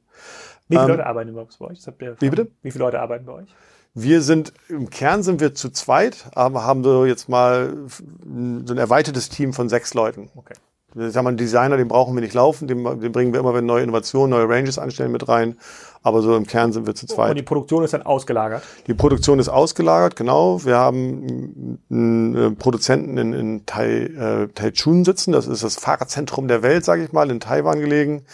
Wie 0.68 0.76
viele 0.76 0.82
ähm, 0.82 0.88
Leute 0.88 1.06
arbeiten 1.06 1.30
überhaupt 1.30 1.58
bei 1.58 1.66
euch? 1.66 1.80
Wie 2.20 2.30
bitte? 2.30 2.48
Wie 2.62 2.70
viele 2.70 2.84
Leute 2.84 3.00
arbeiten 3.00 3.24
bei 3.24 3.32
euch? 3.32 3.48
Wir 3.94 4.22
sind, 4.22 4.52
im 4.68 4.88
Kern 4.88 5.22
sind 5.22 5.40
wir 5.40 5.54
zu 5.54 5.70
zweit, 5.70 6.26
aber 6.34 6.64
haben 6.64 6.84
so 6.84 7.04
jetzt 7.04 7.28
mal 7.28 7.74
so 7.88 8.72
ein 8.72 8.78
erweitertes 8.78 9.28
Team 9.28 9.52
von 9.52 9.68
sechs 9.68 9.94
Leuten. 9.94 10.30
Okay. 10.36 10.54
Ich 10.96 11.12
sag 11.12 11.22
mal, 11.22 11.28
einen 11.28 11.36
Designer, 11.36 11.76
den 11.76 11.86
brauchen 11.86 12.14
wir 12.16 12.20
nicht 12.20 12.34
laufen, 12.34 12.66
den, 12.66 12.82
den 13.00 13.12
bringen 13.12 13.32
wir 13.32 13.38
immer, 13.38 13.54
wenn 13.54 13.64
neue 13.64 13.84
Innovationen, 13.84 14.30
neue 14.30 14.48
Ranges 14.48 14.76
anstellen, 14.76 15.12
mit 15.12 15.28
rein. 15.28 15.56
Aber 16.02 16.20
so 16.20 16.36
im 16.36 16.46
Kern 16.46 16.72
sind 16.72 16.86
wir 16.86 16.96
zu 16.96 17.06
zweit. 17.06 17.30
Und 17.30 17.36
die 17.36 17.42
Produktion 17.42 17.84
ist 17.84 17.92
dann 17.92 18.02
ausgelagert? 18.02 18.62
Die 18.88 18.94
Produktion 18.94 19.38
ist 19.38 19.48
ausgelagert, 19.48 20.16
genau. 20.16 20.64
Wir 20.64 20.78
haben 20.78 21.78
einen 21.90 22.34
äh, 22.34 22.50
Produzenten 22.50 23.18
in, 23.18 23.32
in 23.32 23.66
Tai, 23.66 23.88
äh, 23.88 24.48
Taichun 24.48 25.04
sitzen. 25.04 25.30
Das 25.30 25.46
ist 25.46 25.62
das 25.62 25.76
Fahrradzentrum 25.76 26.48
der 26.48 26.62
Welt, 26.62 26.84
sage 26.84 27.04
ich 27.04 27.12
mal, 27.12 27.30
in 27.30 27.38
Taiwan 27.38 27.78
gelegen 27.78 28.24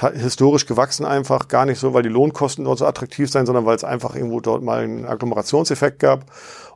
historisch 0.00 0.66
gewachsen 0.66 1.04
einfach, 1.04 1.48
gar 1.48 1.66
nicht 1.66 1.78
so, 1.78 1.94
weil 1.94 2.02
die 2.02 2.08
Lohnkosten 2.08 2.64
dort 2.64 2.78
so 2.78 2.86
attraktiv 2.86 3.30
sein, 3.30 3.46
sondern 3.46 3.66
weil 3.66 3.76
es 3.76 3.84
einfach 3.84 4.14
irgendwo 4.14 4.40
dort 4.40 4.62
mal 4.62 4.84
einen 4.84 5.04
Agglomerationseffekt 5.06 5.98
gab. 5.98 6.26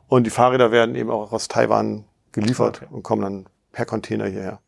Und 0.07 0.25
die 0.25 0.29
Fahrräder 0.29 0.71
werden 0.71 0.95
eben 0.95 1.09
auch 1.09 1.31
aus 1.31 1.47
Taiwan 1.47 2.05
geliefert 2.31 2.81
okay. 2.83 2.93
und 2.93 3.03
kommen 3.03 3.21
dann 3.21 3.45
per 3.71 3.85
Container 3.85 4.25
hierher. 4.25 4.59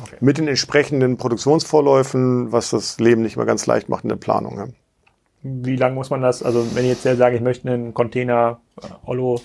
Okay. 0.00 0.16
Mit 0.20 0.38
den 0.38 0.48
entsprechenden 0.48 1.16
Produktionsvorläufen, 1.16 2.52
was 2.52 2.70
das 2.70 2.98
Leben 2.98 3.22
nicht 3.22 3.36
mehr 3.36 3.46
ganz 3.46 3.66
leicht 3.66 3.88
macht 3.88 4.04
in 4.04 4.08
der 4.08 4.16
Planung. 4.16 4.58
Ja. 4.58 4.66
wie 5.42 5.76
lang 5.76 5.94
muss 5.94 6.10
man 6.10 6.22
das, 6.22 6.42
also 6.42 6.74
wenn 6.74 6.84
ich 6.84 7.04
jetzt 7.04 7.18
sage, 7.18 7.36
ich 7.36 7.42
möchte 7.42 7.70
einen 7.70 7.94
Container 7.94 8.60
äh, 8.80 8.86
Ollo 9.04 9.40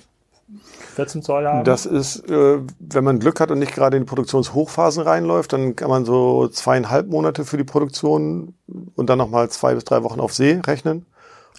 14 0.96 1.22
Zoll 1.22 1.48
haben? 1.48 1.64
Das 1.64 1.86
ist, 1.86 2.30
äh, 2.30 2.60
wenn 2.80 3.04
man 3.04 3.20
Glück 3.20 3.40
hat 3.40 3.52
und 3.52 3.60
nicht 3.60 3.74
gerade 3.74 3.98
in 3.98 4.04
die 4.04 4.08
Produktionshochphasen 4.08 5.04
reinläuft, 5.04 5.54
dann 5.54 5.76
kann 5.76 5.90
man 5.90 6.06
so 6.06 6.48
zweieinhalb 6.48 7.08
Monate 7.08 7.46
für 7.46 7.58
die 7.58 7.64
Produktion 7.64 8.54
und 8.96 9.10
dann 9.10 9.18
nochmal 9.18 9.50
zwei 9.50 9.76
bis 9.76 9.86
drei 9.86 10.04
Wochen 10.04 10.20
auf 10.20 10.34
See 10.34 10.60
rechnen. 10.66 11.06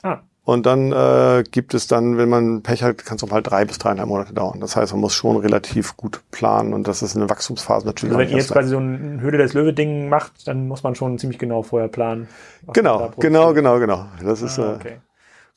Ah. 0.03 0.20
Und 0.42 0.66
dann 0.66 0.90
äh, 0.90 1.44
gibt 1.48 1.74
es 1.74 1.87
dann, 1.87 2.16
wenn 2.16 2.29
man 2.29 2.62
Pech 2.62 2.83
hat, 2.83 3.05
kann 3.05 3.16
es 3.16 3.22
auch 3.22 3.31
mal 3.31 3.42
drei 3.42 3.64
bis 3.66 3.79
dreieinhalb 3.79 4.09
Monate 4.09 4.33
dauern. 4.33 4.59
Das 4.61 4.74
heißt, 4.74 4.92
man 4.92 5.00
muss 5.00 5.12
schon 5.12 5.37
relativ 5.37 5.96
gut 5.96 6.22
planen 6.31 6.72
und 6.72 6.88
das 6.88 7.03
ist 7.03 7.14
eine 7.14 7.29
Wachstumsphase 7.29 7.87
natürlich. 7.87 8.16
Also 8.16 8.26
wenn 8.26 8.31
ihr 8.31 8.38
jetzt 8.38 8.50
quasi 8.50 8.70
so 8.70 8.79
ein 8.79 9.20
Höhle 9.20 9.38
des 9.38 9.53
Löwe-Ding 9.53 10.09
macht, 10.09 10.48
dann 10.48 10.66
muss 10.66 10.83
man 10.83 10.94
schon 10.94 11.18
ziemlich 11.18 11.38
genau 11.38 11.62
vorher 11.62 11.88
planen. 11.88 12.26
Genau, 12.72 13.12
genau, 13.18 13.53
genau, 13.53 13.79
genau. 13.79 14.07
Das 14.24 14.40
ist 14.42 14.59
ah, 14.59 14.74
okay. 14.74 14.96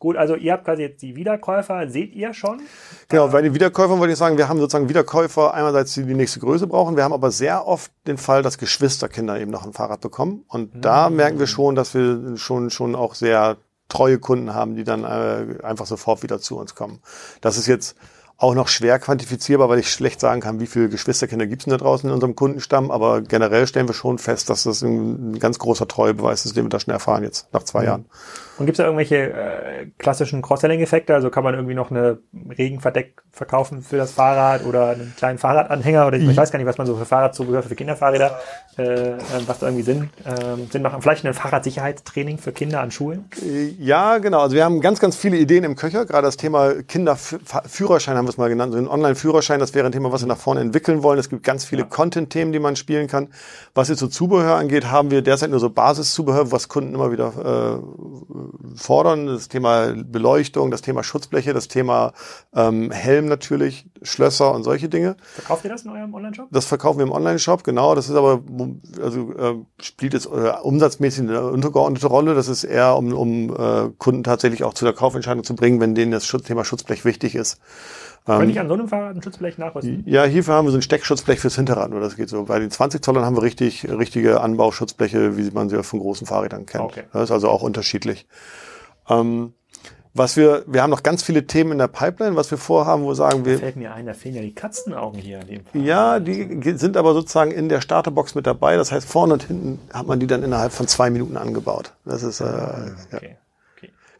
Gut, 0.03 0.17
also 0.17 0.35
ihr 0.35 0.51
habt 0.51 0.65
quasi 0.65 0.81
jetzt 0.81 1.01
die 1.01 1.15
Wiederkäufer, 1.15 1.87
seht 1.87 2.13
ihr 2.13 2.33
schon? 2.33 2.61
Genau, 3.07 3.29
bei 3.29 3.41
den 3.41 3.53
Wiederkäufern 3.53 3.99
wollte 3.99 4.11
ich 4.11 4.19
sagen, 4.19 4.37
wir 4.37 4.49
haben 4.49 4.59
sozusagen 4.59 4.89
Wiederkäufer 4.89 5.53
einerseits, 5.53 5.93
die 5.93 6.03
die 6.03 6.13
nächste 6.13 6.41
Größe 6.41 6.67
brauchen. 6.67 6.97
Wir 6.97 7.05
haben 7.05 7.13
aber 7.13 7.31
sehr 7.31 7.65
oft 7.65 7.89
den 8.05 8.17
Fall, 8.17 8.43
dass 8.43 8.57
Geschwisterkinder 8.57 9.39
eben 9.39 9.49
noch 9.49 9.65
ein 9.65 9.71
Fahrrad 9.71 10.01
bekommen. 10.01 10.43
Und 10.49 10.75
mhm. 10.75 10.81
da 10.81 11.09
merken 11.09 11.39
wir 11.39 11.47
schon, 11.47 11.75
dass 11.75 11.93
wir 11.93 12.35
schon, 12.35 12.69
schon 12.69 12.95
auch 12.95 13.15
sehr 13.15 13.55
treue 13.87 14.19
Kunden 14.19 14.53
haben, 14.53 14.75
die 14.75 14.83
dann 14.83 15.05
äh, 15.05 15.63
einfach 15.63 15.85
sofort 15.85 16.21
wieder 16.21 16.41
zu 16.41 16.57
uns 16.57 16.75
kommen. 16.75 16.99
Das 17.39 17.57
ist 17.57 17.67
jetzt 17.67 17.95
auch 18.35 18.55
noch 18.55 18.67
schwer 18.67 18.99
quantifizierbar, 18.99 19.69
weil 19.69 19.79
ich 19.79 19.89
schlecht 19.89 20.19
sagen 20.19 20.41
kann, 20.41 20.59
wie 20.59 20.67
viele 20.67 20.89
Geschwisterkinder 20.89 21.47
gibt 21.47 21.61
es 21.61 21.69
da 21.69 21.77
draußen 21.77 22.09
in 22.09 22.13
unserem 22.13 22.35
Kundenstamm. 22.35 22.91
Aber 22.91 23.21
generell 23.21 23.67
stellen 23.67 23.87
wir 23.87 23.93
schon 23.93 24.17
fest, 24.17 24.49
dass 24.49 24.63
das 24.63 24.81
ein, 24.81 25.39
ganz 25.39 25.59
großer 25.59 25.87
Treuebeweis 25.87 26.45
ist, 26.45 26.57
den 26.57 26.65
wir 26.65 26.69
da 26.69 26.81
schon 26.81 26.93
erfahren 26.93 27.23
jetzt 27.23 27.47
nach 27.53 27.63
zwei 27.63 27.83
mhm. 27.83 27.85
Jahren. 27.85 28.05
Und 28.57 28.67
gibt 28.67 28.77
es 28.77 28.77
da 28.77 28.83
irgendwelche 28.83 29.15
äh, 29.15 29.87
klassischen 29.97 30.41
Cross-Selling-Effekte? 30.41 31.13
Also 31.13 31.29
kann 31.31 31.43
man 31.43 31.55
irgendwie 31.55 31.73
noch 31.73 31.89
eine 31.89 32.19
Regenverdeck 32.57 33.23
verkaufen 33.31 33.81
für 33.81 33.97
das 33.97 34.11
Fahrrad 34.11 34.63
oder 34.65 34.89
einen 34.89 35.13
kleinen 35.17 35.39
Fahrradanhänger 35.39 36.05
oder 36.05 36.17
ich 36.17 36.23
mhm. 36.23 36.37
weiß 36.37 36.51
gar 36.51 36.59
nicht, 36.59 36.67
was 36.67 36.77
man 36.77 36.85
so 36.85 36.95
für 36.95 37.05
Fahrradzubehör 37.05 37.63
für 37.63 37.73
Kinderfahrräder, 37.73 38.39
äh, 38.77 38.83
äh, 38.83 39.17
was 39.47 39.57
da 39.57 39.67
irgendwie 39.67 39.83
Sinn, 39.83 40.09
äh, 40.23 40.71
Sinn 40.71 40.83
macht. 40.83 41.01
Vielleicht 41.01 41.25
ein 41.25 41.33
Fahrradsicherheitstraining 41.33 42.37
für 42.37 42.51
Kinder 42.51 42.81
an 42.81 42.91
Schulen? 42.91 43.25
Äh, 43.41 43.69
ja, 43.79 44.19
genau. 44.19 44.41
Also 44.41 44.55
wir 44.55 44.63
haben 44.63 44.81
ganz, 44.81 44.99
ganz 44.99 45.15
viele 45.15 45.37
Ideen 45.37 45.63
im 45.63 45.75
Köcher. 45.75 46.05
Gerade 46.05 46.27
das 46.27 46.37
Thema 46.37 46.75
Kinderführerschein 46.83 48.15
haben 48.15 48.25
wir 48.25 48.29
es 48.29 48.37
mal 48.37 48.49
genannt. 48.49 48.73
So 48.73 48.77
ein 48.77 48.87
Online-Führerschein, 48.87 49.59
das 49.59 49.73
wäre 49.73 49.87
ein 49.87 49.91
Thema, 49.91 50.11
was 50.11 50.21
wir 50.21 50.27
nach 50.27 50.37
vorne 50.37 50.61
entwickeln 50.61 51.01
wollen. 51.01 51.17
Es 51.17 51.29
gibt 51.29 51.43
ganz 51.43 51.65
viele 51.65 51.81
ja. 51.81 51.87
Content-Themen, 51.87 52.51
die 52.51 52.59
man 52.59 52.75
spielen 52.75 53.07
kann. 53.07 53.29
Was 53.73 53.89
jetzt 53.89 53.99
so 53.99 54.07
Zubehör 54.07 54.57
angeht, 54.57 54.91
haben 54.91 55.09
wir 55.09 55.23
derzeit 55.23 55.49
nur 55.49 55.59
so 55.59 55.71
Basiszubehör, 55.71 56.51
was 56.51 56.67
Kunden 56.67 56.93
immer 56.93 57.11
wieder 57.11 57.79
äh, 57.79 58.42
fordern. 58.75 59.27
Das 59.27 59.47
Thema 59.47 59.93
Beleuchtung, 59.95 60.71
das 60.71 60.81
Thema 60.81 61.03
Schutzbleche, 61.03 61.53
das 61.53 61.67
Thema 61.67 62.13
ähm, 62.55 62.91
Helm 62.91 63.25
natürlich, 63.27 63.85
Schlösser 64.01 64.53
und 64.53 64.63
solche 64.63 64.89
Dinge. 64.89 65.15
Verkauft 65.35 65.63
ihr 65.63 65.69
das 65.69 65.83
in 65.83 65.91
eurem 65.91 66.13
Online-Shop? 66.13 66.47
Das 66.51 66.65
verkaufen 66.65 66.99
wir 66.99 67.05
im 67.05 67.11
Online-Shop, 67.11 67.63
genau. 67.63 67.95
Das 67.95 68.09
ist 68.09 68.15
aber, 68.15 68.41
also 69.01 69.31
äh, 69.33 69.55
spielt 69.81 70.13
jetzt 70.13 70.27
äh, 70.27 70.51
umsatzmäßig 70.61 71.21
eine 71.21 71.47
untergeordnete 71.47 72.07
Rolle. 72.07 72.35
Das 72.35 72.47
ist 72.47 72.63
eher, 72.63 72.95
um, 72.95 73.13
um 73.13 73.49
äh, 73.55 73.89
Kunden 73.97 74.23
tatsächlich 74.23 74.63
auch 74.63 74.73
zu 74.73 74.85
der 74.85 74.93
Kaufentscheidung 74.93 75.43
zu 75.43 75.55
bringen, 75.55 75.79
wenn 75.79 75.95
denen 75.95 76.11
das 76.11 76.25
Schutz, 76.25 76.43
Thema 76.43 76.65
Schutzblech 76.65 77.05
wichtig 77.05 77.35
ist. 77.35 77.59
Kann 78.25 78.43
ähm, 78.43 78.49
ich 78.49 78.59
an 78.59 78.67
so 78.67 78.73
einem 78.73 78.87
Fahrrad 78.87 79.15
ein 79.15 79.21
Schutzblech 79.21 79.57
nachrüsten? 79.57 80.03
Ja, 80.05 80.23
hierfür 80.23 80.53
haben 80.53 80.65
wir 80.65 80.71
so 80.71 80.77
ein 80.77 80.81
Steckschutzblech 80.81 81.39
fürs 81.39 81.55
Hinterrad, 81.55 81.89
nur 81.89 81.99
das 81.99 82.15
geht 82.15 82.29
so. 82.29 82.43
Bei 82.43 82.59
den 82.59 82.71
20 82.71 83.03
Zollern 83.03 83.25
haben 83.25 83.35
wir 83.35 83.43
richtig, 83.43 83.89
richtige 83.89 84.41
Anbauschutzbleche, 84.41 85.37
wie 85.37 85.51
man 85.51 85.69
sie 85.69 85.83
von 85.83 85.99
großen 85.99 86.25
Fahrrädern 86.25 86.65
kennt. 86.65 86.83
Okay. 86.83 87.03
Das 87.11 87.23
ist 87.23 87.31
also 87.31 87.49
auch 87.49 87.63
unterschiedlich. 87.63 88.25
Ähm, 89.09 89.53
was 90.15 90.37
wir, 90.37 90.63
wir 90.67 90.83
haben 90.83 90.91
noch 90.91 91.01
ganz 91.01 91.23
viele 91.23 91.47
Themen 91.47 91.71
in 91.71 91.77
der 91.79 91.87
Pipeline, 91.87 92.35
was 92.35 92.51
wir 92.51 92.59
vorhaben, 92.59 93.03
wo 93.03 93.07
wir 93.07 93.15
sagen 93.15 93.45
wir. 93.45 93.53
Da 93.53 93.59
fällt 93.59 93.77
mir 93.77 93.93
ein, 93.93 94.05
da 94.05 94.13
fehlen 94.13 94.35
ja 94.35 94.41
die 94.41 94.53
Katzenaugen 94.53 95.19
hier. 95.19 95.41
In 95.41 95.47
dem 95.47 95.65
Fall. 95.65 95.81
Ja, 95.81 96.19
die 96.19 96.77
sind 96.77 96.97
aber 96.97 97.13
sozusagen 97.13 97.49
in 97.51 97.67
der 97.67 97.81
Starterbox 97.81 98.35
mit 98.35 98.45
dabei. 98.45 98.77
Das 98.77 98.91
heißt, 98.91 99.07
vorne 99.07 99.33
und 99.33 99.43
hinten 99.43 99.79
hat 99.91 100.05
man 100.05 100.19
die 100.19 100.27
dann 100.27 100.43
innerhalb 100.43 100.71
von 100.71 100.87
zwei 100.87 101.09
Minuten 101.09 101.35
angebaut. 101.35 101.93
Das 102.05 102.21
ist, 102.21 102.41
äh, 102.41 102.43
ah, 102.43 102.91
okay. 103.11 103.29
ja. 103.31 103.42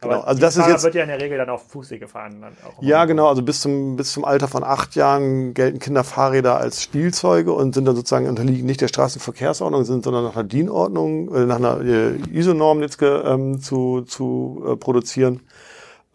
Genau. 0.04 0.20
also 0.20 0.40
das 0.40 0.56
ist 0.56 0.66
jetzt, 0.66 0.84
wird 0.84 0.94
ja 0.94 1.02
in 1.02 1.08
der 1.08 1.20
Regel 1.20 1.38
dann 1.38 1.50
auf 1.50 1.62
Fußweg 1.68 2.00
gefahren. 2.00 2.44
Ja, 2.80 3.04
genau. 3.04 3.28
Also 3.28 3.42
bis 3.42 3.60
zum, 3.60 3.96
bis 3.96 4.12
zum 4.12 4.24
Alter 4.24 4.48
von 4.48 4.62
acht 4.62 4.94
Jahren 4.94 5.54
gelten 5.54 5.78
Kinderfahrräder 5.78 6.56
als 6.56 6.82
Spielzeuge 6.82 7.52
und 7.52 7.74
sind 7.74 7.86
dann 7.86 7.96
sozusagen 7.96 8.28
unterliegen 8.28 8.66
nicht 8.66 8.80
der 8.80 8.88
Straßenverkehrsordnung, 8.88 9.84
sind 9.84 10.04
sondern 10.04 10.24
nach 10.24 10.36
einer 10.36 10.44
DIN-Ordnung, 10.44 11.34
äh, 11.34 11.46
nach 11.46 11.56
einer 11.56 11.80
äh, 11.80 12.16
ISO-Norm 12.32 12.80
jetzt 12.80 12.98
ähm, 13.02 13.60
zu, 13.60 14.02
zu 14.02 14.64
äh, 14.66 14.76
produzieren. 14.76 15.40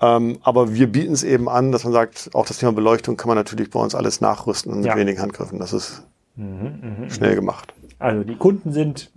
Ähm, 0.01 0.37
aber 0.43 0.73
wir 0.73 0.87
bieten 0.87 1.13
es 1.13 1.23
eben 1.23 1.49
an, 1.49 1.71
dass 1.71 1.83
man 1.83 1.91
sagt, 1.93 2.29
auch 2.33 2.45
das 2.45 2.57
Thema 2.57 2.71
Beleuchtung 2.71 3.17
kann 3.17 3.27
man 3.27 3.37
natürlich 3.37 3.69
bei 3.69 3.79
uns 3.79 3.95
alles 3.95 4.21
nachrüsten 4.21 4.77
mit 4.77 4.85
ja. 4.85 4.95
wenigen 4.95 5.21
Handgriffen. 5.21 5.59
Das 5.59 5.73
ist 5.73 6.03
mhm, 6.35 7.01
mh, 7.01 7.09
schnell 7.09 7.35
gemacht. 7.35 7.73
Also 7.99 8.23
die 8.23 8.35
Kunden 8.35 8.71
sind 8.71 9.11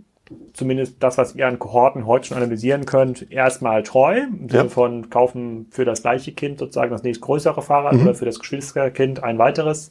zumindest 0.53 1.03
das, 1.03 1.19
was 1.19 1.35
ihr 1.35 1.47
an 1.47 1.59
Kohorten 1.59 2.07
heute 2.07 2.29
schon 2.29 2.37
analysieren 2.37 2.85
könnt, 2.87 3.31
erstmal 3.31 3.83
treu, 3.83 4.19
im 4.19 4.49
Sinne 4.49 4.65
ja. 4.65 4.69
von 4.69 5.11
kaufen 5.11 5.67
für 5.71 5.85
das 5.85 6.03
gleiche 6.03 6.33
Kind 6.33 6.59
sozusagen 6.59 6.91
das 6.91 7.03
nächstgrößere 7.03 7.63
Fahrrad 7.63 7.95
mhm. 7.95 8.03
oder 8.03 8.15
für 8.15 8.25
das 8.25 8.39
Geschwisterkind 8.39 9.23
ein 9.23 9.39
weiteres 9.39 9.91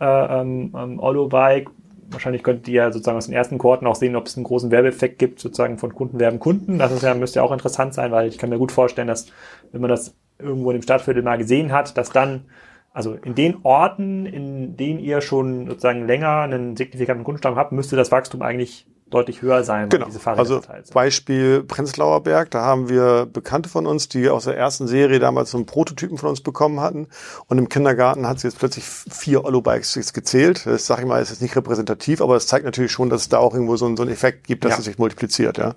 äh, 0.00 0.04
ähm, 0.04 0.74
ähm, 0.76 0.98
Olo-Bike. 0.98 1.70
Wahrscheinlich 2.10 2.42
könnt 2.42 2.66
ihr 2.66 2.92
sozusagen 2.92 3.18
aus 3.18 3.26
den 3.26 3.34
ersten 3.34 3.58
Kohorten 3.58 3.86
auch 3.86 3.94
sehen, 3.94 4.16
ob 4.16 4.26
es 4.26 4.36
einen 4.36 4.44
großen 4.44 4.72
Werbeeffekt 4.72 5.20
gibt, 5.20 5.38
sozusagen 5.38 5.78
von 5.78 5.94
Kunden 5.94 6.18
werben 6.18 6.40
Kunden. 6.40 6.78
Das 6.78 6.90
ist 6.90 7.02
ja, 7.02 7.14
müsste 7.14 7.38
ja 7.38 7.44
auch 7.44 7.52
interessant 7.52 7.94
sein, 7.94 8.10
weil 8.10 8.28
ich 8.28 8.38
kann 8.38 8.50
mir 8.50 8.58
gut 8.58 8.72
vorstellen, 8.72 9.06
dass 9.06 9.26
wenn 9.70 9.80
man 9.80 9.90
das 9.90 10.16
irgendwo 10.40 10.70
in 10.70 10.78
dem 10.78 10.82
Stadtviertel 10.82 11.22
mal 11.22 11.38
gesehen 11.38 11.70
hat, 11.70 11.96
dass 11.96 12.10
dann 12.10 12.46
also 12.92 13.14
in 13.14 13.36
den 13.36 13.58
Orten, 13.62 14.26
in 14.26 14.76
denen 14.76 14.98
ihr 14.98 15.20
schon 15.20 15.68
sozusagen 15.68 16.06
länger 16.06 16.40
einen 16.40 16.76
signifikanten 16.76 17.22
Kundenstamm 17.22 17.54
habt, 17.54 17.70
müsste 17.70 17.94
das 17.94 18.10
Wachstum 18.10 18.42
eigentlich 18.42 18.86
deutlich 19.10 19.42
höher 19.42 19.64
sein, 19.64 19.88
genau. 19.88 20.06
diese 20.06 20.20
Fahrräder 20.20 20.40
also 20.40 20.62
Beispiel 20.92 21.62
Prenzlauer 21.62 22.22
Berg, 22.22 22.50
da 22.50 22.62
haben 22.62 22.88
wir 22.88 23.26
Bekannte 23.26 23.68
von 23.68 23.86
uns, 23.86 24.08
die 24.08 24.28
aus 24.28 24.44
der 24.44 24.56
ersten 24.56 24.86
Serie 24.86 25.18
damals 25.18 25.50
so 25.50 25.58
einen 25.58 25.66
Prototypen 25.66 26.18
von 26.18 26.30
uns 26.30 26.40
bekommen 26.40 26.80
hatten 26.80 27.08
und 27.48 27.58
im 27.58 27.68
Kindergarten 27.68 28.26
hat 28.26 28.40
sie 28.40 28.48
jetzt 28.48 28.58
plötzlich 28.58 28.84
vier 28.84 29.44
Ollo-Bikes 29.44 30.12
gezählt. 30.12 30.66
Das 30.66 30.86
sage 30.86 31.02
ich 31.02 31.08
mal, 31.08 31.20
ist 31.20 31.30
jetzt 31.30 31.42
nicht 31.42 31.56
repräsentativ, 31.56 32.20
aber 32.20 32.36
es 32.36 32.46
zeigt 32.46 32.64
natürlich 32.64 32.92
schon, 32.92 33.10
dass 33.10 33.22
es 33.22 33.28
da 33.28 33.38
auch 33.38 33.54
irgendwo 33.54 33.76
so, 33.76 33.94
so 33.96 34.02
einen 34.02 34.10
Effekt 34.10 34.46
gibt, 34.46 34.64
dass 34.64 34.72
ja. 34.72 34.78
es 34.78 34.84
sich 34.84 34.98
multipliziert. 34.98 35.58
Ja. 35.58 35.74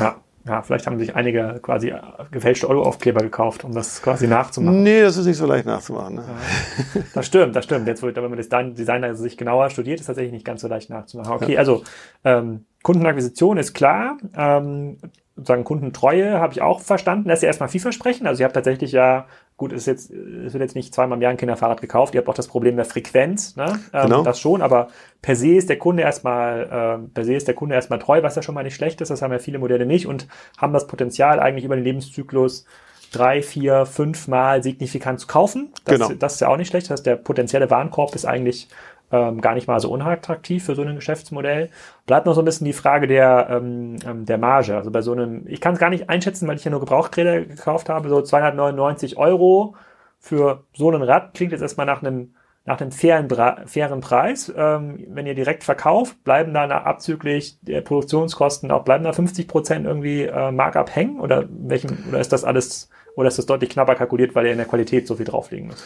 ja. 0.00 0.16
Ja, 0.46 0.62
vielleicht 0.62 0.86
haben 0.86 0.98
sich 0.98 1.16
einige 1.16 1.58
quasi 1.60 1.92
gefälschte 2.30 2.68
Ollo-Aufkleber 2.68 3.20
gekauft, 3.20 3.64
um 3.64 3.72
das 3.72 4.00
quasi 4.00 4.28
nachzumachen. 4.28 4.82
Nee, 4.84 5.00
das 5.00 5.16
ist 5.16 5.26
nicht 5.26 5.38
so 5.38 5.46
leicht 5.46 5.66
nachzumachen. 5.66 6.16
Ne? 6.16 6.24
Ja, 6.26 7.02
das 7.14 7.26
stimmt, 7.26 7.56
das 7.56 7.64
stimmt. 7.64 7.88
Jetzt, 7.88 8.02
wenn 8.02 8.14
man 8.14 8.36
das 8.36 8.48
Designer 8.48 9.14
sich 9.16 9.36
genauer 9.36 9.70
studiert, 9.70 9.98
ist 9.98 10.06
tatsächlich 10.06 10.32
nicht 10.32 10.44
ganz 10.44 10.60
so 10.60 10.68
leicht 10.68 10.88
nachzumachen. 10.88 11.32
Okay, 11.32 11.54
ja. 11.54 11.58
also 11.58 11.82
ähm, 12.24 12.64
Kundenakquisition 12.82 13.56
ist 13.56 13.74
klar. 13.74 14.18
Ähm, 14.36 14.98
sozusagen 15.34 15.64
Kundentreue 15.64 16.38
habe 16.38 16.52
ich 16.52 16.62
auch 16.62 16.80
verstanden. 16.80 17.28
Das 17.28 17.40
ist 17.40 17.42
ja 17.42 17.48
erstmal 17.48 17.68
vielversprechend. 17.68 18.26
Also 18.26 18.40
ihr 18.40 18.44
habt 18.44 18.54
tatsächlich 18.54 18.92
ja, 18.92 19.26
gut, 19.56 19.72
es 19.72 19.80
ist 19.80 19.86
jetzt, 19.86 20.10
es 20.10 20.52
wird 20.52 20.62
jetzt 20.62 20.74
nicht 20.74 20.94
zweimal 20.94 21.16
im 21.16 21.22
Jahr 21.22 21.30
ein 21.30 21.36
Kinderfahrrad 21.36 21.80
gekauft. 21.80 22.14
Ihr 22.14 22.18
habt 22.18 22.28
auch 22.28 22.34
das 22.34 22.48
Problem 22.48 22.76
der 22.76 22.84
Frequenz, 22.84 23.56
ne? 23.56 23.80
Ähm, 23.92 24.02
genau. 24.02 24.22
Das 24.22 24.38
schon, 24.38 24.60
aber 24.60 24.88
per 25.22 25.34
se 25.34 25.54
ist 25.54 25.68
der 25.68 25.78
Kunde 25.78 26.02
erstmal, 26.02 27.00
äh, 27.04 27.08
per 27.14 27.24
se 27.24 27.34
ist 27.34 27.48
der 27.48 27.54
Kunde 27.54 27.74
erstmal 27.74 27.98
treu, 27.98 28.22
was 28.22 28.36
ja 28.36 28.42
schon 28.42 28.54
mal 28.54 28.64
nicht 28.64 28.74
schlecht 28.74 29.00
ist. 29.00 29.10
Das 29.10 29.22
haben 29.22 29.32
ja 29.32 29.38
viele 29.38 29.58
Modelle 29.58 29.86
nicht 29.86 30.06
und 30.06 30.28
haben 30.58 30.72
das 30.72 30.86
Potenzial 30.86 31.40
eigentlich 31.40 31.64
über 31.64 31.76
den 31.76 31.84
Lebenszyklus 31.84 32.66
drei, 33.12 33.40
vier, 33.40 33.86
fünf 33.86 34.28
Mal 34.28 34.62
signifikant 34.62 35.20
zu 35.20 35.26
kaufen. 35.26 35.72
Das, 35.84 35.98
genau. 35.98 36.12
das 36.18 36.34
ist 36.34 36.40
ja 36.40 36.48
auch 36.48 36.56
nicht 36.56 36.68
schlecht. 36.68 36.86
Das 36.86 36.92
heißt, 36.92 37.06
der 37.06 37.16
potenzielle 37.16 37.70
Warenkorb 37.70 38.14
ist 38.14 38.26
eigentlich 38.26 38.68
ähm, 39.12 39.40
gar 39.40 39.54
nicht 39.54 39.68
mal 39.68 39.80
so 39.80 39.90
unattraktiv 39.90 40.64
für 40.64 40.74
so 40.74 40.82
ein 40.82 40.96
Geschäftsmodell. 40.96 41.70
Bleibt 42.06 42.26
noch 42.26 42.34
so 42.34 42.42
ein 42.42 42.44
bisschen 42.44 42.64
die 42.64 42.72
Frage 42.72 43.06
der, 43.06 43.48
ähm, 43.50 43.96
ähm 44.06 44.26
der 44.26 44.38
Marge. 44.38 44.76
Also 44.76 44.90
bei 44.90 45.02
so 45.02 45.12
einem, 45.12 45.46
ich 45.46 45.60
kann 45.60 45.74
es 45.74 45.78
gar 45.78 45.90
nicht 45.90 46.08
einschätzen, 46.10 46.48
weil 46.48 46.56
ich 46.56 46.64
ja 46.64 46.70
nur 46.70 46.80
Gebrauchträder 46.80 47.42
gekauft 47.42 47.88
habe, 47.88 48.08
so 48.08 48.22
299 48.22 49.16
Euro 49.16 49.74
für 50.18 50.64
so 50.74 50.90
ein 50.90 51.02
Rad 51.02 51.34
klingt 51.34 51.52
jetzt 51.52 51.62
erstmal 51.62 51.86
nach 51.86 52.02
einem 52.02 52.34
nach 52.66 52.80
einem 52.80 52.90
fairen, 52.90 53.28
fairen 53.66 54.00
Preis. 54.00 54.52
Ähm, 54.56 55.06
wenn 55.10 55.24
ihr 55.26 55.36
direkt 55.36 55.62
verkauft, 55.62 56.24
bleiben 56.24 56.52
da 56.52 56.66
abzüglich 56.66 57.58
der 57.62 57.80
Produktionskosten 57.80 58.72
auch 58.72 58.84
bleiben 58.84 59.04
da 59.04 59.12
50 59.12 59.46
Prozent 59.46 59.86
irgendwie 59.86 60.24
äh, 60.24 60.50
Markup 60.50 60.94
hängen 60.94 61.20
oder 61.20 61.44
welchem 61.48 61.96
oder 62.08 62.18
ist 62.18 62.32
das 62.32 62.44
alles 62.44 62.90
oder 63.16 63.28
ist 63.28 63.38
das 63.38 63.46
deutlich 63.46 63.70
knapper 63.70 63.96
kalkuliert, 63.96 64.34
weil 64.34 64.46
ihr 64.46 64.52
in 64.52 64.58
der 64.58 64.66
Qualität 64.66 65.08
so 65.08 65.16
viel 65.16 65.24
drauflegen 65.24 65.68
müsst? 65.68 65.82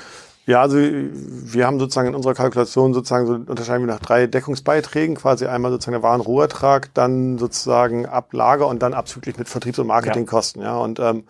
Ja, 0.46 0.62
also 0.62 0.78
wir 0.78 1.66
haben 1.66 1.78
sozusagen 1.78 2.08
in 2.08 2.14
unserer 2.14 2.34
Kalkulation 2.34 2.92
sozusagen 2.92 3.26
so 3.26 3.34
unterscheiden 3.34 3.86
wir 3.86 3.92
nach 3.92 4.00
drei 4.00 4.26
Deckungsbeiträgen, 4.26 5.14
quasi 5.14 5.46
einmal 5.46 5.70
sozusagen 5.70 5.94
der 5.94 6.02
Warenrohertrag, 6.02 6.92
dann 6.92 7.38
sozusagen 7.38 8.04
Ablager 8.06 8.66
und 8.66 8.82
dann 8.82 8.92
abzüglich 8.92 9.38
mit 9.38 9.48
Vertriebs- 9.48 9.78
und 9.78 9.86
Marketingkosten. 9.86 10.60
Ja. 10.60 10.68
ja, 10.68 10.78
und 10.78 10.98
ähm, 10.98 11.24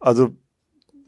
also 0.00 0.30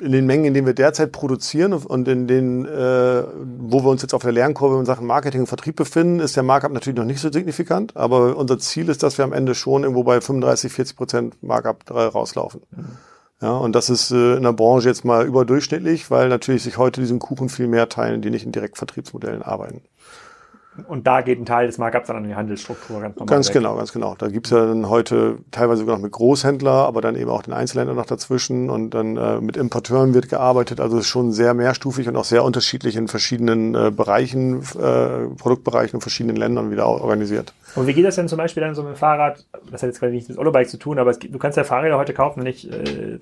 in 0.01 0.13
den 0.13 0.27
Mengen, 0.27 0.45
in 0.45 0.55
denen 0.55 0.67
wir 0.67 0.75
derzeit 0.75 1.11
produzieren 1.11 1.73
und 1.73 2.07
in 2.07 2.27
den, 2.27 2.67
äh, 2.67 3.25
wo 3.61 3.83
wir 3.83 3.89
uns 3.89 4.03
jetzt 4.03 4.15
auf 4.15 4.23
der 4.23 4.33
Lernkurve 4.33 4.79
in 4.79 4.85
Sachen 4.85 5.07
Marketing 5.07 5.41
und 5.41 5.47
Vertrieb 5.47 5.77
befinden, 5.77 6.21
ist 6.21 6.37
der 6.37 6.43
Markup 6.43 6.73
natürlich 6.73 6.99
noch 6.99 7.05
nicht 7.05 7.21
so 7.21 7.33
signifikant. 7.33 7.97
Aber 7.97 8.37
unser 8.37 8.59
Ziel 8.59 8.91
ist, 8.91 9.03
dass 9.03 9.19
wir 9.19 9.25
am 9.25 9.33
Ende 9.33 9.55
schon 9.55 9.83
irgendwo 9.83 10.05
bei 10.05 10.21
35, 10.21 10.73
40 10.73 10.97
Prozent 10.97 11.43
Markup 11.43 11.91
rauslaufen. 11.91 12.61
Mhm. 12.71 12.87
Ja, 13.41 13.57
und 13.57 13.73
das 13.75 13.89
ist 13.89 14.11
äh, 14.11 14.35
in 14.37 14.43
der 14.43 14.53
Branche 14.53 14.89
jetzt 14.89 15.05
mal 15.05 15.25
überdurchschnittlich, 15.25 16.11
weil 16.11 16.29
natürlich 16.29 16.65
sich 16.65 16.77
heute 16.77 17.01
diesen 17.01 17.21
Kuchen 17.21 17.49
viel 17.49 17.69
mehr 17.69 17.89
teilen, 17.89 18.21
die 18.21 18.31
nicht 18.31 18.45
in 18.45 18.53
Direktvertriebsmodellen 18.53 19.43
arbeiten. 19.43 19.83
Und 20.87 21.07
da 21.07 21.23
geht 21.23 21.41
ein 21.41 21.47
Teil 21.47 21.67
des 21.67 21.79
Markups 21.79 22.07
dann 22.07 22.17
an 22.17 22.25
die 22.25 22.35
Handelsstruktur 22.35 23.01
ganz 23.01 23.17
normal. 23.17 23.35
Ganz 23.35 23.49
weg. 23.49 23.55
genau, 23.55 23.77
ganz 23.77 23.93
genau. 23.93 24.15
Da 24.17 24.29
gibt's 24.29 24.51
ja 24.51 24.67
dann 24.67 24.89
heute 24.89 25.39
teilweise 25.51 25.81
sogar 25.81 25.97
noch 25.97 26.03
mit 26.03 26.13
Großhändler, 26.13 26.71
aber 26.71 27.01
dann 27.01 27.17
eben 27.17 27.31
auch 27.31 27.43
den 27.43 27.55
Einzelhändler 27.55 27.95
noch 27.95 28.07
dazwischen 28.07 28.71
und 28.71 28.91
dann 28.91 29.17
äh, 29.17 29.41
mit 29.41 29.57
Importeuren 29.57 30.15
wird 30.15 30.29
gearbeitet. 30.29 30.81
Also 30.81 31.03
schon 31.03 31.33
sehr 31.33 31.55
mehrstufig 31.55 32.09
und 32.09 32.17
auch 32.17 32.25
sehr 32.25 32.45
unterschiedlich 32.45 32.97
in 32.97 33.09
verschiedenen 33.09 33.75
äh, 33.75 33.91
Bereichen, 33.91 34.61
äh, 34.61 35.29
Produktbereichen 35.37 35.97
in 35.97 36.01
verschiedenen 36.01 36.37
Ländern 36.37 36.71
wieder 36.71 36.87
organisiert. 36.87 37.53
Und 37.75 37.87
wie 37.87 37.95
geht 37.95 38.05
das 38.05 38.17
denn 38.17 38.29
zum 38.29 38.39
Beispiel 38.39 38.63
dann 38.63 38.75
so 38.75 38.83
mit 38.83 38.93
dem 38.95 38.97
Fahrrad? 38.97 39.45
Das 39.71 39.83
hat 39.83 39.89
jetzt 39.89 40.01
quasi 40.01 40.15
nichts 40.15 40.29
mit 40.29 40.39
Olobike 40.39 40.69
zu 40.69 40.79
tun, 40.79 40.99
aber 40.99 41.11
es, 41.11 41.19
du 41.19 41.39
kannst 41.39 41.57
ja 41.57 41.65
Fahrräder 41.65 41.99
heute 41.99 42.15
kaufen, 42.15 42.43
nicht 42.43 42.71
äh, 42.71 43.19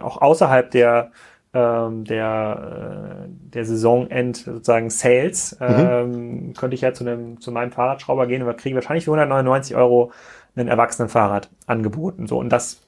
auch 0.00 0.20
außerhalb 0.20 0.70
der 0.70 1.10
ähm, 1.58 2.04
der, 2.04 3.26
äh, 3.26 3.28
der 3.54 3.64
Saisonend 3.64 4.36
sozusagen 4.36 4.90
Sales, 4.90 5.56
mhm. 5.60 5.66
ähm, 5.68 6.52
könnte 6.54 6.74
ich 6.74 6.82
ja 6.82 6.92
zu, 6.92 7.04
einem, 7.04 7.40
zu 7.40 7.50
meinem 7.50 7.72
Fahrradschrauber 7.72 8.26
gehen 8.26 8.42
und 8.42 8.56
kriege 8.56 8.76
wahrscheinlich 8.76 9.04
für 9.04 9.12
199 9.12 9.76
Euro 9.76 10.12
ein 10.56 10.68
Erwachsenenfahrrad 10.68 11.50
angeboten. 11.66 12.26
So, 12.26 12.38
und 12.38 12.50
das, 12.50 12.80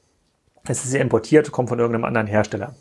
das 0.64 0.84
ist 0.84 0.94
ja 0.94 1.00
importiert, 1.00 1.50
kommt 1.52 1.68
von 1.68 1.78
irgendeinem 1.78 2.04
anderen 2.04 2.26
Hersteller. 2.26 2.74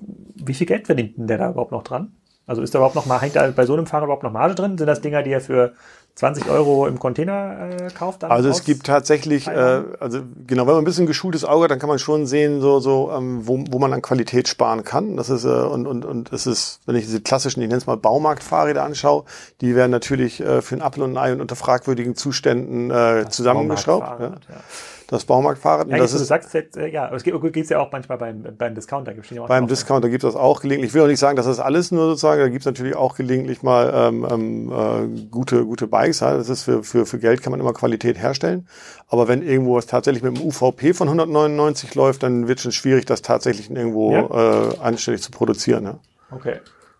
Wie 0.00 0.54
viel 0.54 0.66
Geld 0.66 0.86
verdient 0.86 1.16
denn 1.16 1.26
der 1.26 1.38
da 1.38 1.50
überhaupt 1.50 1.72
noch 1.72 1.82
dran? 1.82 2.12
Also 2.46 2.62
ist 2.62 2.74
da 2.74 2.78
überhaupt 2.78 2.94
noch 2.94 3.06
mal, 3.06 3.20
hängt 3.20 3.36
da 3.36 3.50
bei 3.50 3.66
so 3.66 3.74
einem 3.74 3.86
Fahrrad 3.86 4.04
überhaupt 4.04 4.22
noch 4.22 4.32
Marge 4.32 4.54
drin? 4.54 4.78
Sind 4.78 4.86
das 4.86 5.00
Dinger, 5.00 5.22
die 5.22 5.32
er 5.32 5.40
für 5.40 5.72
20 6.16 6.48
Euro 6.48 6.86
im 6.86 6.98
Container 6.98 7.68
äh, 7.70 7.90
kauft? 7.90 8.22
Dann 8.22 8.30
also 8.30 8.48
es 8.48 8.64
gibt 8.64 8.86
tatsächlich, 8.86 9.46
äh, 9.46 9.82
also 10.00 10.20
genau, 10.46 10.66
wenn 10.66 10.74
man 10.74 10.82
ein 10.82 10.84
bisschen 10.84 11.06
geschultes 11.06 11.44
Auge 11.44 11.64
hat, 11.64 11.70
dann 11.70 11.78
kann 11.78 11.90
man 11.90 11.98
schon 11.98 12.26
sehen, 12.26 12.62
so, 12.62 12.80
so 12.80 13.12
ähm, 13.12 13.46
wo, 13.46 13.62
wo 13.70 13.78
man 13.78 13.92
an 13.92 14.00
Qualität 14.00 14.48
sparen 14.48 14.82
kann. 14.82 15.18
Das 15.18 15.28
ist 15.28 15.44
äh, 15.44 15.48
und 15.48 15.86
und 15.86 16.06
und 16.06 16.32
es 16.32 16.46
ist, 16.46 16.80
wenn 16.86 16.96
ich 16.96 17.04
diese 17.04 17.20
klassischen, 17.20 17.60
ich 17.60 17.68
nenne 17.68 17.78
es 17.78 17.86
mal 17.86 17.98
Baumarktfahrräder 17.98 18.82
anschaue, 18.82 19.24
die 19.60 19.74
werden 19.74 19.90
natürlich 19.90 20.40
äh, 20.40 20.62
für 20.62 20.76
ein 20.76 20.82
Apfel 20.82 21.02
und 21.02 21.12
ein 21.12 21.18
Ei 21.18 21.32
und 21.32 21.42
unter 21.42 21.54
fragwürdigen 21.54 22.16
Zuständen 22.16 22.90
äh, 22.90 23.26
zusammengeschraubt. 23.28 24.20
Ja. 24.20 24.26
Ja 24.26 24.36
das 25.08 25.24
Baumarktfahrrad. 25.24 25.88
Ja, 25.88 25.98
das 25.98 26.12
ist, 26.12 26.20
du 26.20 26.24
sagst 26.24 26.52
jetzt, 26.54 26.76
äh, 26.76 26.88
ja, 26.88 27.12
es 27.14 27.22
gibt 27.22 27.56
es 27.56 27.68
ja 27.68 27.78
auch 27.78 27.92
manchmal 27.92 28.18
beim, 28.18 28.42
beim 28.56 28.74
Discounter. 28.74 29.14
Gibt's 29.14 29.30
ja 29.30 29.46
beim 29.46 29.68
Discounter 29.68 30.08
gibt 30.08 30.24
es 30.24 30.32
das 30.32 30.40
auch 30.40 30.60
gelegentlich. 30.60 30.90
Ich 30.90 30.94
will 30.94 31.02
auch 31.02 31.06
nicht 31.06 31.20
sagen, 31.20 31.36
dass 31.36 31.46
das 31.46 31.60
alles 31.60 31.92
nur 31.92 32.06
sozusagen, 32.08 32.40
da 32.40 32.48
gibt 32.48 32.62
es 32.62 32.66
natürlich 32.66 32.96
auch 32.96 33.14
gelegentlich 33.14 33.62
mal 33.62 33.92
ähm, 33.94 34.26
ähm, 34.28 34.72
äh, 34.72 35.26
gute, 35.30 35.64
gute 35.64 35.86
Bikes. 35.86 36.20
Ja. 36.20 36.36
Das 36.36 36.48
ist 36.48 36.64
für, 36.64 36.82
für, 36.82 37.06
für 37.06 37.18
Geld 37.18 37.42
kann 37.42 37.52
man 37.52 37.60
immer 37.60 37.72
Qualität 37.72 38.18
herstellen. 38.18 38.66
Aber 39.08 39.28
wenn 39.28 39.42
irgendwo 39.42 39.76
was 39.76 39.86
tatsächlich 39.86 40.22
mit 40.22 40.36
einem 40.36 40.46
UVP 40.46 40.92
von 40.92 41.08
199 41.08 41.94
läuft, 41.94 42.22
dann 42.22 42.48
wird 42.48 42.58
es 42.58 42.64
schon 42.64 42.72
schwierig, 42.72 43.06
das 43.06 43.22
tatsächlich 43.22 43.70
irgendwo 43.70 44.12
ja. 44.12 44.70
äh, 44.70 44.78
anständig 44.78 45.22
zu 45.22 45.30
produzieren. 45.30 45.84
Ja. 45.84 45.98
Okay. 46.30 46.56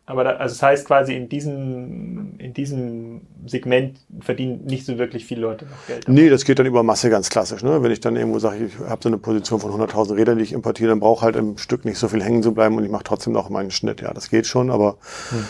Aber 0.09 0.23
da, 0.23 0.31
also 0.37 0.55
das 0.55 0.63
heißt 0.63 0.87
quasi 0.87 1.17
in 1.17 1.29
diesem, 1.29 2.39
in 2.39 2.55
diesem 2.55 3.23
Segment 3.45 3.99
verdienen 4.21 4.65
nicht 4.65 4.87
so 4.87 4.99
wirklich 4.99 5.27
viele 5.27 5.41
Leute 5.41 5.65
noch 5.65 5.87
Geld. 5.89 6.09
Nee, 6.09 6.29
das 6.29 6.45
geht 6.45 6.61
dann 6.61 6.67
über 6.67 6.85
Masse 6.85 7.11
ganz 7.11 7.29
klassisch. 7.29 7.65
Ne? 7.65 7.83
Wenn 7.83 7.91
ich 7.91 7.99
dann 7.99 8.15
irgendwo 8.15 8.39
sage, 8.39 8.67
ich 8.67 8.79
habe 8.79 9.03
so 9.03 9.09
eine 9.09 9.19
Position 9.19 9.59
von 9.59 9.73
100.000 9.73 10.17
Rädern, 10.17 10.39
die 10.39 10.45
ich 10.45 10.53
importiere, 10.53 10.91
dann 10.91 11.01
brauche 11.01 11.25
halt 11.25 11.35
im 11.35 11.59
Stück 11.59 11.85
nicht 11.85 11.99
so 11.99 12.07
viel 12.07 12.23
hängen 12.23 12.45
zu 12.45 12.55
bleiben 12.55 12.77
und 12.77 12.85
ich 12.85 12.91
mache 12.91 13.03
trotzdem 13.03 13.33
noch 13.33 13.51
meinen 13.51 13.73
Schnitt. 13.73 14.01
Ja, 14.01 14.15
das 14.15 14.31
geht 14.31 14.47
schon, 14.47 14.71
aber 14.71 14.99
hm. 15.31 15.45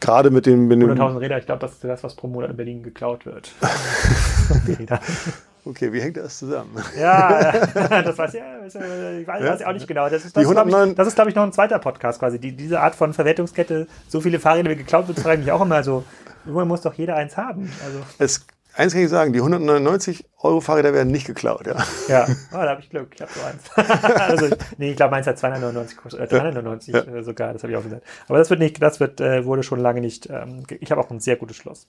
gerade 0.00 0.30
mit 0.30 0.46
dem... 0.46 0.66
Mit 0.66 0.80
100.000 0.80 1.20
Räder, 1.20 1.38
ich 1.38 1.44
glaube, 1.44 1.60
das 1.60 1.72
ist 1.72 1.84
das, 1.84 2.02
was 2.02 2.14
pro 2.14 2.26
Monat 2.26 2.50
in 2.50 2.56
Berlin 2.56 2.82
geklaut 2.82 3.26
wird. 3.26 3.52
Okay, 5.66 5.92
wie 5.92 6.00
hängt 6.00 6.16
das 6.16 6.38
zusammen? 6.38 6.76
Ja, 6.98 7.52
das 8.02 8.18
weiß 8.18 8.34
ja, 8.34 8.42
ich 8.66 8.74
weiß, 8.74 9.42
ja? 9.42 9.50
weiß 9.50 9.60
ich 9.60 9.66
auch 9.66 9.72
nicht 9.72 9.88
genau. 9.88 10.08
Das 10.08 10.24
ist, 10.24 10.36
das, 10.36 10.48
glaube 10.48 10.68
ich, 10.68 10.94
das 10.94 11.08
ist, 11.08 11.14
glaube 11.14 11.30
ich, 11.30 11.36
noch 11.36 11.42
ein 11.42 11.52
zweiter 11.52 11.78
Podcast 11.78 12.18
quasi. 12.18 12.38
Die, 12.38 12.52
diese 12.52 12.80
Art 12.80 12.94
von 12.94 13.14
Verwertungskette, 13.14 13.86
so 14.08 14.20
viele 14.20 14.38
Fahrräder 14.38 14.70
wie 14.70 14.76
geklaut 14.76 15.08
wird, 15.08 15.20
frage 15.20 15.40
ich 15.40 15.46
mich 15.46 15.52
auch 15.52 15.62
immer 15.62 15.82
so. 15.82 16.04
Irgendwann 16.44 16.68
muss 16.68 16.82
doch 16.82 16.94
jeder 16.94 17.16
eins 17.16 17.36
haben. 17.36 17.72
Also. 17.82 18.00
Es 18.18 18.46
Eins 18.76 18.92
kann 18.92 19.02
ich 19.02 19.08
sagen, 19.08 19.32
die 19.32 19.38
199 19.38 20.24
Euro 20.44 20.60
Fahrräder 20.60 20.92
werden 20.92 21.10
nicht 21.10 21.26
geklaut, 21.26 21.66
ja. 21.66 21.76
Ja, 22.08 22.26
oh, 22.52 22.56
da 22.56 22.68
habe 22.68 22.80
ich 22.82 22.90
Glück, 22.90 23.08
ich 23.14 23.22
habe 23.22 23.30
so 23.32 23.40
eins. 23.40 23.90
also, 24.20 24.54
nee, 24.76 24.90
ich 24.90 24.96
glaube, 24.96 25.12
meins 25.12 25.26
hat 25.26 25.38
299, 25.38 26.20
äh, 26.20 26.26
399 26.26 26.94
ja. 26.94 27.00
äh, 27.00 27.22
sogar, 27.22 27.54
das 27.54 27.62
habe 27.62 27.72
ich 27.72 27.78
auch 27.78 27.82
gesagt. 27.82 28.02
Aber 28.28 28.36
das 28.36 28.50
wird 28.50 28.60
nicht, 28.60 28.82
das 28.82 29.00
wird, 29.00 29.22
äh, 29.22 29.46
wurde 29.46 29.62
schon 29.62 29.80
lange 29.80 30.02
nicht, 30.02 30.28
ähm, 30.28 30.64
ich 30.80 30.90
habe 30.90 31.00
auch 31.00 31.10
ein 31.10 31.20
sehr 31.20 31.36
gutes 31.36 31.56
Schloss. 31.56 31.88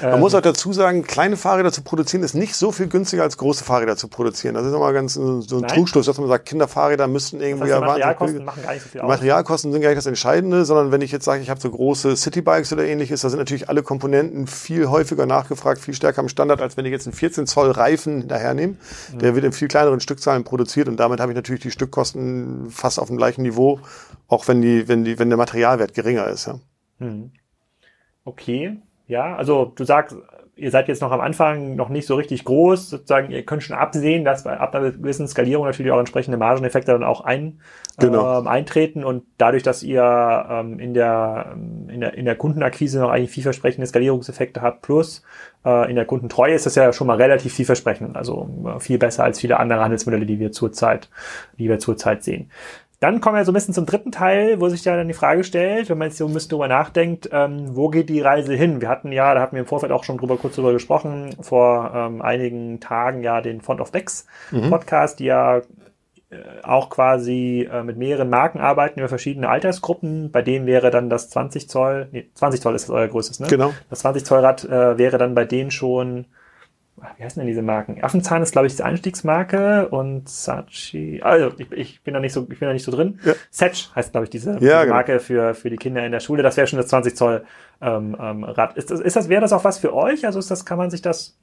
Man 0.00 0.14
ähm, 0.14 0.20
muss 0.20 0.34
auch 0.34 0.40
dazu 0.40 0.72
sagen, 0.72 1.02
kleine 1.02 1.36
Fahrräder 1.36 1.72
zu 1.72 1.82
produzieren 1.82 2.22
ist 2.22 2.34
nicht 2.34 2.54
so 2.54 2.70
viel 2.70 2.86
günstiger 2.86 3.24
als 3.24 3.36
große 3.36 3.64
Fahrräder 3.64 3.96
zu 3.96 4.06
produzieren. 4.06 4.54
Das 4.54 4.64
ist 4.64 4.72
nochmal 4.72 4.92
ganz 4.92 5.14
so 5.14 5.40
ein 5.40 5.42
Nein. 5.48 5.66
Trugschluss, 5.66 6.06
dass 6.06 6.18
man 6.18 6.28
sagt, 6.28 6.46
Kinderfahrräder 6.46 7.08
müssten 7.08 7.40
irgendwie 7.40 7.68
das 7.68 7.80
heißt, 7.80 7.86
Materialkosten 7.86 8.44
machen 8.44 8.62
gar 8.62 8.74
nicht 8.74 8.82
so 8.84 8.88
viel 8.90 9.00
aus. 9.00 9.08
Materialkosten 9.08 9.72
sind 9.72 9.82
gar 9.82 9.88
nicht 9.88 9.98
das 9.98 10.06
Entscheidende, 10.06 10.64
sondern 10.64 10.92
wenn 10.92 11.00
ich 11.00 11.10
jetzt 11.10 11.24
sage, 11.24 11.42
ich 11.42 11.50
habe 11.50 11.60
so 11.60 11.68
große 11.68 12.16
Citybikes 12.16 12.72
oder 12.72 12.84
ähnliches, 12.84 13.22
da 13.22 13.28
sind 13.28 13.40
natürlich 13.40 13.68
alle 13.68 13.82
Komponenten 13.82 14.46
viel 14.46 14.88
häufiger 14.88 15.26
nachgefragt, 15.26 15.80
viel 15.80 15.94
stärker 15.94 16.20
am 16.20 16.28
Standard, 16.28 16.62
als 16.62 16.76
wenn 16.76 16.84
ich 16.84 16.92
jetzt 16.92 17.08
einen 17.08 17.14
14 17.14 17.48
Zoll 17.48 17.72
Reifen 17.72 17.87
dahernehmen. 17.96 18.78
Mhm. 19.12 19.18
Der 19.18 19.34
wird 19.34 19.44
in 19.44 19.52
viel 19.52 19.68
kleineren 19.68 20.00
Stückzahlen 20.00 20.44
produziert 20.44 20.88
und 20.88 20.98
damit 20.98 21.20
habe 21.20 21.32
ich 21.32 21.36
natürlich 21.36 21.62
die 21.62 21.70
Stückkosten 21.70 22.70
fast 22.70 22.98
auf 22.98 23.08
dem 23.08 23.16
gleichen 23.16 23.42
Niveau, 23.42 23.80
auch 24.28 24.46
wenn 24.48 24.60
die, 24.60 24.88
wenn 24.88 25.04
die, 25.04 25.18
wenn 25.18 25.28
der 25.28 25.38
Materialwert 25.38 25.94
geringer 25.94 26.26
ist. 26.26 26.46
Ja. 26.46 26.60
Mhm. 26.98 27.32
Okay, 28.24 28.76
ja, 29.06 29.36
also 29.36 29.72
du 29.74 29.84
sagst, 29.84 30.16
ihr 30.58 30.70
seid 30.70 30.88
jetzt 30.88 31.00
noch 31.00 31.12
am 31.12 31.20
Anfang 31.20 31.76
noch 31.76 31.88
nicht 31.88 32.06
so 32.06 32.16
richtig 32.16 32.44
groß, 32.44 32.90
sozusagen, 32.90 33.30
ihr 33.30 33.44
könnt 33.44 33.62
schon 33.62 33.76
absehen, 33.76 34.24
dass 34.24 34.44
bei 34.44 34.58
ab 34.58 34.74
einer 34.74 34.90
gewissen 34.90 35.28
Skalierung 35.28 35.64
natürlich 35.66 35.92
auch 35.92 35.98
entsprechende 35.98 36.36
Margeneffekte 36.36 36.92
dann 36.92 37.04
auch 37.04 37.20
ein, 37.20 37.60
genau. 37.98 38.40
ähm, 38.40 38.48
eintreten 38.48 39.04
und 39.04 39.24
dadurch, 39.38 39.62
dass 39.62 39.82
ihr 39.82 40.02
ähm, 40.50 40.80
in, 40.80 40.94
der, 40.94 41.52
ähm, 41.52 41.88
in, 41.88 42.00
der, 42.00 42.14
in 42.14 42.24
der 42.24 42.36
Kundenakquise 42.36 42.98
noch 42.98 43.10
eigentlich 43.10 43.30
vielversprechende 43.30 43.86
Skalierungseffekte 43.86 44.60
habt, 44.60 44.82
plus 44.82 45.22
äh, 45.64 45.88
in 45.88 45.96
der 45.96 46.04
Kundentreue 46.04 46.54
ist 46.54 46.66
das 46.66 46.74
ja 46.74 46.92
schon 46.92 47.06
mal 47.06 47.16
relativ 47.16 47.54
vielversprechend, 47.54 48.16
also 48.16 48.48
äh, 48.66 48.80
viel 48.80 48.98
besser 48.98 49.24
als 49.24 49.38
viele 49.38 49.60
andere 49.60 49.80
Handelsmodelle, 49.80 50.26
die 50.26 50.40
wir 50.40 50.50
zurzeit, 50.50 51.08
die 51.58 51.68
wir 51.68 51.78
zurzeit 51.78 52.24
sehen. 52.24 52.50
Dann 53.00 53.20
kommen 53.20 53.36
wir 53.36 53.44
so 53.44 53.52
ein 53.52 53.54
bisschen 53.54 53.74
zum 53.74 53.86
dritten 53.86 54.10
Teil, 54.10 54.60
wo 54.60 54.68
sich 54.68 54.84
ja 54.84 54.96
dann 54.96 55.06
die 55.06 55.14
Frage 55.14 55.44
stellt, 55.44 55.88
wenn 55.88 55.98
man 55.98 56.08
jetzt 56.08 56.18
so 56.18 56.26
ein 56.26 56.34
bisschen 56.34 56.50
drüber 56.50 56.66
nachdenkt, 56.66 57.28
ähm, 57.32 57.76
wo 57.76 57.90
geht 57.90 58.08
die 58.08 58.20
Reise 58.20 58.54
hin? 58.54 58.80
Wir 58.80 58.88
hatten 58.88 59.12
ja, 59.12 59.34
da 59.34 59.40
hatten 59.40 59.54
wir 59.54 59.60
im 59.60 59.68
Vorfeld 59.68 59.92
auch 59.92 60.02
schon 60.02 60.18
drüber 60.18 60.36
kurz 60.36 60.56
drüber 60.56 60.72
gesprochen, 60.72 61.36
vor 61.40 61.92
ähm, 61.94 62.22
einigen 62.22 62.80
Tagen 62.80 63.22
ja 63.22 63.40
den 63.40 63.60
Font 63.60 63.80
of 63.80 63.92
Decks 63.92 64.26
mhm. 64.50 64.70
Podcast, 64.70 65.20
die 65.20 65.26
ja 65.26 65.58
äh, 66.30 66.36
auch 66.64 66.90
quasi 66.90 67.68
äh, 67.72 67.84
mit 67.84 67.96
mehreren 67.96 68.28
Marken 68.28 68.58
arbeiten 68.58 68.98
über 68.98 69.08
verschiedene 69.08 69.48
Altersgruppen. 69.48 70.32
Bei 70.32 70.42
denen 70.42 70.66
wäre 70.66 70.90
dann 70.90 71.08
das 71.08 71.30
20 71.30 71.70
Zoll, 71.70 72.08
nee, 72.10 72.28
20 72.34 72.60
Zoll 72.60 72.74
ist 72.74 72.88
das 72.88 72.94
euer 72.94 73.06
größtes, 73.06 73.38
ne? 73.40 73.46
Genau. 73.46 73.72
Das 73.90 74.00
20 74.00 74.24
Zoll 74.24 74.40
Rad 74.40 74.64
äh, 74.64 74.98
wäre 74.98 75.18
dann 75.18 75.36
bei 75.36 75.44
denen 75.44 75.70
schon 75.70 76.26
wie 77.16 77.24
heißen 77.24 77.40
denn 77.40 77.46
diese 77.46 77.62
Marken? 77.62 78.02
Affenzahn 78.02 78.42
ist, 78.42 78.52
glaube 78.52 78.66
ich, 78.66 78.76
die 78.76 78.82
Einstiegsmarke 78.82 79.88
und 79.88 80.28
Sachi, 80.28 81.20
also 81.22 81.52
ich, 81.58 81.72
ich 81.72 82.02
bin 82.02 82.14
da 82.14 82.20
nicht 82.20 82.32
so, 82.32 82.42
ich 82.50 82.58
bin 82.58 82.68
da 82.68 82.72
nicht 82.72 82.84
so 82.84 82.92
drin. 82.92 83.20
Ja. 83.24 83.34
Setch 83.50 83.90
heißt, 83.94 84.12
glaube 84.12 84.24
ich, 84.24 84.30
diese, 84.30 84.52
ja, 84.52 84.58
diese 84.58 84.80
genau. 84.80 84.94
Marke 84.94 85.20
für, 85.20 85.54
für 85.54 85.70
die 85.70 85.76
Kinder 85.76 86.04
in 86.04 86.12
der 86.12 86.20
Schule. 86.20 86.42
Das 86.42 86.56
wäre 86.56 86.66
schon 86.66 86.78
das 86.78 86.88
20 86.88 87.16
Zoll 87.16 87.44
ähm, 87.80 88.16
ähm, 88.20 88.44
Rad. 88.44 88.76
Ist 88.76 88.90
das, 88.90 89.00
ist 89.00 89.16
das, 89.16 89.28
wäre 89.28 89.40
das 89.40 89.52
auch 89.52 89.64
was 89.64 89.78
für 89.78 89.94
euch? 89.94 90.26
Also 90.26 90.38
ist 90.38 90.50
das, 90.50 90.64
kann 90.64 90.78
man 90.78 90.90
sich 90.90 91.02
das 91.02 91.36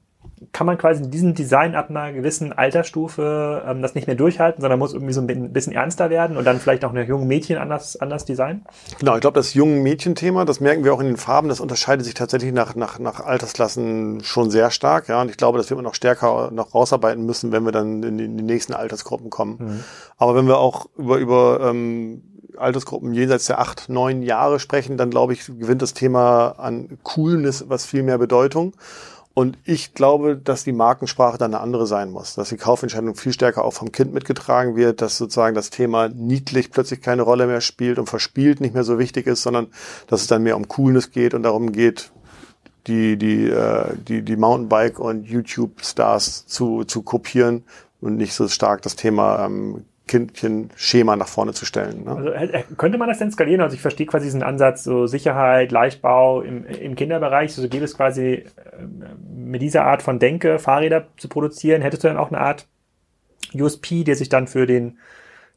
kann 0.52 0.68
man 0.68 0.78
quasi 0.78 1.04
in 1.04 1.12
diesem 1.12 1.34
Design 1.34 1.76
ab 1.76 1.90
einer 1.90 2.14
gewissen 2.14 2.54
Altersstufe 2.54 3.64
ähm, 3.68 3.82
das 3.82 3.96
nicht 3.96 4.08
mehr 4.08 4.16
durchhalten, 4.16 4.62
sondern 4.62 4.80
muss 4.80 4.94
irgendwie 4.94 5.14
so 5.14 5.22
ein 5.22 5.54
bisschen 5.54 5.74
ernster 5.74 6.10
werden 6.10 6.38
und 6.38 6.46
dann 6.46 6.60
vielleicht 6.60 6.86
auch 6.86 6.92
eine 6.92 7.04
junge 7.04 7.26
Mädchen 7.26 7.58
anders, 7.58 7.98
anders 7.98 8.26
designen? 8.26 8.66
Genau, 9.00 9.16
ich 9.16 9.22
glaube, 9.22 9.36
das 9.36 9.54
jungen 9.54 9.84
Mädchen-Thema, 9.84 10.46
das 10.46 10.60
merken 10.60 10.84
wir 10.84 10.94
auch 10.94 11.00
in 11.00 11.08
den 11.08 11.18
Farben, 11.18 11.50
das 11.50 11.60
unterscheidet 11.60 12.06
sich 12.06 12.14
tatsächlich 12.14 12.54
nach, 12.54 12.76
nach, 12.76 13.00
nach 13.00 13.20
Altersklassen 13.20 14.24
schon 14.24 14.50
sehr 14.50 14.72
stark. 14.72 15.10
Ja, 15.10 15.22
und 15.22 15.30
ich 15.30 15.38
glaube, 15.38 15.58
das 15.58 15.70
wird 15.70 15.78
man 15.78 15.86
noch 15.86 15.96
stärker 15.96 16.52
noch 16.52 16.74
rausarbeiten 16.74 17.26
müssen, 17.26 17.52
wenn 17.52 17.64
wir 17.64 17.72
dann 17.72 18.04
in 18.04 18.18
die, 18.18 18.26
in 18.26 18.38
die 18.38 18.44
nächsten 18.44 18.74
Altersgruppen 18.74 19.30
kommen. 19.30 19.58
Mhm. 19.60 19.84
Aber 20.18 20.36
wenn 20.36 20.48
wir 20.48 20.58
auch 20.58 20.88
über, 20.98 21.18
über 21.18 21.60
ähm, 21.62 22.24
Altersgruppen 22.58 23.14
jenseits 23.14 23.46
der 23.46 23.60
acht, 23.60 23.90
neun 23.90 24.22
Jahre 24.22 24.60
sprechen, 24.60 24.98
dann 24.98 25.10
glaube 25.10 25.34
ich, 25.34 25.46
gewinnt 25.46 25.82
das 25.82 25.94
Thema 25.94 26.56
an 26.58 26.98
Coolness 27.04 27.66
was 27.68 27.86
viel 27.86 28.04
mehr 28.04 28.18
Bedeutung. 28.18 28.74
Und 29.36 29.58
ich 29.66 29.94
glaube, 29.94 30.38
dass 30.38 30.64
die 30.64 30.72
Markensprache 30.72 31.38
dann 31.38 31.54
eine 31.54 31.62
andere 31.62 31.86
sein 31.88 32.10
muss, 32.10 32.36
dass 32.36 32.50
die 32.50 32.58
Kaufentscheidung 32.58 33.16
viel 33.16 33.34
stärker 33.34 33.66
auch 33.66 33.74
vom 33.74 33.92
Kind 33.92 34.14
mitgetragen 34.14 34.78
wird, 34.78 35.02
dass 35.02 35.18
sozusagen 35.18 35.56
das 35.56 35.70
Thema 35.70 36.08
niedlich 36.08 36.72
plötzlich 36.72 37.02
keine 37.02 37.22
Rolle 37.22 37.46
mehr 37.46 37.60
spielt 37.60 38.00
und 38.00 38.08
verspielt 38.08 38.62
nicht 38.62 38.74
mehr 38.74 38.86
so 38.86 38.98
wichtig 38.98 39.28
ist, 39.28 39.44
sondern 39.44 39.68
dass 40.08 40.22
es 40.22 40.28
dann 40.28 40.44
mehr 40.44 40.56
um 40.56 40.70
Coolness 40.70 41.12
geht 41.12 41.34
und 41.34 41.44
darum 41.44 41.74
geht, 41.74 42.14
die, 42.88 43.18
die, 43.18 43.50
äh, 43.50 43.98
die, 44.08 44.22
die 44.22 44.38
Mountainbike- 44.38 45.00
und 45.00 45.26
YouTube-Stars 45.26 46.46
zu, 46.48 46.86
zu 46.86 47.02
kopieren 47.02 47.66
und 48.00 48.16
nicht 48.16 48.34
so 48.34 48.48
stark 48.48 48.84
das 48.84 48.96
Thema 48.96 49.46
ähm, 49.46 49.84
Kindchen-Schema 50.08 51.16
nach 51.16 51.28
vorne 51.28 51.54
zu 51.54 51.66
stellen. 51.66 52.04
Ne? 52.04 52.12
Also, 52.12 52.30
äh, 52.30 52.64
könnte 52.78 52.98
man 52.98 53.08
das 53.08 53.20
denn 53.20 53.32
skalieren? 53.32 53.62
Also 53.62 53.76
ich 53.76 53.82
verstehe 53.82 54.06
quasi 54.06 54.26
diesen 54.26 54.44
Ansatz, 54.44 54.84
so 54.84 55.08
Sicherheit, 55.08 55.72
Leichtbau 55.72 56.42
im, 56.42 56.66
im 56.66 56.96
Kinderbereich. 56.96 57.54
So 57.54 57.68
geht 57.68 57.82
es 57.82 57.96
quasi 57.96 58.34
äh, 58.34 58.46
mit 59.36 59.62
dieser 59.62 59.86
Art 59.86 60.02
von 60.02 60.20
Denke, 60.20 60.60
Fahrräder 60.60 61.08
zu 61.18 61.28
produzieren. 61.28 61.82
Hättest 61.82 62.04
du 62.04 62.08
dann 62.08 62.18
auch 62.18 62.30
eine 62.30 62.40
Art 62.40 62.68
USP, 63.54 64.04
der 64.04 64.16
sich 64.16 64.30
dann 64.30 64.48
für 64.48 64.66
den 64.66 65.00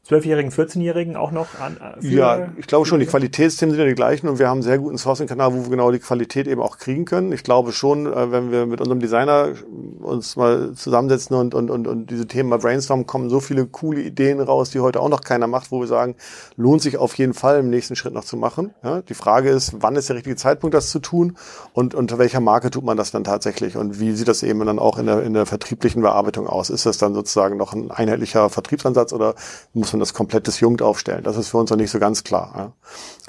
12-Jährigen, 0.07 0.51
14-Jährigen 0.51 1.15
auch 1.15 1.31
noch 1.31 1.59
an? 1.59 1.77
Äh, 2.01 2.07
ja, 2.07 2.49
ich 2.57 2.67
glaube 2.67 2.85
schon, 2.85 2.99
die 2.99 3.05
Qualitätsthemen 3.05 3.75
sind 3.75 3.81
ja 3.83 3.87
die 3.87 3.95
gleichen 3.95 4.27
und 4.27 4.39
wir 4.39 4.47
haben 4.47 4.57
einen 4.57 4.63
sehr 4.63 4.79
guten 4.79 4.97
Sourcing-Kanal, 4.97 5.53
wo 5.53 5.63
wir 5.63 5.69
genau 5.69 5.91
die 5.91 5.99
Qualität 5.99 6.47
eben 6.47 6.61
auch 6.61 6.77
kriegen 6.77 7.05
können. 7.05 7.31
Ich 7.31 7.43
glaube 7.43 7.73
schon, 7.73 8.07
äh, 8.07 8.31
wenn 8.31 8.51
wir 8.51 8.65
mit 8.65 8.81
unserem 8.81 8.99
Designer 8.99 9.53
uns 9.99 10.35
mal 10.35 10.73
zusammensetzen 10.73 11.35
und, 11.35 11.53
und, 11.53 11.69
und, 11.69 11.87
und 11.87 12.09
diese 12.09 12.25
Themen 12.25 12.49
mal 12.49 12.57
brainstormen, 12.57 13.05
kommen 13.05 13.29
so 13.29 13.39
viele 13.39 13.67
coole 13.67 14.01
Ideen 14.01 14.39
raus, 14.39 14.71
die 14.71 14.79
heute 14.79 14.99
auch 14.99 15.09
noch 15.09 15.21
keiner 15.21 15.47
macht, 15.47 15.71
wo 15.71 15.79
wir 15.79 15.87
sagen, 15.87 16.15
lohnt 16.55 16.81
sich 16.81 16.97
auf 16.97 17.15
jeden 17.15 17.33
Fall 17.33 17.59
im 17.59 17.69
nächsten 17.69 17.95
Schritt 17.95 18.13
noch 18.13 18.25
zu 18.25 18.35
machen. 18.35 18.73
Ja, 18.83 19.01
die 19.01 19.13
Frage 19.13 19.49
ist, 19.49 19.73
wann 19.79 19.95
ist 19.95 20.09
der 20.09 20.15
richtige 20.15 20.35
Zeitpunkt, 20.35 20.73
das 20.73 20.89
zu 20.89 20.99
tun 20.99 21.37
und 21.73 21.93
unter 21.93 22.17
welcher 22.17 22.39
Marke 22.39 22.71
tut 22.71 22.83
man 22.83 22.97
das 22.97 23.11
dann 23.11 23.23
tatsächlich 23.23 23.77
und 23.77 23.99
wie 23.99 24.13
sieht 24.13 24.27
das 24.27 24.41
eben 24.41 24.65
dann 24.65 24.79
auch 24.79 24.97
in 24.97 25.05
der, 25.05 25.21
in 25.21 25.33
der 25.33 25.45
vertrieblichen 25.45 26.01
Bearbeitung 26.01 26.47
aus? 26.47 26.71
Ist 26.71 26.87
das 26.87 26.97
dann 26.97 27.13
sozusagen 27.13 27.57
noch 27.57 27.73
ein 27.73 27.91
einheitlicher 27.91 28.49
Vertriebsansatz 28.49 29.13
oder 29.13 29.35
muss 29.73 29.88
man 29.93 29.99
das 29.99 30.13
komplett 30.13 30.47
disjunkt 30.47 30.81
aufstellen? 30.81 31.23
Das 31.23 31.37
ist 31.37 31.49
für 31.49 31.57
uns 31.57 31.69
noch 31.69 31.77
nicht 31.77 31.91
so 31.91 31.99
ganz 31.99 32.23
klar. 32.23 32.53
Ja. 32.55 32.73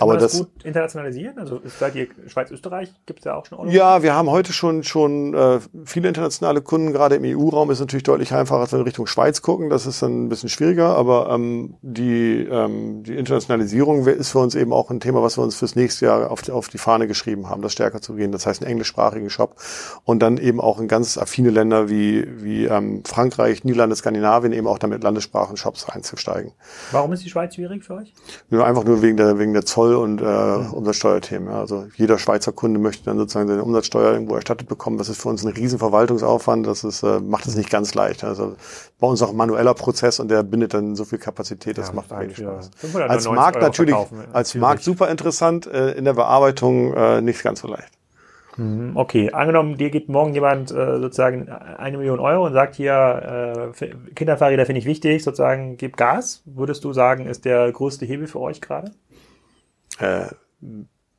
Kann 0.00 0.08
Aber 0.08 0.14
man 0.14 0.22
das, 0.22 0.32
das 0.32 0.40
gut 0.40 0.64
internationalisieren? 0.64 1.38
Also 1.38 1.60
seid 1.78 1.94
ihr 1.94 2.06
Schweiz, 2.26 2.50
Österreich? 2.50 2.90
Gibt 3.04 3.18
es 3.18 3.26
ja 3.26 3.34
auch 3.34 3.44
schon 3.44 3.58
Online? 3.58 3.76
Ja, 3.76 4.02
wir 4.02 4.14
haben 4.14 4.30
heute 4.30 4.54
schon 4.54 4.82
schon 4.82 5.34
äh, 5.34 5.58
viele 5.84 6.08
internationale 6.08 6.62
Kunden. 6.62 6.94
Gerade 6.94 7.16
im 7.16 7.24
EU-Raum 7.24 7.70
ist 7.70 7.80
natürlich 7.80 8.04
deutlich 8.04 8.32
einfacher, 8.32 8.60
als 8.60 8.72
wir 8.72 8.78
in 8.78 8.86
Richtung 8.86 9.06
Schweiz 9.06 9.42
gucken. 9.42 9.68
Das 9.68 9.84
ist 9.84 10.00
dann 10.00 10.24
ein 10.24 10.28
bisschen 10.30 10.48
schwieriger. 10.48 10.96
Aber 10.96 11.28
ähm, 11.28 11.74
die 11.82 12.48
ähm, 12.50 13.02
die 13.02 13.14
Internationalisierung 13.14 14.06
ist 14.06 14.30
für 14.30 14.38
uns 14.38 14.54
eben 14.54 14.72
auch 14.72 14.88
ein 14.88 15.00
Thema, 15.00 15.22
was 15.22 15.36
wir 15.36 15.44
uns 15.44 15.56
fürs 15.56 15.76
nächste 15.76 16.06
Jahr 16.06 16.30
auf 16.30 16.40
die, 16.40 16.50
auf 16.50 16.68
die 16.68 16.78
Fahne 16.78 17.06
geschrieben 17.06 17.50
haben, 17.50 17.60
das 17.60 17.72
stärker 17.72 18.00
zu 18.00 18.14
gehen. 18.14 18.32
Das 18.32 18.46
heißt, 18.46 18.62
einen 18.62 18.70
englischsprachigen 18.70 19.28
Shop 19.28 19.56
und 20.04 20.22
dann 20.22 20.38
eben 20.38 20.62
auch 20.62 20.80
in 20.80 20.88
ganz 20.88 21.18
affine 21.18 21.50
Länder 21.50 21.90
wie 21.90 22.26
wie 22.42 22.64
ähm, 22.64 23.02
Frankreich, 23.04 23.64
Niederlande, 23.64 23.96
Skandinavien 23.96 24.54
eben 24.54 24.66
auch 24.66 24.78
damit 24.78 25.02
Landessprachen-Shops 25.02 25.90
einzusteigen. 25.90 26.52
Warum 26.90 27.12
ist 27.12 27.22
die 27.22 27.28
Schweiz 27.28 27.54
schwierig 27.54 27.84
für 27.84 27.96
euch? 27.96 28.14
Ja, 28.48 28.64
einfach 28.64 28.84
nur 28.84 29.02
wegen 29.02 29.18
der 29.18 29.38
wegen 29.38 29.52
der 29.52 29.66
Zoll 29.66 29.89
Zoll- 29.90 29.96
und 29.96 30.20
äh, 30.20 30.74
Umsatzsteuerthemen. 30.74 31.48
Ja. 31.48 31.60
Also 31.60 31.86
jeder 31.96 32.18
Schweizer 32.18 32.52
Kunde 32.52 32.78
möchte 32.78 33.04
dann 33.04 33.18
sozusagen 33.18 33.48
seine 33.48 33.62
Umsatzsteuer 33.62 34.12
irgendwo 34.12 34.34
erstattet 34.34 34.68
bekommen. 34.68 34.98
Das 34.98 35.08
ist 35.08 35.20
für 35.20 35.28
uns 35.28 35.44
ein 35.44 35.52
riesen 35.52 35.78
Verwaltungsaufwand. 35.78 36.66
Das 36.66 36.84
ist, 36.84 37.02
äh, 37.02 37.20
macht 37.20 37.46
es 37.46 37.56
nicht 37.56 37.70
ganz 37.70 37.94
leicht. 37.94 38.24
Also 38.24 38.54
bei 38.98 39.06
uns 39.06 39.22
auch 39.22 39.30
ein 39.30 39.36
manueller 39.36 39.74
Prozess 39.74 40.20
und 40.20 40.30
der 40.30 40.42
bindet 40.42 40.74
dann 40.74 40.94
so 40.96 41.04
viel 41.04 41.18
Kapazität. 41.18 41.78
Das 41.78 41.88
ja, 41.88 41.94
macht 41.94 42.10
wenig 42.10 42.36
Spaß. 42.36 42.70
Als 43.08 43.28
Markt 43.28 43.56
Euro 43.56 43.66
natürlich, 43.66 43.96
als 44.32 44.54
Markt 44.54 44.82
super 44.82 45.08
interessant, 45.08 45.66
äh, 45.66 45.92
in 45.92 46.04
der 46.04 46.14
Bearbeitung 46.14 46.94
äh, 46.94 47.20
nicht 47.20 47.42
ganz 47.42 47.60
so 47.60 47.68
leicht. 47.68 47.90
Mhm, 48.56 48.92
okay, 48.94 49.30
angenommen, 49.32 49.76
dir 49.76 49.90
gibt 49.90 50.08
morgen 50.08 50.34
jemand 50.34 50.70
äh, 50.70 51.00
sozusagen 51.00 51.48
eine 51.48 51.96
Million 51.96 52.18
Euro 52.18 52.46
und 52.46 52.52
sagt 52.52 52.74
hier, 52.74 53.72
äh, 53.80 54.14
Kinderfahrräder 54.14 54.66
finde 54.66 54.80
ich 54.80 54.86
wichtig, 54.86 55.22
sozusagen, 55.22 55.76
gib 55.76 55.96
Gas. 55.96 56.42
Würdest 56.44 56.84
du 56.84 56.92
sagen, 56.92 57.26
ist 57.26 57.44
der 57.44 57.70
größte 57.72 58.04
Hebel 58.04 58.26
für 58.26 58.40
euch 58.40 58.60
gerade? 58.60 58.90
Äh, 60.00 60.26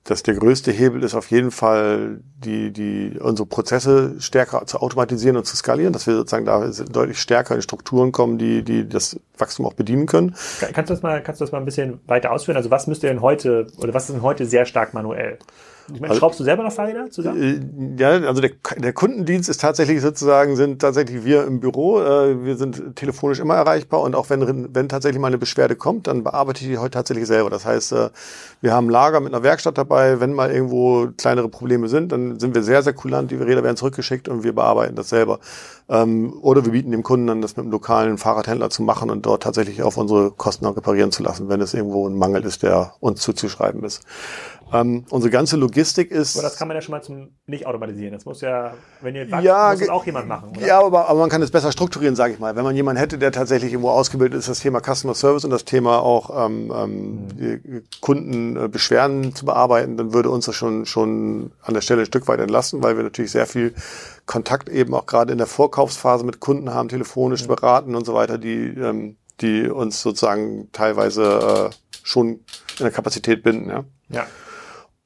dass 0.04 0.24
der 0.24 0.34
größte 0.34 0.72
Hebel 0.72 1.04
ist 1.04 1.14
auf 1.14 1.30
jeden 1.30 1.52
Fall, 1.52 2.22
die, 2.38 2.72
die, 2.72 3.20
unsere 3.20 3.48
Prozesse 3.48 4.20
stärker 4.20 4.66
zu 4.66 4.80
automatisieren 4.80 5.38
und 5.38 5.46
zu 5.46 5.56
skalieren, 5.56 5.94
dass 5.94 6.08
wir 6.08 6.16
sozusagen 6.16 6.46
da 6.46 6.68
deutlich 6.92 7.20
stärker 7.20 7.54
in 7.54 7.62
Strukturen 7.62 8.12
kommen, 8.12 8.40
die, 8.40 8.64
die 8.64 8.90
das 8.90 9.20
Wachstum 9.38 9.68
auch 9.68 9.74
bedienen 9.74 10.08
können. 10.08 10.36
Kannst 10.74 10.90
du 10.90 10.96
das 10.96 11.04
mal, 11.04 11.22
kannst 11.22 11.40
du 11.40 11.46
das 11.46 11.52
mal 11.52 11.60
ein 11.60 11.66
bisschen 11.66 12.00
weiter 12.08 12.32
ausführen? 12.32 12.58
Also 12.58 12.72
was 12.72 12.88
müsst 12.88 13.04
ihr 13.04 13.10
denn 13.10 13.22
heute, 13.22 13.68
oder 13.78 13.94
was 13.94 14.10
ist 14.10 14.16
denn 14.16 14.24
heute 14.24 14.48
sehr 14.48 14.66
stark 14.66 14.96
manuell? 14.96 15.38
Ich 15.94 16.00
meine, 16.00 16.16
schraubst 16.16 16.40
du 16.40 16.44
selber 16.44 16.64
noch 16.64 16.72
Fahrräder 16.72 17.10
zusammen? 17.10 17.98
Äh, 17.98 18.02
ja, 18.02 18.10
also 18.28 18.42
der, 18.42 18.52
der 18.78 18.94
Kundendienst 18.94 19.50
ist 19.50 19.62
tatsächlich 19.62 20.02
sozusagen, 20.02 20.56
sind 20.56 20.82
tatsächlich 20.82 21.24
wir 21.26 21.46
im 21.46 21.60
Büro. 21.60 22.02
Äh, 22.02 22.44
wir 22.44 22.58
sind 22.58 22.96
telefonisch 22.96 23.40
immer 23.40 23.56
erreichbar 23.56 24.02
und 24.02 24.16
auch 24.16 24.30
wenn, 24.30 24.74
wenn 24.74 24.90
tatsächlich 24.90 25.20
mal 25.20 25.28
eine 25.28 25.38
Beschwerde 25.38 25.76
kommt, 25.76 26.08
dann 26.08 26.24
bearbeite 26.24 26.62
ich 26.62 26.70
die 26.70 26.78
heute 26.78 26.92
tatsächlich 26.92 27.28
selber. 27.28 27.50
Das 27.50 27.66
heißt, 27.66 27.92
äh, 27.94 28.10
wir 28.62 28.74
haben 28.74 28.90
Lager 28.90 29.20
mit 29.20 29.34
einer 29.34 29.44
Werkstatt 29.44 29.78
dabei. 29.78 30.20
Wenn 30.20 30.34
mal 30.34 30.52
irgendwo 30.52 31.10
kleinere 31.18 31.50
Probleme 31.50 31.88
sind, 31.88 32.12
dann 32.12 32.40
sind 32.40 32.56
wir 32.56 32.64
sehr, 32.64 32.84
sehr 32.84 32.94
kulant. 32.94 33.32
Die 33.32 33.36
Räder 33.36 33.64
werden 33.64 33.78
zurückgeschickt 33.78 34.30
und 34.30 34.44
wir 34.44 34.54
bearbeiten 34.54 34.96
das 34.96 35.10
selber. 35.10 35.40
Ähm, 35.90 36.34
oder 36.42 36.64
wir 36.64 36.72
bieten 36.72 36.92
dem 36.92 37.04
Kunden 37.04 37.28
dann 37.28 37.42
das 37.42 37.58
mit 37.58 37.64
einem 37.64 37.72
lokalen 37.72 38.18
Fahrradhändler 38.18 38.70
zu 38.70 38.82
machen 38.84 39.10
und 39.10 39.26
dort 39.26 39.44
tatsächlich 39.44 39.84
auf 39.84 39.98
unsere 39.98 40.32
Kosten 40.32 40.66
auch 40.66 40.78
reparieren 40.78 41.12
zu 41.12 41.22
lassen, 41.22 41.50
wenn 41.50 41.60
es 41.60 41.74
irgendwo 41.74 42.08
ein 42.08 42.16
Mangel 42.16 42.44
ist, 42.46 42.64
der 42.64 42.94
uns 43.00 43.22
zuzuschreiben 43.22 43.84
ist. 43.84 44.04
Ähm, 44.74 45.05
unsere 45.09 45.32
ganze 45.32 45.57
Logistik 45.57 46.11
ist. 46.11 46.38
Aber 46.38 46.47
das 46.47 46.57
kann 46.57 46.67
man 46.67 46.76
ja 46.76 46.82
schon 46.82 46.91
mal 46.91 47.01
zum 47.01 47.36
nicht 47.45 47.65
automatisieren. 47.65 48.13
Das 48.13 48.26
muss 48.26 48.41
ja, 48.41 48.74
wenn 49.01 49.15
ihr 49.15 49.30
wachst, 49.30 49.43
ja, 49.43 49.72
muss 49.72 49.80
das 49.80 49.89
auch 49.89 50.05
jemand 50.05 50.28
machen. 50.28 50.51
Oder? 50.51 50.65
Ja, 50.65 50.80
aber, 50.80 51.09
aber 51.09 51.19
man 51.19 51.30
kann 51.30 51.41
es 51.41 51.51
besser 51.51 51.72
strukturieren, 51.72 52.15
sage 52.15 52.34
ich 52.34 52.39
mal. 52.39 52.55
Wenn 52.55 52.63
man 52.63 52.76
jemanden 52.76 52.99
hätte, 52.99 53.17
der 53.17 53.32
tatsächlich 53.32 53.74
irgendwo 53.74 53.89
ausgebildet 53.89 54.39
ist, 54.39 54.47
das 54.47 54.59
Thema 54.59 54.80
Customer 54.80 55.13
Service 55.13 55.43
und 55.43 55.51
das 55.51 55.65
Thema 55.65 55.99
auch 55.99 56.45
ähm, 56.45 56.72
ähm, 56.76 57.28
mhm. 57.38 57.84
Kundenbeschwerden 57.99 59.36
zu 59.36 59.45
bearbeiten, 59.45 59.97
dann 59.97 60.13
würde 60.13 60.30
uns 60.30 60.45
das 60.45 60.55
schon 60.55 60.86
schon 60.86 61.51
an 61.61 61.74
der 61.74 61.82
Stelle 61.82 62.03
ein 62.03 62.05
Stück 62.05 62.28
weit 62.28 62.39
entlasten, 62.39 62.82
weil 62.82 62.95
wir 62.95 63.03
natürlich 63.03 63.32
sehr 63.32 63.47
viel 63.47 63.74
Kontakt 64.26 64.69
eben 64.69 64.93
auch 64.93 65.05
gerade 65.05 65.32
in 65.32 65.38
der 65.38 65.47
Vorkaufsphase 65.47 66.26
mit 66.26 66.39
Kunden 66.39 66.74
haben, 66.74 66.88
telefonisch 66.88 67.43
mhm. 67.43 67.47
beraten 67.47 67.95
und 67.95 68.05
so 68.05 68.13
weiter, 68.13 68.38
die 68.38 68.67
ähm, 68.67 69.17
die 69.41 69.67
uns 69.67 70.01
sozusagen 70.01 70.69
teilweise 70.72 71.69
äh, 71.72 71.76
schon 72.03 72.28
in 72.28 72.39
der 72.80 72.91
Kapazität 72.91 73.43
binden. 73.43 73.69
Ja. 73.69 73.84
Ja. 74.09 74.28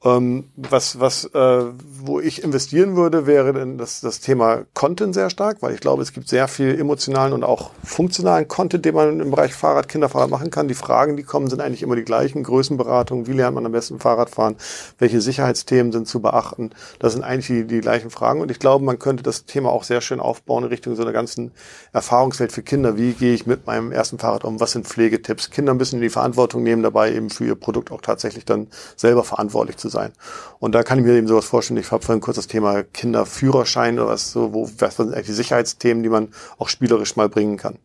Ähm, 0.06 0.44
was, 0.54 1.00
was, 1.00 1.24
äh, 1.24 1.64
wo 2.00 2.20
ich 2.20 2.44
investieren 2.44 2.94
würde, 2.94 3.26
wäre 3.26 3.52
denn 3.52 3.76
das, 3.76 4.00
das 4.00 4.20
Thema 4.20 4.62
Content 4.72 5.14
sehr 5.14 5.30
stark, 5.30 5.62
weil 5.62 5.74
ich 5.74 5.80
glaube, 5.80 6.00
es 6.00 6.12
gibt 6.12 6.28
sehr 6.28 6.46
viel 6.46 6.78
emotionalen 6.78 7.32
und 7.32 7.42
auch 7.42 7.72
funktionalen 7.82 8.46
Content, 8.46 8.84
den 8.84 8.94
man 8.94 9.18
im 9.18 9.32
Bereich 9.32 9.52
Fahrrad, 9.52 9.88
Kinderfahrrad 9.88 10.30
machen 10.30 10.50
kann. 10.50 10.68
Die 10.68 10.74
Fragen, 10.74 11.16
die 11.16 11.24
kommen, 11.24 11.48
sind 11.48 11.60
eigentlich 11.60 11.82
immer 11.82 11.96
die 11.96 12.04
gleichen. 12.04 12.44
Größenberatung, 12.44 13.26
wie 13.26 13.32
lernt 13.32 13.56
man 13.56 13.66
am 13.66 13.72
besten 13.72 13.98
Fahrrad 13.98 14.30
fahren? 14.30 14.54
Welche 14.98 15.20
Sicherheitsthemen 15.20 15.90
sind 15.90 16.06
zu 16.06 16.20
beachten? 16.20 16.70
Das 17.00 17.14
sind 17.14 17.24
eigentlich 17.24 17.48
die, 17.48 17.64
die 17.66 17.80
gleichen 17.80 18.10
Fragen. 18.10 18.40
Und 18.40 18.52
ich 18.52 18.60
glaube, 18.60 18.84
man 18.84 19.00
könnte 19.00 19.24
das 19.24 19.44
Thema 19.44 19.70
auch 19.70 19.82
sehr 19.82 20.02
schön 20.02 20.20
aufbauen 20.20 20.62
in 20.62 20.68
Richtung 20.68 20.94
so 20.94 21.02
einer 21.02 21.12
ganzen 21.12 21.50
Erfahrungswelt 21.92 22.52
für 22.52 22.62
Kinder. 22.62 22.96
Wie 22.96 23.12
gehe 23.12 23.34
ich 23.34 23.46
mit 23.46 23.66
meinem 23.66 23.90
ersten 23.90 24.20
Fahrrad 24.20 24.44
um? 24.44 24.60
Was 24.60 24.70
sind 24.70 24.86
Pflegetipps? 24.86 25.50
Kinder 25.50 25.74
ein 25.74 25.78
bisschen 25.78 25.98
in 25.98 26.04
die 26.04 26.10
Verantwortung 26.10 26.62
nehmen, 26.62 26.84
dabei 26.84 27.12
eben 27.12 27.28
für 27.28 27.44
ihr 27.44 27.56
Produkt 27.56 27.90
auch 27.90 28.02
tatsächlich 28.02 28.44
dann 28.44 28.68
selber 28.94 29.24
verantwortlich 29.24 29.78
zu 29.78 29.88
sein 29.88 29.95
sein. 29.96 30.12
Und 30.58 30.74
da 30.74 30.82
kann 30.82 30.98
ich 30.98 31.04
mir 31.04 31.14
eben 31.14 31.26
sowas 31.26 31.46
vorstellen. 31.46 31.80
Ich 31.80 31.90
habe 31.90 32.04
vorhin 32.04 32.20
kurz 32.20 32.36
das 32.36 32.46
Thema 32.46 32.82
Kinderführerschein 32.82 33.98
oder 33.98 34.08
was 34.08 34.30
so, 34.30 34.52
wo, 34.52 34.70
was 34.78 34.96
sind 34.96 35.12
eigentlich 35.12 35.26
die 35.26 35.32
Sicherheitsthemen, 35.32 36.02
die 36.02 36.08
man 36.08 36.28
auch 36.58 36.68
spielerisch 36.68 37.16
mal 37.16 37.28
bringen 37.28 37.56
kann. 37.56 37.78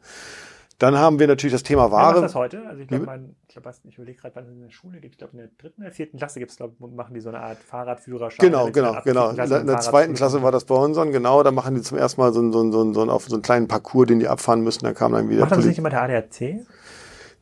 Dann 0.81 0.97
haben 0.97 1.19
wir 1.19 1.27
natürlich 1.27 1.53
das 1.53 1.61
Thema 1.61 1.91
Ware. 1.91 2.13
Macht 2.13 2.23
das 2.23 2.33
heute? 2.33 2.63
Also 2.67 2.81
ich 2.81 2.87
glaube, 2.87 3.03
ich, 3.47 3.53
glaub, 3.53 3.73
ich 3.87 3.97
überlege 3.97 4.19
gerade, 4.19 4.35
wann 4.35 4.45
es 4.45 4.49
in 4.49 4.61
der 4.61 4.71
Schule 4.71 4.99
gibt. 4.99 5.13
Ich 5.13 5.17
glaube, 5.19 5.33
in 5.33 5.37
der 5.37 5.49
dritten 5.59 5.83
oder 5.83 5.91
vierten 5.91 6.17
Klasse 6.17 6.39
gibt 6.39 6.49
es, 6.49 6.57
glaube 6.57 6.73
machen 6.95 7.13
die 7.13 7.19
so 7.19 7.29
eine 7.29 7.39
Art 7.39 7.59
Fahrradführerschein. 7.59 8.43
Genau, 8.43 8.71
genau, 8.71 8.99
genau. 9.03 9.29
In 9.29 9.35
der, 9.35 9.61
in 9.61 9.67
der 9.67 9.79
zweiten 9.79 10.15
Klasse 10.15 10.41
war 10.41 10.51
das 10.51 10.65
bei 10.65 10.73
unseren, 10.73 11.11
genau. 11.11 11.43
Da 11.43 11.51
machen 11.51 11.75
die 11.75 11.83
zum 11.83 11.99
ersten 11.99 12.19
Mal 12.19 12.33
so, 12.33 12.51
so, 12.51 12.71
so, 12.71 12.93
so, 12.93 13.01
auf 13.11 13.25
so 13.25 13.35
einen 13.35 13.43
kleinen 13.43 13.67
Parcours, 13.67 14.07
den 14.07 14.19
die 14.19 14.27
abfahren 14.27 14.61
müssen. 14.61 14.83
Da 14.83 14.93
kam 14.93 15.11
dann 15.11 15.29
wieder. 15.29 15.41
Macht 15.41 15.51
das 15.51 15.65
nicht 15.65 15.77
immer 15.77 15.91
der 15.91 16.01
ADAC? 16.01 16.65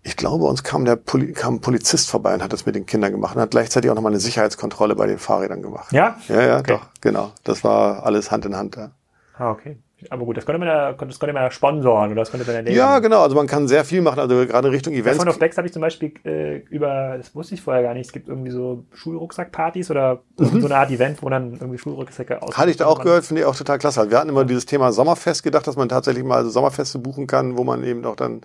Ich 0.02 0.16
glaube, 0.16 0.45
uns 0.45 0.64
kam 0.64 0.86
der 0.86 0.95
Poli 0.95 1.34
kam 1.34 1.56
ein 1.56 1.62
Polizist 1.62 2.10
vorbei 2.10 2.34
und 2.34 2.41
hat 2.41 2.54
das 2.54 2.66
mit 2.66 2.76
den 2.76 2.86
Kindern 2.86 3.12
gemacht 3.12 3.36
und 3.36 3.41
hat 3.41 3.52
gleichzeitig 3.52 3.91
auch 3.91 3.95
nochmal 3.95 4.12
eine 4.12 4.20
Sicherheitskontrolle 4.20 4.95
bei 4.95 5.08
den 5.08 5.20
Fahrrädern 5.20 5.62
gemacht. 5.62 5.91
Ja? 5.91 6.18
Ja, 6.28 6.41
ja, 6.41 6.60
okay. 6.60 6.74
doch, 6.74 6.88
genau. 7.02 7.32
Das 7.43 7.64
war 7.64 8.06
alles 8.06 8.32
Hand 8.32 8.45
in 8.45 8.56
Hand. 8.56 8.78
Ja. 8.78 8.91
Ah, 9.38 9.52
okay. 9.52 9.78
Aber 10.10 10.26
gut, 10.26 10.38
das 10.38 10.45
könnte 10.45 10.60
man 10.60 10.68
ja, 10.68 10.93
das 10.93 11.20
könnte 11.20 11.34
man 11.34 11.43
ja 11.43 11.52
sponsoren 11.52 12.12
oder 12.12 12.22
das 12.22 12.32
könnte 12.32 12.50
man 12.52 12.66
ja 12.66 12.72
Ja, 12.72 13.00
genau. 13.00 13.22
Also 13.22 13.36
man 13.36 13.47
kann 13.47 13.68
sehr 13.68 13.84
viel 13.84 14.02
machen. 14.02 14.20
Also 14.20 14.45
gerade 14.45 14.72
Richtung 14.72 14.93
Events. 14.93 15.20
Von 15.20 15.28
of 15.28 15.38
Decks 15.39 15.58
habe 15.58 15.68
ich 15.68 15.74
zum 15.74 15.82
Beispiel 15.82 16.14
äh, 16.26 16.58
über, 16.70 17.16
das 17.18 17.36
wusste 17.36 17.56
ich 17.56 17.62
vorher 17.62 17.84
gar 17.84 17.93
nicht, 17.93 18.08
es 18.08 18.14
gibt 18.14 18.30
irgendwie 18.30 18.52
so 18.52 18.86
Schulrucksackpartys 18.93 19.91
oder 19.91 20.22
mhm. 20.38 20.62
so 20.62 20.68
eine 20.68 20.78
Art 20.78 20.91
Event, 20.91 21.22
wo 21.22 21.30
dann 21.30 21.54
irgendwie 21.54 21.78
Schulrucksäcke 21.78 22.41
aus. 22.41 22.58
Hatte 22.58 22.72
ich 22.72 22.78
da 22.78 22.86
auch 22.86 23.02
gehört, 23.02 23.26
finde 23.26 23.41
ich 23.41 23.47
auch 23.47 23.56
total 23.56 23.78
klasse. 23.78 24.10
Wir 24.10 24.18
hatten 24.18 24.30
immer 24.30 24.45
dieses 24.45 24.66
Thema 24.66 24.91
Sommerfest 24.91 25.43
gedacht, 25.43 25.68
dass 25.68 25.76
man 25.76 25.89
tatsächlich 25.89 26.24
mal 26.24 26.43
so 26.43 26.50
Sommerfeste 26.50 27.00
buchen 27.00 27.28
kann, 27.28 27.58
wo 27.58 27.64
man 27.64 27.84
eben 27.84 28.06
auch 28.06 28.16
dann 28.16 28.41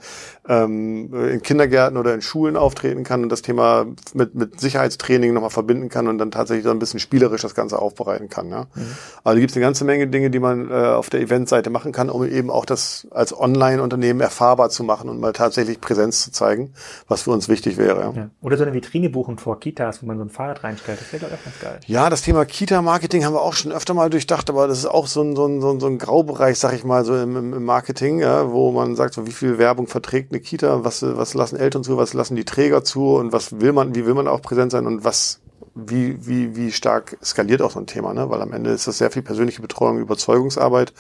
ähm, 0.48 1.12
in 1.14 1.42
Kindergärten 1.42 1.96
oder 1.96 2.14
in 2.14 2.22
Schulen 2.22 2.56
auftreten 2.56 3.04
kann 3.04 3.22
und 3.22 3.28
das 3.28 3.42
Thema 3.42 3.86
mit, 4.12 4.34
mit 4.34 4.60
Sicherheitstraining 4.60 5.32
nochmal 5.32 5.50
verbinden 5.50 5.88
kann 5.88 6.08
und 6.08 6.18
dann 6.18 6.30
tatsächlich 6.30 6.64
so 6.64 6.70
ein 6.70 6.78
bisschen 6.78 7.00
spielerisch 7.00 7.42
das 7.42 7.54
Ganze 7.54 7.78
aufbereiten 7.78 8.28
kann. 8.28 8.50
Ja? 8.50 8.66
Mhm. 8.74 8.86
Also 9.22 9.38
gibt 9.38 9.50
es 9.50 9.56
eine 9.56 9.64
ganze 9.64 9.84
Menge 9.84 10.06
Dinge, 10.08 10.30
die 10.30 10.40
man 10.40 10.70
äh, 10.70 10.74
auf 10.74 11.10
der 11.10 11.20
Event 11.20 11.43
Eventseite 11.44 11.70
machen 11.70 11.92
kann, 11.92 12.10
um 12.10 12.24
eben 12.24 12.50
auch 12.50 12.64
das 12.64 13.06
als 13.10 13.38
Online-Unternehmen 13.38 14.20
erfahrbar 14.20 14.70
zu 14.70 14.82
machen 14.82 15.08
und 15.08 15.20
mal 15.20 15.32
tatsächlich 15.32 15.80
Präsenz 15.80 16.24
zu 16.24 16.32
zeigen, 16.32 16.72
was 17.06 17.22
für 17.22 17.30
uns 17.30 17.48
wichtig 17.48 17.76
wäre. 17.76 18.12
Ja. 18.16 18.30
Oder 18.40 18.56
so 18.56 18.64
eine 18.64 18.72
Vitrine 18.72 19.10
buchen 19.10 19.38
vor 19.38 19.60
Kitas, 19.60 20.02
wo 20.02 20.06
man 20.06 20.16
so 20.16 20.24
ein 20.24 20.30
Fahrrad 20.30 20.64
reinstellt. 20.64 21.00
Das 21.00 21.12
wäre, 21.12 21.20
glaube 21.20 21.34
ich, 21.34 21.40
auch 21.40 21.44
ganz 21.44 21.60
geil. 21.60 21.80
Ja, 21.86 22.10
das 22.10 22.22
Thema 22.22 22.44
Kita-Marketing 22.44 23.24
haben 23.24 23.34
wir 23.34 23.42
auch 23.42 23.52
schon 23.52 23.72
öfter 23.72 23.94
mal 23.94 24.10
durchdacht, 24.10 24.48
aber 24.48 24.66
das 24.66 24.78
ist 24.78 24.86
auch 24.86 25.06
so 25.06 25.22
ein, 25.22 25.36
so 25.36 25.46
ein, 25.46 25.60
so 25.60 25.70
ein, 25.70 25.80
so 25.80 25.86
ein 25.86 25.98
Graubereich, 25.98 26.58
sag 26.58 26.72
ich 26.72 26.84
mal, 26.84 27.04
so 27.04 27.16
im, 27.16 27.36
im 27.36 27.64
Marketing, 27.64 28.20
ja, 28.20 28.50
wo 28.50 28.72
man 28.72 28.96
sagt, 28.96 29.14
so 29.14 29.26
wie 29.26 29.32
viel 29.32 29.58
Werbung 29.58 29.86
verträgt 29.86 30.32
eine 30.32 30.40
Kita, 30.40 30.84
was, 30.84 31.02
was 31.02 31.34
lassen 31.34 31.56
Eltern 31.56 31.84
zu, 31.84 31.96
was 31.96 32.14
lassen 32.14 32.36
die 32.36 32.44
Träger 32.44 32.84
zu 32.84 33.16
und 33.16 33.32
was 33.32 33.60
will 33.60 33.72
man, 33.72 33.94
wie 33.94 34.06
will 34.06 34.14
man 34.14 34.28
auch 34.28 34.40
präsent 34.40 34.72
sein 34.72 34.86
und 34.86 35.04
was 35.04 35.40
wie, 35.74 36.26
wie, 36.26 36.56
wie 36.56 36.72
stark 36.72 37.16
skaliert 37.22 37.62
auch 37.62 37.72
so 37.72 37.80
ein 37.80 37.86
Thema, 37.86 38.14
ne? 38.14 38.30
Weil 38.30 38.42
am 38.42 38.52
Ende 38.52 38.70
ist 38.70 38.86
das 38.86 38.98
sehr 38.98 39.10
viel 39.10 39.22
persönliche 39.22 39.62
Betreuung, 39.62 39.98
Überzeugungsarbeit. 39.98 40.92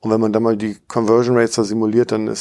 Und 0.00 0.10
wenn 0.10 0.20
man 0.20 0.32
dann 0.32 0.42
mal 0.42 0.56
die 0.56 0.76
Conversion 0.86 1.36
Rates 1.36 1.56
da 1.56 1.64
simuliert, 1.64 2.12
dann 2.12 2.28
äh, 2.28 2.34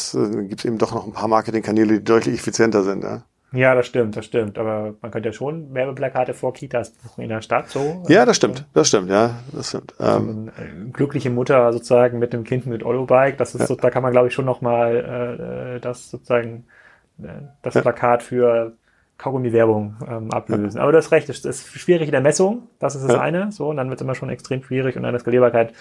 gibt 0.45 0.59
es 0.59 0.65
eben 0.65 0.78
doch 0.78 0.93
noch 0.93 1.05
ein 1.05 1.13
paar 1.13 1.28
Marketingkanäle, 1.28 1.95
die 1.95 2.03
deutlich 2.03 2.36
effizienter 2.36 2.84
sind. 2.84 3.03
Ja? 3.03 3.24
Ja, 3.53 3.74
das 3.76 3.88
stimmt, 3.88 4.15
das 4.18 4.26
stimmt. 4.26 4.57
Aber 4.57 4.95
man 5.01 5.09
könnte 5.11 5.30
ja 5.30 5.34
schon 5.34 5.74
Werbeplakate 5.74 6.34
vor 6.34 6.53
Kitas 6.53 6.91
buchen 6.91 7.24
in 7.24 7.30
der 7.30 7.41
Stadt 7.41 7.70
so. 7.70 8.03
Ja, 8.09 8.26
das 8.26 8.36
stimmt, 8.36 8.65
das 8.74 8.89
stimmt, 8.89 9.09
ja, 9.09 9.39
das 9.53 9.70
stimmt. 9.70 9.93
Also 9.99 10.20
ähm, 10.20 10.51
eine 10.55 10.91
glückliche 10.91 11.30
Mutter 11.30 11.72
sozusagen 11.72 12.20
mit 12.20 12.34
dem 12.34 12.43
Kind 12.43 12.65
mit 12.65 12.84
Ollo-Bike, 12.84 13.38
das 13.38 13.55
ist 13.55 13.61
ja. 13.61 13.68
so, 13.68 13.76
da 13.76 13.89
kann 13.89 14.03
man 14.03 14.11
glaube 14.11 14.28
ich 14.28 14.34
schon 14.34 14.45
nochmal 14.45 14.95
äh, 14.95 15.76
äh, 15.76 15.80
das 15.80 16.09
sozusagen 16.09 16.65
äh, 17.24 17.28
das 17.61 17.76
ja. 17.76 17.82
Plakat 17.82 18.22
für 18.22 18.74
Kaugummi-Werbung 19.18 19.95
ähm, 20.07 20.32
ablösen. 20.32 20.78
Ja. 20.78 20.84
Aber 20.84 20.91
das 20.91 21.11
Recht, 21.11 21.28
es 21.30 21.43
ist 21.43 21.68
schwierig 21.68 22.07
in 22.07 22.11
der 22.11 22.22
Messung, 22.22 22.68
das 22.78 22.95
ist 22.95 23.03
das 23.03 23.13
ja. 23.13 23.20
eine, 23.20 23.51
so, 23.51 23.70
und 23.70 23.78
dann 23.78 23.89
wird 23.89 23.99
es 23.99 24.03
immer 24.03 24.13
schon 24.13 24.30
extrem 24.30 24.61
schwierig 24.63 24.95
und 24.95 25.03
in 25.03 25.11
der 25.11 25.20
Skalierbarkeit, 25.20 25.74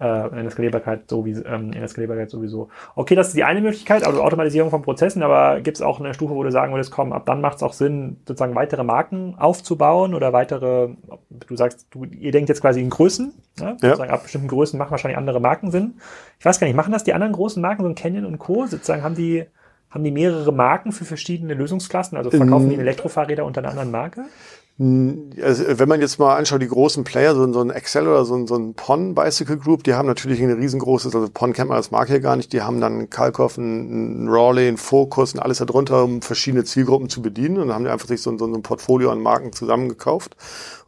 äh, 0.00 0.28
in 0.28 0.42
der 0.42 0.50
Skalierbarkeit, 0.50 1.10
so 1.10 1.24
wie, 1.24 1.32
ähm, 1.32 1.72
in 1.72 1.80
der 1.80 1.88
Skalierbarkeit 1.88 2.30
sowieso. 2.30 2.68
Okay, 2.94 3.16
das 3.16 3.28
ist 3.28 3.36
die 3.36 3.42
eine 3.42 3.60
Möglichkeit, 3.60 4.06
also 4.06 4.22
Automatisierung 4.22 4.70
von 4.70 4.82
Prozessen, 4.82 5.24
aber 5.24 5.60
gibt 5.60 5.76
es 5.76 5.82
auch 5.82 5.98
eine 5.98 6.14
Stufe, 6.14 6.34
wo 6.34 6.42
du 6.44 6.52
sagen 6.52 6.72
würdest, 6.72 6.92
komm, 6.92 7.12
ab 7.12 7.26
dann 7.26 7.40
macht 7.40 7.56
es 7.56 7.62
auch 7.64 7.72
Sinn, 7.72 8.18
sozusagen 8.28 8.54
weitere 8.54 8.84
Marken 8.84 9.34
aufzubauen 9.38 10.14
oder 10.14 10.32
weitere, 10.32 10.90
du 11.30 11.56
sagst, 11.56 11.88
du, 11.90 12.04
ihr 12.04 12.30
denkt 12.30 12.48
jetzt 12.48 12.60
quasi 12.60 12.80
in 12.80 12.90
Größen, 12.90 13.34
ne? 13.58 13.76
ja. 13.82 13.88
sozusagen 13.88 14.10
ab 14.10 14.22
bestimmten 14.22 14.48
Größen 14.48 14.78
machen 14.78 14.92
wahrscheinlich 14.92 15.18
andere 15.18 15.40
Marken 15.40 15.72
Sinn. 15.72 15.94
Ich 16.38 16.44
weiß 16.44 16.60
gar 16.60 16.68
nicht, 16.68 16.76
machen 16.76 16.92
das 16.92 17.02
die 17.02 17.12
anderen 17.12 17.32
großen 17.32 17.60
Marken, 17.60 17.82
so 17.82 17.88
ein 17.88 17.96
Canyon 17.96 18.24
und 18.24 18.38
Co., 18.38 18.66
sozusagen 18.66 19.02
haben 19.02 19.16
die, 19.16 19.46
haben 19.94 20.04
die 20.04 20.10
mehrere 20.10 20.52
Marken 20.52 20.90
für 20.90 21.04
verschiedene 21.04 21.54
Lösungsklassen? 21.54 22.18
Also 22.18 22.30
verkaufen 22.30 22.68
die 22.68 22.76
Elektrofahrräder 22.76 23.44
unter 23.44 23.60
einer 23.60 23.70
anderen 23.70 23.92
Marke? 23.92 24.24
Also, 24.76 25.78
wenn 25.78 25.88
man 25.88 26.00
jetzt 26.00 26.18
mal 26.18 26.34
anschaut, 26.34 26.60
die 26.60 26.66
großen 26.66 27.04
Player, 27.04 27.36
so, 27.36 27.52
so 27.52 27.60
ein 27.60 27.70
Excel 27.70 28.08
oder 28.08 28.24
so 28.24 28.34
ein, 28.34 28.48
so 28.48 28.56
ein 28.56 28.74
PON 28.74 29.14
Bicycle 29.14 29.56
Group, 29.56 29.84
die 29.84 29.94
haben 29.94 30.06
natürlich 30.06 30.42
ein 30.42 30.50
riesengroßes, 30.50 31.14
also 31.14 31.28
PON 31.32 31.52
kennt 31.52 31.68
man 31.68 31.76
als 31.76 31.92
Marke 31.92 32.14
hier 32.14 32.20
gar 32.20 32.34
nicht, 32.34 32.52
die 32.52 32.60
haben 32.60 32.80
dann 32.80 32.94
einen 32.94 33.08
Kalkoff, 33.08 33.56
einen, 33.56 34.28
Rawley, 34.28 34.66
einen 34.66 34.76
Focus 34.76 35.32
und 35.32 35.38
alles 35.38 35.58
darunter, 35.58 36.02
um 36.02 36.22
verschiedene 36.22 36.64
Zielgruppen 36.64 37.08
zu 37.08 37.22
bedienen 37.22 37.58
und 37.58 37.68
dann 37.68 37.76
haben 37.76 37.84
die 37.84 37.90
einfach 37.90 38.08
sich 38.08 38.20
so, 38.20 38.36
so, 38.36 38.48
so 38.48 38.52
ein 38.52 38.62
Portfolio 38.62 39.12
an 39.12 39.20
Marken 39.20 39.52
zusammengekauft 39.52 40.34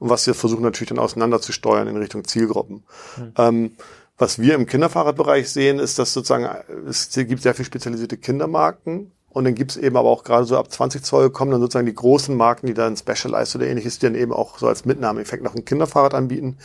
und 0.01 0.11
was 0.11 0.25
sie 0.25 0.35
versuchen 0.35 0.63
natürlich 0.63 0.89
dann 0.89 0.99
auseinander 0.99 1.41
zu 1.41 1.53
steuern 1.53 1.87
in 1.87 1.97
Richtung 1.97 2.25
Zielgruppen. 2.25 2.83
Hm. 3.15 3.33
Ähm, 3.39 3.71
was 4.19 4.39
wir 4.39 4.55
im 4.55 4.67
Kinderfahrradbereich 4.67 5.51
sehen, 5.51 5.79
ist, 5.79 5.99
dass 5.99 6.13
sozusagen 6.13 6.49
es 6.89 7.11
gibt 7.11 7.43
sehr 7.43 7.55
viel 7.55 7.65
spezialisierte 7.65 8.17
Kindermarken 8.17 9.13
und 9.37 9.45
dann 9.45 9.55
gibt's 9.55 9.77
eben 9.77 9.99
aber 9.99 10.09
auch 10.09 10.25
gerade 10.25 10.47
so 10.47 10.57
ab 10.57 10.73
20 10.73 11.05
Zoll 11.05 11.29
kommen 11.29 11.51
dann 11.51 11.61
sozusagen 11.61 11.85
die 11.85 11.95
großen 11.95 12.35
Marken, 12.35 12.69
die 12.69 12.73
dann 12.73 12.97
Specialized 12.97 13.55
oder 13.55 13.67
ähnliches, 13.67 13.99
die 13.99 14.07
dann 14.07 14.15
eben 14.15 14.33
auch 14.33 14.57
so 14.57 14.67
als 14.67 14.87
Mitnahmeeffekt 14.87 15.45
noch 15.45 15.55
ein 15.55 15.67
Kinderfahrrad 15.67 16.15
anbieten. 16.15 16.57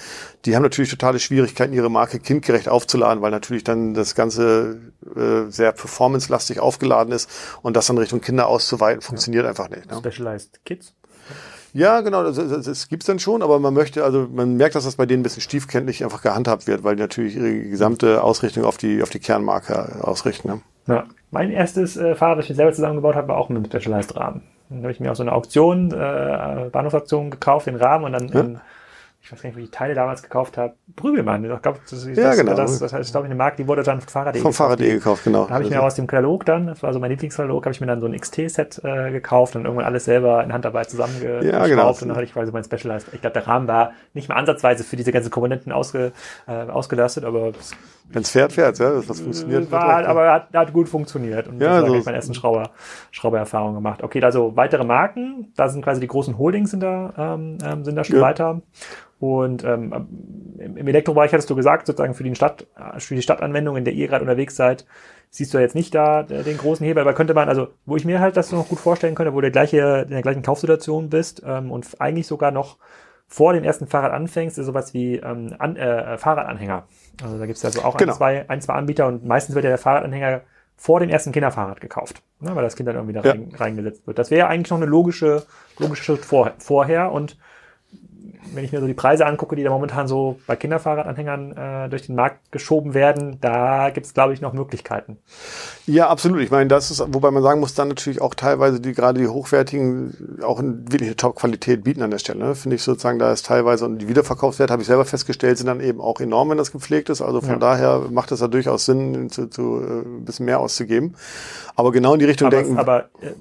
Die 0.45 0.55
haben 0.55 0.63
natürlich 0.63 0.89
totale 0.89 1.19
Schwierigkeiten, 1.19 1.73
ihre 1.73 1.91
Marke 1.91 2.19
kindgerecht 2.19 2.69
aufzuladen, 2.69 3.21
weil 3.21 3.31
natürlich 3.31 3.65
dann 3.65 3.93
das 3.93 4.15
Ganze 4.15 4.79
äh, 5.17 5.51
sehr 5.51 5.73
performancelastig 5.73 6.61
aufgeladen 6.61 7.11
ist 7.11 7.29
und 7.61 7.75
das 7.75 7.87
dann 7.87 7.97
Richtung 7.97 8.21
Kinder 8.21 8.47
auszuweiten, 8.47 9.01
funktioniert 9.01 9.43
ja. 9.43 9.49
einfach 9.49 9.67
nicht. 9.67 9.91
Ne? 9.91 9.97
Specialized 9.97 10.63
Kids? 10.63 10.93
Ja, 11.73 12.01
genau, 12.01 12.23
das, 12.23 12.35
das, 12.35 12.65
das 12.65 12.87
gibt's 12.89 13.05
dann 13.05 13.19
schon, 13.19 13.41
aber 13.41 13.59
man 13.59 13.73
möchte, 13.73 14.03
also 14.03 14.27
man 14.31 14.57
merkt, 14.57 14.75
dass 14.75 14.83
das 14.83 14.95
bei 14.97 15.05
denen 15.05 15.21
ein 15.21 15.23
bisschen 15.23 15.41
stiefkenntlich 15.41 16.03
einfach 16.03 16.21
gehandhabt 16.21 16.67
wird, 16.67 16.83
weil 16.83 16.95
die 16.95 17.01
natürlich 17.01 17.35
ihre 17.35 17.53
gesamte 17.53 18.23
Ausrichtung 18.23 18.65
auf 18.65 18.77
die, 18.77 19.01
auf 19.01 19.09
die 19.09 19.19
Kernmarke 19.19 20.03
ausrichten. 20.03 20.47
Ne? 20.49 20.61
Ja. 20.87 21.03
Mein 21.31 21.49
erstes 21.49 21.95
äh, 21.95 22.13
Fahrrad, 22.15 22.39
das 22.39 22.45
ich 22.45 22.49
mir 22.49 22.55
selber 22.57 22.73
zusammengebaut 22.73 23.15
habe, 23.15 23.29
war 23.29 23.37
auch 23.37 23.47
mit 23.47 23.57
einem 23.57 23.65
Specialized-Rahmen. 23.65 24.41
Dann 24.69 24.79
habe 24.79 24.91
ich 24.91 24.99
mir 24.99 25.11
auch 25.11 25.15
so 25.15 25.23
eine 25.23 25.31
Auktion, 25.31 25.91
äh, 25.91 26.69
Bahnhofsauktion 26.71 27.29
gekauft, 27.29 27.67
den 27.67 27.75
Rahmen 27.75 28.05
und 28.05 28.13
dann 28.13 28.27
ja. 28.27 28.39
in 28.41 28.59
ich 29.23 29.31
weiß 29.31 29.41
gar 29.41 29.49
nicht, 29.49 29.55
wo 29.55 29.59
ich 29.59 29.65
die 29.65 29.71
Teile 29.71 29.93
damals 29.93 30.23
gekauft 30.23 30.57
habe, 30.57 30.73
Prügelmann. 30.95 31.43
Ich 31.43 31.61
glaub, 31.61 31.79
das, 31.81 31.91
das, 31.91 32.17
ja, 32.17 32.33
genau. 32.33 32.55
Das, 32.55 32.79
das, 32.79 32.91
heißt, 32.91 33.11
glaube 33.11 33.27
ich, 33.27 33.31
eine 33.31 33.37
Marke, 33.37 33.57
die 33.57 33.67
wurde 33.67 33.83
dann 33.83 34.01
von 34.01 34.09
Fahrrad.de 34.09 34.41
Vom 34.41 34.51
Fahrrad.de 34.51 34.93
gekauft, 34.93 35.23
genau. 35.23 35.45
Da 35.45 35.53
habe 35.53 35.63
ich 35.63 35.69
mir 35.69 35.83
aus 35.83 35.93
dem 35.93 36.07
Katalog 36.07 36.43
dann, 36.45 36.67
das 36.67 36.81
war 36.81 36.91
so 36.91 36.99
mein 36.99 37.11
Lieblingskatalog, 37.11 37.63
habe 37.65 37.73
ich 37.73 37.81
mir 37.81 37.87
dann 37.87 37.99
so 37.99 38.07
ein 38.07 38.19
XT-Set 38.19 38.81
äh, 38.83 39.11
gekauft 39.11 39.55
und 39.55 39.65
irgendwann 39.65 39.85
alles 39.85 40.05
selber 40.05 40.43
in 40.43 40.51
Handarbeit 40.51 40.89
zusammengeschraubt 40.89 41.43
ja, 41.43 41.67
genau. 41.67 41.89
und 41.89 42.01
dann 42.01 42.15
hatte 42.15 42.23
ich 42.23 42.33
quasi 42.33 42.51
mein 42.51 42.63
Specialized. 42.63 43.13
Ich 43.13 43.21
glaube, 43.21 43.33
der 43.33 43.47
Rahmen 43.47 43.67
war 43.67 43.91
nicht 44.13 44.27
mal 44.27 44.35
ansatzweise 44.35 44.83
für 44.83 44.95
diese 44.95 45.11
ganzen 45.11 45.29
Komponenten 45.29 45.71
ausge, 45.71 46.13
äh, 46.47 46.51
ausgelastet, 46.51 47.23
aber 47.23 47.51
wenn 48.13 48.21
es 48.21 48.31
fährt, 48.31 48.53
fährt, 48.53 48.79
ja, 48.79 49.01
das 49.01 49.19
funktioniert. 49.19 49.71
War, 49.71 49.95
halt, 49.95 50.07
aber 50.07 50.31
hat, 50.31 50.53
hat 50.53 50.73
gut 50.73 50.89
funktioniert 50.89 51.47
und 51.47 51.61
ja, 51.61 51.79
so 51.79 51.87
habe 51.87 51.97
ich 51.97 52.05
meine 52.05 52.17
ersten 52.17 52.33
Schrauber, 52.33 52.71
Schraubererfahrung 53.11 53.73
gemacht. 53.75 54.03
Okay, 54.03 54.21
also 54.23 54.55
weitere 54.55 54.83
Marken, 54.83 55.51
da 55.55 55.69
sind 55.69 55.83
quasi 55.83 56.01
die 56.01 56.07
großen 56.07 56.37
Holdings 56.37 56.71
sind 56.71 56.81
da, 56.81 57.13
ähm, 57.17 57.57
ähm 57.63 57.83
sind 57.83 57.95
da 57.95 58.03
schon 58.03 58.17
ja. 58.17 58.21
weiter. 58.21 58.61
Und 59.19 59.63
ähm, 59.63 59.93
im 60.57 60.87
Elektrobereich 60.87 61.31
hattest 61.31 61.49
du 61.49 61.55
gesagt, 61.55 61.85
sozusagen 61.85 62.15
für 62.15 62.23
die 62.23 62.33
Stadt, 62.33 62.65
für 62.97 63.13
die 63.13 63.21
Stadtanwendung, 63.21 63.77
in 63.77 63.85
der 63.85 63.93
ihr 63.93 64.07
gerade 64.07 64.23
unterwegs 64.23 64.55
seid, 64.55 64.87
siehst 65.29 65.53
du 65.53 65.59
jetzt 65.59 65.75
nicht 65.75 65.93
da 65.93 66.23
den 66.23 66.57
großen 66.57 66.83
Hebel, 66.83 67.01
aber 67.01 67.13
könnte 67.13 67.35
man, 67.35 67.47
also 67.47 67.67
wo 67.85 67.95
ich 67.95 68.03
mir 68.03 68.19
halt 68.19 68.35
das 68.35 68.51
noch 68.51 68.67
gut 68.67 68.79
vorstellen 68.79 69.13
könnte, 69.13 69.35
wo 69.35 69.41
du 69.41 69.51
gleiche, 69.51 70.05
in 70.05 70.09
der 70.11 70.23
gleichen 70.23 70.41
Kaufsituation 70.41 71.09
bist 71.09 71.43
ähm, 71.45 71.71
und 71.71 72.01
eigentlich 72.01 72.25
sogar 72.25 72.49
noch 72.49 72.77
vor 73.31 73.53
dem 73.53 73.63
ersten 73.63 73.87
Fahrrad 73.87 74.11
anfängst, 74.11 74.57
ist 74.57 74.65
sowas 74.65 74.93
wie 74.93 75.15
ähm, 75.15 75.55
an, 75.57 75.77
äh, 75.77 76.17
Fahrradanhänger. 76.17 76.83
Also 77.23 77.39
da 77.39 77.45
gibt 77.45 77.57
es 77.57 77.63
also 77.63 77.81
auch 77.81 77.95
genau. 77.95 78.11
ein, 78.11 78.17
zwei, 78.17 78.49
ein, 78.49 78.61
zwei 78.61 78.73
Anbieter 78.73 79.07
und 79.07 79.25
meistens 79.25 79.55
wird 79.55 79.63
ja 79.63 79.69
der 79.69 79.77
Fahrradanhänger 79.77 80.41
vor 80.75 80.99
dem 80.99 81.09
ersten 81.09 81.31
Kinderfahrrad 81.31 81.79
gekauft, 81.79 82.23
ne, 82.41 82.53
weil 82.53 82.63
das 82.63 82.75
Kind 82.75 82.89
dann 82.89 82.97
irgendwie 82.97 83.13
da 83.13 83.21
ja. 83.21 83.31
rein, 83.31 83.49
reingesetzt 83.55 84.05
wird. 84.05 84.19
Das 84.19 84.31
wäre 84.31 84.47
eigentlich 84.47 84.69
noch 84.69 84.79
eine 84.79 84.85
logische, 84.85 85.43
logische 85.79 86.03
Schritt 86.03 86.25
vor, 86.25 86.51
vorher 86.57 87.13
und 87.13 87.37
wenn 88.53 88.63
ich 88.63 88.71
mir 88.71 88.79
so 88.79 88.87
die 88.87 88.93
Preise 88.93 89.25
angucke, 89.25 89.55
die 89.55 89.63
da 89.63 89.69
momentan 89.69 90.07
so 90.07 90.39
bei 90.47 90.55
Kinderfahrradanhängern 90.55 91.51
äh, 91.57 91.89
durch 91.89 92.07
den 92.07 92.15
Markt 92.15 92.51
geschoben 92.51 92.93
werden, 92.93 93.37
da 93.41 93.89
gibt 93.91 94.05
es, 94.05 94.13
glaube 94.13 94.33
ich, 94.33 94.41
noch 94.41 94.53
Möglichkeiten. 94.53 95.17
Ja, 95.85 96.09
absolut. 96.09 96.41
Ich 96.41 96.51
meine, 96.51 96.67
das 96.67 96.91
ist, 96.91 97.03
wobei 97.13 97.31
man 97.31 97.43
sagen 97.43 97.59
muss, 97.59 97.73
dann 97.73 97.87
natürlich 97.87 98.21
auch 98.21 98.33
teilweise 98.33 98.79
die 98.79 98.93
gerade 98.93 99.19
die 99.19 99.27
hochwertigen 99.27 100.39
auch 100.43 100.59
eine 100.59 100.73
wirkliche 100.89 101.15
Top-Qualität 101.15 101.83
bieten 101.83 102.01
an 102.01 102.11
der 102.11 102.17
Stelle. 102.17 102.39
Ne? 102.39 102.55
Finde 102.55 102.75
ich 102.75 102.83
sozusagen, 102.83 103.19
da 103.19 103.31
ist 103.31 103.45
teilweise, 103.45 103.85
und 103.85 103.99
die 103.99 104.07
Wiederverkaufswerte, 104.07 104.71
habe 104.71 104.81
ich 104.81 104.87
selber 104.87 105.05
festgestellt, 105.05 105.57
sind 105.57 105.67
dann 105.67 105.81
eben 105.81 106.01
auch 106.01 106.19
enorm, 106.19 106.49
wenn 106.49 106.57
das 106.57 106.71
gepflegt 106.71 107.09
ist. 107.09 107.21
Also 107.21 107.41
von 107.41 107.51
ja. 107.51 107.57
daher 107.57 108.05
macht 108.09 108.31
es 108.31 108.39
da 108.39 108.47
durchaus 108.47 108.85
Sinn, 108.85 109.29
zu, 109.29 109.47
zu 109.47 109.81
äh, 109.81 110.01
ein 110.01 110.25
bisschen 110.25 110.45
mehr 110.45 110.59
auszugeben. 110.59 111.15
Aber 111.75 111.91
genau 111.91 112.13
in 112.13 112.19
die 112.19 112.25
Richtung 112.25 112.47
aber, 112.47 112.57
denken. 112.57 112.77
Aber 112.77 113.05
äh, 113.21 113.31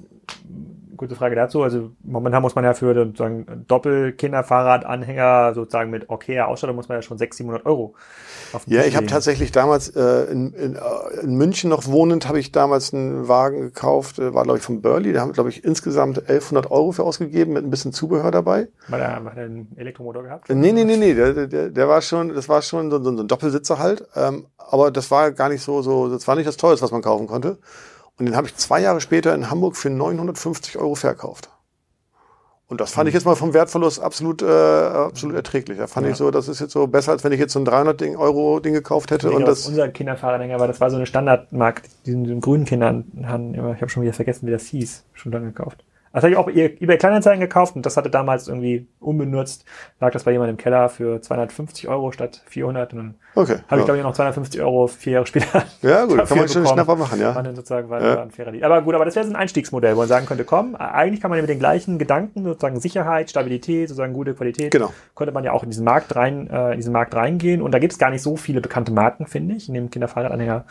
gute 1.01 1.15
Frage 1.15 1.35
dazu. 1.35 1.63
Also 1.63 1.91
momentan 2.03 2.41
muss 2.41 2.55
man 2.55 2.63
ja 2.63 2.73
für 2.73 2.93
sozusagen 2.93 3.65
Doppel-Kinderfahrradanhänger 3.67 5.53
sozusagen 5.53 5.89
mit 5.89 6.09
okayer 6.09 6.47
Ausstattung 6.47 6.75
muss 6.75 6.87
man 6.87 6.99
ja 6.99 7.01
schon 7.01 7.17
600, 7.17 7.37
700 7.37 7.65
Euro. 7.65 7.95
ja, 8.67 8.83
ich 8.83 8.95
habe 8.95 9.07
tatsächlich 9.07 9.51
damals 9.51 9.89
äh, 9.89 10.31
in, 10.31 10.53
in, 10.53 10.75
äh, 10.75 10.79
in 11.23 11.35
München 11.35 11.69
noch 11.69 11.87
wohnend, 11.87 12.27
habe 12.27 12.39
ich 12.39 12.51
damals 12.51 12.93
einen 12.93 13.27
Wagen 13.27 13.61
gekauft, 13.61 14.19
äh, 14.19 14.33
war 14.33 14.43
glaube 14.43 14.59
ich 14.59 14.63
von 14.63 14.81
Burley, 14.81 15.11
da 15.11 15.21
haben 15.21 15.29
wir 15.29 15.33
glaube 15.33 15.49
ich 15.49 15.63
insgesamt 15.63 16.19
1100 16.19 16.69
Euro 16.69 16.91
für 16.91 17.03
ausgegeben 17.03 17.53
mit 17.53 17.63
ein 17.63 17.71
bisschen 17.71 17.93
Zubehör 17.93 18.29
dabei. 18.29 18.67
War 18.87 18.99
der, 18.99 19.07
er 19.07 19.43
einen 19.43 19.75
Elektromotor 19.75 20.23
gehabt? 20.23 20.49
Nee, 20.49 20.71
nee, 20.71 20.83
nee, 20.83 20.97
nee, 20.97 21.15
der, 21.15 21.47
der, 21.47 21.69
der 21.69 21.87
war 21.89 22.01
schon, 22.01 22.33
das 22.35 22.47
war 22.47 22.61
schon 22.61 22.91
so, 22.91 23.03
so 23.03 23.09
ein 23.09 23.27
Doppelsitzer 23.27 23.79
halt, 23.79 24.07
ähm, 24.15 24.45
aber 24.57 24.91
das 24.91 25.09
war 25.09 25.31
gar 25.31 25.49
nicht 25.49 25.63
so, 25.63 25.81
so, 25.81 26.09
das 26.09 26.27
war 26.27 26.35
nicht 26.35 26.47
das 26.47 26.57
Teuerste, 26.57 26.83
was 26.83 26.91
man 26.91 27.01
kaufen 27.01 27.25
konnte. 27.25 27.57
Und 28.21 28.27
den 28.27 28.35
habe 28.35 28.45
ich 28.45 28.55
zwei 28.55 28.79
Jahre 28.79 29.01
später 29.01 29.33
in 29.33 29.49
Hamburg 29.49 29.75
für 29.75 29.89
950 29.89 30.77
Euro 30.77 30.93
verkauft. 30.93 31.49
Und 32.67 32.79
das 32.79 32.91
fand 32.91 33.09
ich 33.09 33.15
jetzt 33.15 33.25
mal 33.25 33.33
vom 33.33 33.55
Wertverlust 33.55 33.99
absolut, 33.99 34.43
äh, 34.43 34.45
absolut 34.45 35.35
erträglich. 35.35 35.79
Da 35.79 35.87
fand 35.87 36.05
ja. 36.05 36.11
ich 36.11 36.19
so, 36.19 36.29
das 36.29 36.47
ist 36.47 36.59
jetzt 36.59 36.71
so 36.71 36.85
besser, 36.85 37.13
als 37.13 37.23
wenn 37.23 37.31
ich 37.31 37.39
jetzt 37.39 37.51
so 37.53 37.57
ein 37.57 37.65
300 37.65 37.99
Euro 38.17 38.59
Ding 38.59 38.75
gekauft 38.75 39.09
hätte. 39.09 39.31
Und 39.31 39.47
das 39.47 39.65
unser 39.65 39.89
Kinderfahrradhänger 39.89 40.59
war, 40.59 40.67
das 40.67 40.79
war 40.79 40.91
so 40.91 40.97
eine 40.97 41.07
Standardmarkt, 41.07 41.89
diesen, 42.05 42.25
diesen 42.25 42.41
grünen 42.41 42.65
Kindern, 42.65 43.05
ich 43.15 43.57
habe 43.81 43.89
schon 43.89 44.03
wieder 44.03 44.13
vergessen, 44.13 44.45
wie 44.45 44.51
das 44.51 44.67
hieß, 44.67 45.03
schon 45.13 45.31
lange 45.31 45.47
gekauft. 45.47 45.83
Das 46.13 46.23
habe 46.23 46.31
ich 46.31 46.37
auch 46.37 46.49
eBay 46.49 46.97
Kleinanzeigen 46.97 47.39
gekauft 47.39 47.75
und 47.75 47.85
das 47.85 47.95
hatte 47.95 48.09
damals 48.09 48.47
irgendwie 48.47 48.87
unbenutzt. 48.99 49.65
Lag 49.99 50.11
das 50.11 50.25
bei 50.25 50.31
jemandem 50.31 50.55
im 50.55 50.57
Keller 50.57 50.89
für 50.89 51.21
250 51.21 51.87
Euro 51.87 52.11
statt 52.11 52.41
400 52.47 52.93
und 52.93 52.97
dann 52.97 53.15
okay, 53.35 53.53
habe 53.67 53.75
ja. 53.75 53.77
ich 53.77 53.85
glaube 53.85 53.97
ich 53.97 54.03
noch 54.03 54.13
250 54.13 54.61
Euro 54.61 54.87
vier 54.87 55.13
Jahre 55.13 55.25
später. 55.25 55.63
Ja 55.81 56.05
gut, 56.05 56.17
kann 56.27 56.37
man 56.37 56.47
schon 56.47 56.67
Schnapper 56.67 56.95
machen, 56.95 57.19
ja. 57.19 57.33
War 57.33 57.43
dann 57.43 57.55
sozusagen 57.55 57.89
war, 57.89 58.01
ja. 58.01 58.21
ein 58.21 58.31
fairer 58.31 58.51
Deal. 58.51 58.63
Aber 58.63 58.81
gut, 58.81 58.93
aber 58.93 59.05
das 59.05 59.15
wäre 59.15 59.25
so 59.25 59.31
ein 59.31 59.35
Einstiegsmodell, 59.35 59.95
wo 59.95 59.99
man 59.99 60.07
sagen 60.07 60.25
könnte, 60.25 60.43
komm, 60.43 60.75
eigentlich 60.75 61.21
kann 61.21 61.29
man 61.29 61.37
ja 61.37 61.41
mit 61.41 61.49
den 61.49 61.59
gleichen 61.59 61.97
Gedanken, 61.97 62.43
sozusagen 62.43 62.79
Sicherheit, 62.79 63.29
Stabilität, 63.29 63.89
sozusagen 63.89 64.13
gute 64.13 64.33
Qualität, 64.33 64.71
genau. 64.71 64.93
könnte 65.15 65.33
man 65.33 65.43
ja 65.43 65.53
auch 65.53 65.63
in 65.63 65.69
diesen 65.69 65.85
Markt 65.85 66.15
rein, 66.15 66.49
äh, 66.49 66.71
in 66.71 66.77
diesen 66.77 66.93
Markt 66.93 67.15
reingehen 67.15 67.61
und 67.61 67.71
da 67.71 67.79
gibt 67.79 67.93
es 67.93 67.99
gar 67.99 68.09
nicht 68.09 68.21
so 68.21 68.35
viele 68.35 68.61
bekannte 68.61 68.91
Marken, 68.91 69.25
finde 69.27 69.55
ich, 69.55 69.67
in 69.67 69.73
dem 69.73 69.89
Kinderfahrradanhänger 69.89 70.65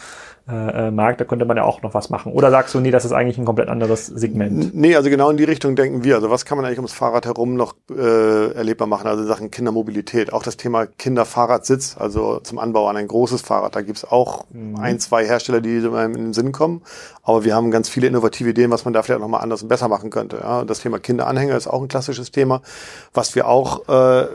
äh, 0.51 0.89
äh, 0.89 0.91
Markt, 0.91 1.21
da 1.21 1.25
könnte 1.25 1.45
man 1.45 1.57
ja 1.57 1.65
auch 1.65 1.83
noch 1.83 1.95
was 1.95 2.11
machen. 2.11 2.33
Oder 2.33 2.51
sagst 2.51 2.75
du, 2.75 2.81
nee, 2.81 2.91
das 2.91 3.05
ist 3.05 3.13
eigentlich 3.13 3.39
ein 3.39 3.45
komplett 3.45 3.69
anderes 3.69 4.07
Segment? 4.07 4.75
Nee, 4.75 4.97
also 4.97 5.11
genau 5.11 5.31
in 5.31 5.37
die 5.37 5.45
Richtung 5.45 5.77
denken 5.77 6.05
wir. 6.05 6.17
Also 6.17 6.31
was 6.31 6.45
kann 6.45 6.57
man 6.57 6.65
eigentlich 6.65 6.79
ums 6.79 6.93
Fahrrad 6.93 7.27
herum 7.27 7.55
noch 7.55 7.75
äh, 7.91 8.53
erlebbar 8.53 8.89
machen? 8.89 9.07
Also 9.07 9.25
Sachen 9.25 9.51
Kindermobilität. 9.51 10.33
Auch 10.33 10.43
das 10.43 10.57
Thema 10.57 10.87
Kinderfahrradsitz, 10.87 11.97
also 11.99 12.41
zum 12.41 12.59
Anbau 12.59 12.89
an 12.89 12.97
ein 12.97 13.09
großes 13.09 13.43
Fahrrad. 13.43 13.77
Da 13.77 13.83
gibt's 13.83 14.05
auch 14.05 14.45
mhm. 14.51 14.77
ein, 14.77 14.99
zwei 14.99 15.25
Hersteller, 15.27 15.61
die 15.61 15.77
in 15.77 16.13
den 16.15 16.33
Sinn 16.33 16.53
kommen. 16.53 16.83
Aber 17.23 17.45
wir 17.45 17.55
haben 17.55 17.71
ganz 17.71 17.89
viele 17.89 18.07
innovative 18.07 18.51
Ideen, 18.51 18.71
was 18.71 18.85
man 18.85 18.95
da 18.95 19.03
vielleicht 19.03 19.21
nochmal 19.21 19.43
anders 19.43 19.63
und 19.63 19.69
besser 19.69 19.89
machen 19.89 20.11
könnte. 20.11 20.39
Ja, 20.43 20.65
das 20.65 20.81
Thema 20.81 20.99
Kinderanhänger 20.99 21.57
ist 21.57 21.69
auch 21.69 21.83
ein 21.83 21.89
klassisches 21.89 22.31
Thema. 22.31 22.63
Was 23.13 23.35
wir 23.35 23.47
auch 23.47 23.89
äh, 23.89 24.27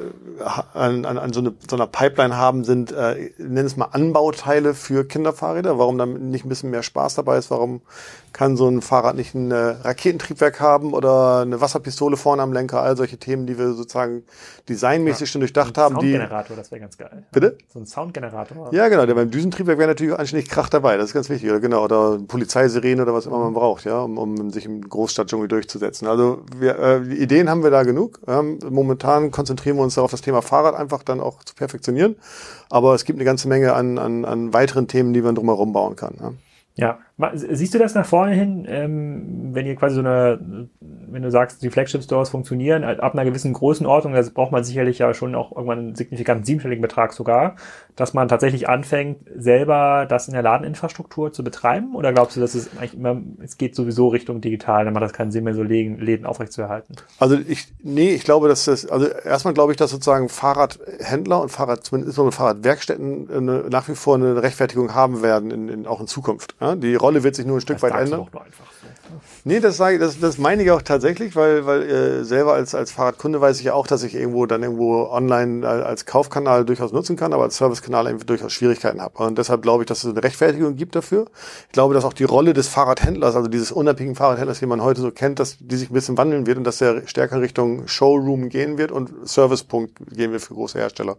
an, 0.73 1.05
an, 1.05 1.17
an 1.17 1.33
so, 1.33 1.39
eine, 1.39 1.53
so 1.67 1.75
einer 1.75 1.87
Pipeline 1.87 2.37
haben, 2.37 2.63
sind, 2.63 2.91
äh, 2.91 3.31
nennen 3.37 3.65
es 3.65 3.75
mal 3.75 3.89
Anbauteile 3.91 4.73
für 4.73 5.05
Kinderfahrräder. 5.05 5.79
Warum 5.79 5.97
dann 5.97 6.04
nicht 6.05 6.45
ein 6.45 6.49
bisschen 6.49 6.71
mehr 6.71 6.83
Spaß 6.83 7.15
dabei 7.15 7.37
ist? 7.37 7.51
Warum 7.51 7.81
kann 8.33 8.57
so 8.57 8.67
ein 8.67 8.81
Fahrrad 8.81 9.15
nicht 9.15 9.33
ein 9.35 9.51
äh, 9.51 9.55
Raketentriebwerk 9.55 10.59
haben 10.59 10.93
oder 10.93 11.41
eine 11.41 11.61
Wasserpistole 11.61 12.17
vorne 12.17 12.41
am 12.41 12.53
Lenker? 12.53 12.81
All 12.81 12.97
solche 12.97 13.17
Themen, 13.17 13.45
die 13.47 13.57
wir 13.57 13.73
sozusagen 13.73 14.23
designmäßig 14.69 15.21
ja, 15.21 15.27
schon 15.27 15.41
durchdacht 15.41 15.77
haben. 15.77 15.95
Soundgenerator, 15.95 16.55
das 16.55 16.71
wäre 16.71 16.81
ganz 16.81 16.97
geil. 16.97 17.23
Bitte? 17.31 17.57
So 17.73 17.79
ein 17.79 17.85
Soundgenerator. 17.85 18.73
Ja, 18.73 18.87
genau. 18.87 19.05
Der 19.05 19.13
beim 19.13 19.31
Düsentriebwerk 19.31 19.77
wäre 19.77 19.89
natürlich 19.89 20.17
anständig 20.17 20.49
Krach 20.49 20.69
dabei. 20.69 20.97
Das 20.97 21.07
ist 21.07 21.13
ganz 21.13 21.29
wichtig. 21.29 21.49
Oder 21.49 21.59
genau. 21.59 21.83
Oder 21.83 22.19
Polizeisirene 22.19 23.01
oder 23.01 23.13
was 23.13 23.25
immer 23.25 23.39
man 23.39 23.53
braucht, 23.53 23.85
ja, 23.85 23.99
um, 23.99 24.17
um 24.17 24.49
sich 24.49 24.65
im 24.65 24.81
Großstadtdschungel 24.81 25.47
durchzusetzen. 25.47 26.07
Also 26.07 26.41
wir, 26.57 26.79
äh, 26.79 27.01
Ideen 27.13 27.49
haben 27.49 27.63
wir 27.63 27.71
da 27.71 27.83
genug. 27.83 28.19
Ähm, 28.27 28.59
momentan 28.69 29.31
konzentrieren 29.31 29.77
wir 29.77 29.83
uns 29.83 29.95
darauf, 29.95 30.11
das 30.11 30.21
Thema 30.21 30.41
Fahrrad 30.41 30.75
einfach 30.75 31.03
dann 31.03 31.19
auch 31.19 31.43
zu 31.43 31.55
perfektionieren. 31.55 32.15
Aber 32.69 32.95
es 32.95 33.05
gibt 33.05 33.17
eine 33.17 33.25
ganze 33.25 33.47
Menge 33.47 33.73
an, 33.73 33.97
an, 33.97 34.25
an 34.25 34.53
weiteren 34.53 34.87
Themen, 34.87 35.13
die 35.13 35.21
man 35.21 35.35
drumherum 35.35 35.73
bauen 35.73 35.95
kann. 35.95 36.15
Ja. 36.19 36.33
Ja, 36.77 36.99
siehst 37.33 37.73
du 37.73 37.79
das 37.79 37.95
nach 37.95 38.05
vorne 38.05 38.33
hin, 38.33 38.65
ähm, 38.67 39.49
wenn 39.53 39.65
ihr 39.65 39.75
quasi 39.75 39.95
so 39.95 40.01
eine, 40.01 40.67
wenn 40.81 41.21
du 41.21 41.31
sagst, 41.31 41.61
die 41.63 41.69
Flagship-Stores 41.69 42.29
funktionieren, 42.29 42.83
ab 42.83 43.13
einer 43.13 43.23
gewissen 43.23 43.53
Größenordnung, 43.53 44.13
das 44.13 44.31
braucht 44.31 44.51
man 44.51 44.65
sicherlich 44.65 44.99
ja 44.99 45.13
schon 45.13 45.33
auch 45.33 45.55
irgendwann 45.55 45.79
einen 45.79 45.95
signifikanten 45.95 46.43
siebenstelligen 46.43 46.81
Betrag 46.81 47.13
sogar, 47.13 47.55
dass 47.95 48.13
man 48.13 48.27
tatsächlich 48.27 48.67
anfängt, 48.67 49.19
selber 49.37 50.05
das 50.09 50.27
in 50.27 50.33
der 50.33 50.43
Ladeninfrastruktur 50.43 51.31
zu 51.31 51.43
betreiben? 51.43 51.95
Oder 51.95 52.11
glaubst 52.11 52.35
du, 52.35 52.41
dass 52.41 52.53
es 52.53 52.77
eigentlich 52.77 52.95
immer, 52.95 53.21
es 53.41 53.57
geht 53.57 53.75
sowieso 53.75 54.09
Richtung 54.09 54.41
digital, 54.41 54.83
dann 54.83 54.93
macht 54.93 55.05
das 55.05 55.13
keinen 55.13 55.31
Sinn 55.31 55.45
mehr, 55.45 55.53
so 55.53 55.63
Läden, 55.63 55.99
Läden 55.99 56.25
aufrechtzuerhalten? 56.25 56.97
Also 57.17 57.37
ich, 57.47 57.67
nee, 57.81 58.09
ich 58.09 58.25
glaube, 58.25 58.49
dass 58.49 58.65
das, 58.65 58.85
also 58.85 59.07
erstmal 59.07 59.53
glaube 59.53 59.71
ich, 59.71 59.77
dass 59.77 59.91
sozusagen 59.91 60.27
Fahrradhändler 60.27 61.41
und 61.41 61.49
Fahrrad, 61.49 61.85
zumindest 61.85 62.17
Fahrradwerkstätten 62.17 63.29
eine, 63.31 63.65
nach 63.69 63.87
wie 63.87 63.95
vor 63.95 64.15
eine 64.15 64.43
Rechtfertigung 64.43 64.93
haben 64.93 65.21
werden, 65.21 65.51
in, 65.51 65.69
in, 65.69 65.87
auch 65.87 66.01
in 66.01 66.07
Zukunft. 66.07 66.55
Ja? 66.59 66.75
Die 66.75 66.95
Rolle 67.05 67.23
wird 67.23 67.35
sich 67.35 67.45
nur 67.45 67.57
ein 67.57 67.61
Stück 67.61 67.79
das 67.79 67.83
weit 67.83 68.01
ändern. 68.01 68.27
Nee, 69.43 69.59
das 69.59 69.77
sage 69.77 69.99
das, 69.99 70.19
das 70.19 70.39
meine 70.39 70.63
ich 70.63 70.71
auch 70.71 70.81
tatsächlich, 70.81 71.35
weil, 71.35 71.67
weil 71.67 71.83
äh, 71.83 72.23
selber 72.23 72.53
als, 72.53 72.73
als 72.73 72.91
Fahrradkunde 72.91 73.39
weiß 73.39 73.59
ich 73.59 73.65
ja 73.65 73.73
auch, 73.73 73.85
dass 73.85 74.01
ich 74.01 74.15
irgendwo 74.15 74.47
dann 74.47 74.63
irgendwo 74.63 75.03
online 75.03 75.67
als 75.67 76.07
Kaufkanal 76.07 76.65
durchaus 76.65 76.91
nutzen 76.91 77.15
kann, 77.15 77.31
aber 77.31 77.43
als 77.43 77.57
Servicekanal 77.57 78.07
irgendwie 78.07 78.25
durchaus 78.25 78.53
Schwierigkeiten 78.53 79.01
habe. 79.01 79.23
Und 79.23 79.37
deshalb 79.37 79.61
glaube 79.61 79.83
ich, 79.83 79.87
dass 79.87 80.03
es 80.03 80.11
eine 80.11 80.23
Rechtfertigung 80.23 80.75
gibt 80.75 80.95
dafür. 80.95 81.27
Ich 81.67 81.73
glaube, 81.73 81.93
dass 81.93 82.05
auch 82.05 82.13
die 82.13 82.23
Rolle 82.23 82.53
des 82.53 82.67
Fahrradhändlers, 82.67 83.35
also 83.35 83.47
dieses 83.47 83.71
unabhängigen 83.71 84.15
Fahrradhändlers, 84.15 84.63
wie 84.63 84.65
man 84.65 84.81
heute 84.81 85.01
so 85.01 85.11
kennt, 85.11 85.39
dass 85.39 85.57
die 85.59 85.75
sich 85.75 85.91
ein 85.91 85.93
bisschen 85.93 86.17
wandeln 86.17 86.47
wird 86.47 86.57
und 86.57 86.63
dass 86.63 86.79
der 86.79 87.07
stärker 87.07 87.39
Richtung 87.39 87.87
Showroom 87.87 88.49
gehen 88.49 88.79
wird 88.79 88.91
und 88.91 89.11
Servicepunkt 89.27 89.93
gehen 90.11 90.31
wird 90.31 90.41
für 90.41 90.55
große 90.55 90.79
Hersteller. 90.79 91.17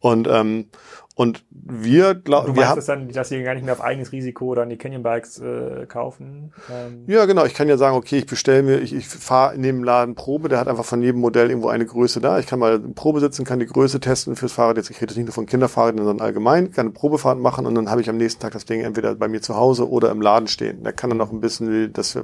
Und 0.00 0.26
ähm, 0.28 0.66
und 1.14 1.44
wir 1.50 2.14
glauben, 2.14 2.56
wir 2.56 2.68
haben 2.68 2.76
das 2.76 2.86
dann, 2.86 3.08
dass 3.08 3.28
sie 3.28 3.42
gar 3.42 3.54
nicht 3.54 3.64
mehr 3.64 3.74
auf 3.74 3.82
eigenes 3.82 4.12
Risiko 4.12 4.54
dann 4.54 4.70
die 4.70 4.78
Canyon 4.78 5.02
Bikes 5.02 5.38
äh, 5.40 5.84
kaufen. 5.86 6.54
Ähm. 6.70 7.04
Ja, 7.06 7.26
genau. 7.26 7.44
Ich 7.44 7.52
kann 7.52 7.68
ja 7.68 7.76
sagen, 7.76 7.96
okay, 7.96 8.16
ich 8.16 8.26
bestelle 8.26 8.62
mir, 8.62 8.78
ich, 8.78 8.94
ich 8.94 9.06
fahre 9.06 9.54
in 9.54 9.62
dem 9.62 9.84
Laden 9.84 10.14
Probe, 10.14 10.48
der 10.48 10.58
hat 10.58 10.68
einfach 10.68 10.86
von 10.86 11.02
jedem 11.02 11.20
Modell 11.20 11.50
irgendwo 11.50 11.68
eine 11.68 11.84
Größe 11.84 12.22
da. 12.22 12.38
Ich 12.38 12.46
kann 12.46 12.58
mal 12.58 12.78
Probe 12.78 13.20
sitzen, 13.20 13.44
kann 13.44 13.58
die 13.58 13.66
Größe 13.66 14.00
testen 14.00 14.36
fürs 14.36 14.52
Fahrrad. 14.52 14.78
Jetzt 14.78 14.88
ich 14.88 15.02
rede 15.02 15.14
nicht 15.14 15.26
nur 15.26 15.34
von 15.34 15.44
Kinderfahrrädern, 15.44 16.04
sondern 16.04 16.26
allgemein, 16.26 16.72
kann 16.72 16.86
eine 16.86 16.94
Probefahrt 16.94 17.38
machen 17.38 17.66
und 17.66 17.74
dann 17.74 17.90
habe 17.90 18.00
ich 18.00 18.08
am 18.08 18.16
nächsten 18.16 18.40
Tag 18.40 18.52
das 18.52 18.64
Ding 18.64 18.80
entweder 18.80 19.14
bei 19.14 19.28
mir 19.28 19.42
zu 19.42 19.54
Hause 19.54 19.90
oder 19.90 20.10
im 20.10 20.22
Laden 20.22 20.48
stehen. 20.48 20.82
Der 20.82 20.94
kann 20.94 21.10
dann 21.10 21.18
noch 21.18 21.30
ein 21.30 21.40
bisschen 21.40 21.92
das, 21.92 22.18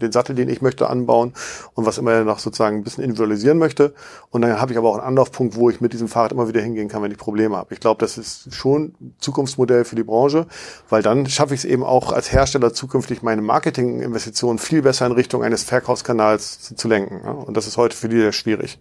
den 0.00 0.10
Sattel, 0.10 0.34
den 0.34 0.48
ich 0.48 0.62
möchte, 0.62 0.90
anbauen 0.90 1.32
und 1.74 1.86
was 1.86 1.98
immer 1.98 2.12
er 2.12 2.24
noch 2.24 2.40
sozusagen 2.40 2.78
ein 2.78 2.82
bisschen 2.82 3.04
individualisieren 3.04 3.58
möchte. 3.58 3.94
Und 4.30 4.42
dann 4.42 4.60
habe 4.60 4.72
ich 4.72 4.78
aber 4.78 4.88
auch 4.88 4.98
einen 4.98 5.06
Anlaufpunkt, 5.06 5.54
wo 5.54 5.70
ich 5.70 5.80
mit 5.80 5.92
diesem 5.92 6.08
Fahrrad 6.08 6.32
immer 6.32 6.48
wieder 6.48 6.60
hingehen 6.60 6.88
kann, 6.88 7.02
wenn 7.02 7.12
ich 7.12 7.18
Probleme 7.18 7.56
habe. 7.56 7.72
Ich 7.72 7.78
glaube, 7.78 8.00
das 8.00 8.18
ist 8.18 8.31
schon 8.50 8.94
Zukunftsmodell 9.18 9.84
für 9.84 9.96
die 9.96 10.02
Branche, 10.02 10.46
weil 10.88 11.02
dann 11.02 11.26
schaffe 11.26 11.54
ich 11.54 11.60
es 11.60 11.64
eben 11.64 11.84
auch 11.84 12.12
als 12.12 12.32
Hersteller 12.32 12.72
zukünftig 12.72 13.22
meine 13.22 13.42
Marketinginvestitionen 13.42 14.58
viel 14.58 14.82
besser 14.82 15.06
in 15.06 15.12
Richtung 15.12 15.42
eines 15.42 15.64
Verkaufskanals 15.64 16.60
zu, 16.60 16.74
zu 16.74 16.88
lenken. 16.88 17.20
Und 17.20 17.56
das 17.56 17.66
ist 17.66 17.76
heute 17.76 17.96
für 17.96 18.08
die 18.08 18.18
sehr 18.18 18.32
schwierig. 18.32 18.78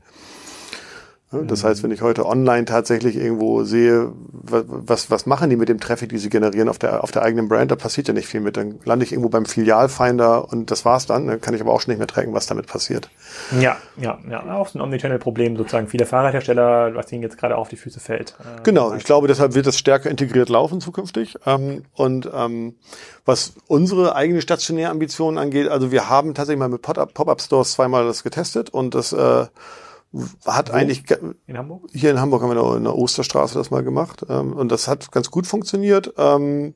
Das 1.32 1.63
heißt, 1.63 1.82
wenn 1.82 1.91
ich 1.91 2.01
heute 2.01 2.25
online 2.25 2.65
tatsächlich 2.65 3.15
irgendwo 3.15 3.63
sehe, 3.63 4.11
was, 4.34 5.09
was 5.09 5.25
machen 5.25 5.49
die 5.49 5.55
mit 5.55 5.69
dem 5.69 5.79
Traffic, 5.79 6.09
die 6.09 6.17
sie 6.17 6.29
generieren 6.29 6.67
auf 6.67 6.77
der, 6.77 7.05
auf 7.05 7.11
der 7.11 7.21
eigenen 7.21 7.47
Brand, 7.47 7.71
da 7.71 7.77
passiert 7.77 8.09
ja 8.09 8.13
nicht 8.13 8.27
viel 8.27 8.41
mit. 8.41 8.57
Dann 8.57 8.79
lande 8.84 9.05
ich 9.05 9.13
irgendwo 9.13 9.29
beim 9.29 9.45
Filialfinder 9.45 10.51
und 10.51 10.71
das 10.71 10.84
war's 10.84 11.05
dann. 11.05 11.27
Dann 11.27 11.39
kann 11.39 11.53
ich 11.53 11.61
aber 11.61 11.71
auch 11.71 11.79
schon 11.79 11.91
nicht 11.91 11.99
mehr 11.99 12.07
tracken, 12.07 12.34
was 12.34 12.47
damit 12.47 12.67
passiert. 12.67 13.09
Ja, 13.61 13.77
ja, 13.95 14.19
ja. 14.29 14.53
Auch 14.53 14.67
so 14.67 14.77
ein 14.77 14.82
Omnichannel-Problem 14.82 15.55
sozusagen. 15.55 15.88
Viele 15.88 16.05
Fahrradhersteller, 16.05 16.95
was 16.95 17.09
ihnen 17.13 17.23
jetzt 17.23 17.38
gerade 17.38 17.55
auf 17.55 17.69
die 17.69 17.77
Füße 17.77 18.01
fällt. 18.01 18.36
Äh, 18.39 18.63
genau. 18.63 18.93
Ich 18.93 19.05
glaube, 19.05 19.29
deshalb 19.29 19.55
wird 19.55 19.67
das 19.67 19.77
stärker 19.77 20.09
integriert 20.09 20.49
laufen 20.49 20.82
zukünftig. 20.82 21.38
Ähm, 21.45 21.84
und 21.93 22.29
ähm, 22.34 22.75
was 23.23 23.53
unsere 23.67 24.17
eigene 24.17 24.41
stationäre 24.41 24.91
Ambitionen 24.91 25.38
angeht, 25.38 25.69
also 25.69 25.93
wir 25.93 26.09
haben 26.09 26.34
tatsächlich 26.34 26.59
mal 26.59 26.67
mit 26.67 26.82
Pop-Up-Stores 26.82 27.71
zweimal 27.71 28.05
das 28.05 28.23
getestet 28.23 28.69
und 28.69 28.95
das, 28.95 29.13
äh, 29.13 29.45
hat 30.45 30.70
Wo? 30.70 30.74
eigentlich 30.74 31.03
in 31.47 31.57
Hamburg? 31.57 31.89
hier 31.93 32.12
in 32.12 32.20
Hamburg 32.20 32.41
haben 32.41 32.53
wir 32.55 32.78
in 32.78 32.84
der 32.84 32.97
Osterstraße 32.97 33.55
das 33.55 33.72
mal 33.72 33.84
gemacht 33.84 34.26
ähm, 34.30 34.53
und 34.53 34.72
das 34.72 34.88
hat 34.88 35.12
ganz 35.12 35.32
gut 35.32 35.47
funktioniert. 35.47 36.14
Ähm, 36.18 36.74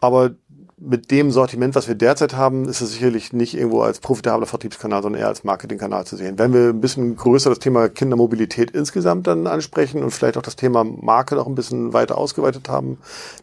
aber 0.00 0.32
mit 0.76 1.10
dem 1.10 1.30
Sortiment, 1.30 1.74
was 1.74 1.88
wir 1.88 1.94
derzeit 1.94 2.34
haben, 2.34 2.68
ist 2.68 2.80
es 2.80 2.92
sicherlich 2.92 3.32
nicht 3.32 3.54
irgendwo 3.54 3.82
als 3.82 4.00
profitabler 4.00 4.46
Vertriebskanal, 4.46 5.02
sondern 5.02 5.20
eher 5.20 5.28
als 5.28 5.44
Marketingkanal 5.44 6.04
zu 6.04 6.16
sehen. 6.16 6.38
Wenn 6.38 6.52
wir 6.52 6.68
ein 6.70 6.80
bisschen 6.80 7.16
größer 7.16 7.48
das 7.48 7.58
Thema 7.58 7.88
Kindermobilität 7.88 8.70
insgesamt 8.72 9.26
dann 9.26 9.46
ansprechen 9.46 10.02
und 10.02 10.10
vielleicht 10.10 10.36
auch 10.36 10.42
das 10.42 10.56
Thema 10.56 10.84
Marke 10.84 11.36
noch 11.36 11.46
ein 11.46 11.54
bisschen 11.54 11.92
weiter 11.92 12.18
ausgeweitet 12.18 12.68
haben, 12.68 12.98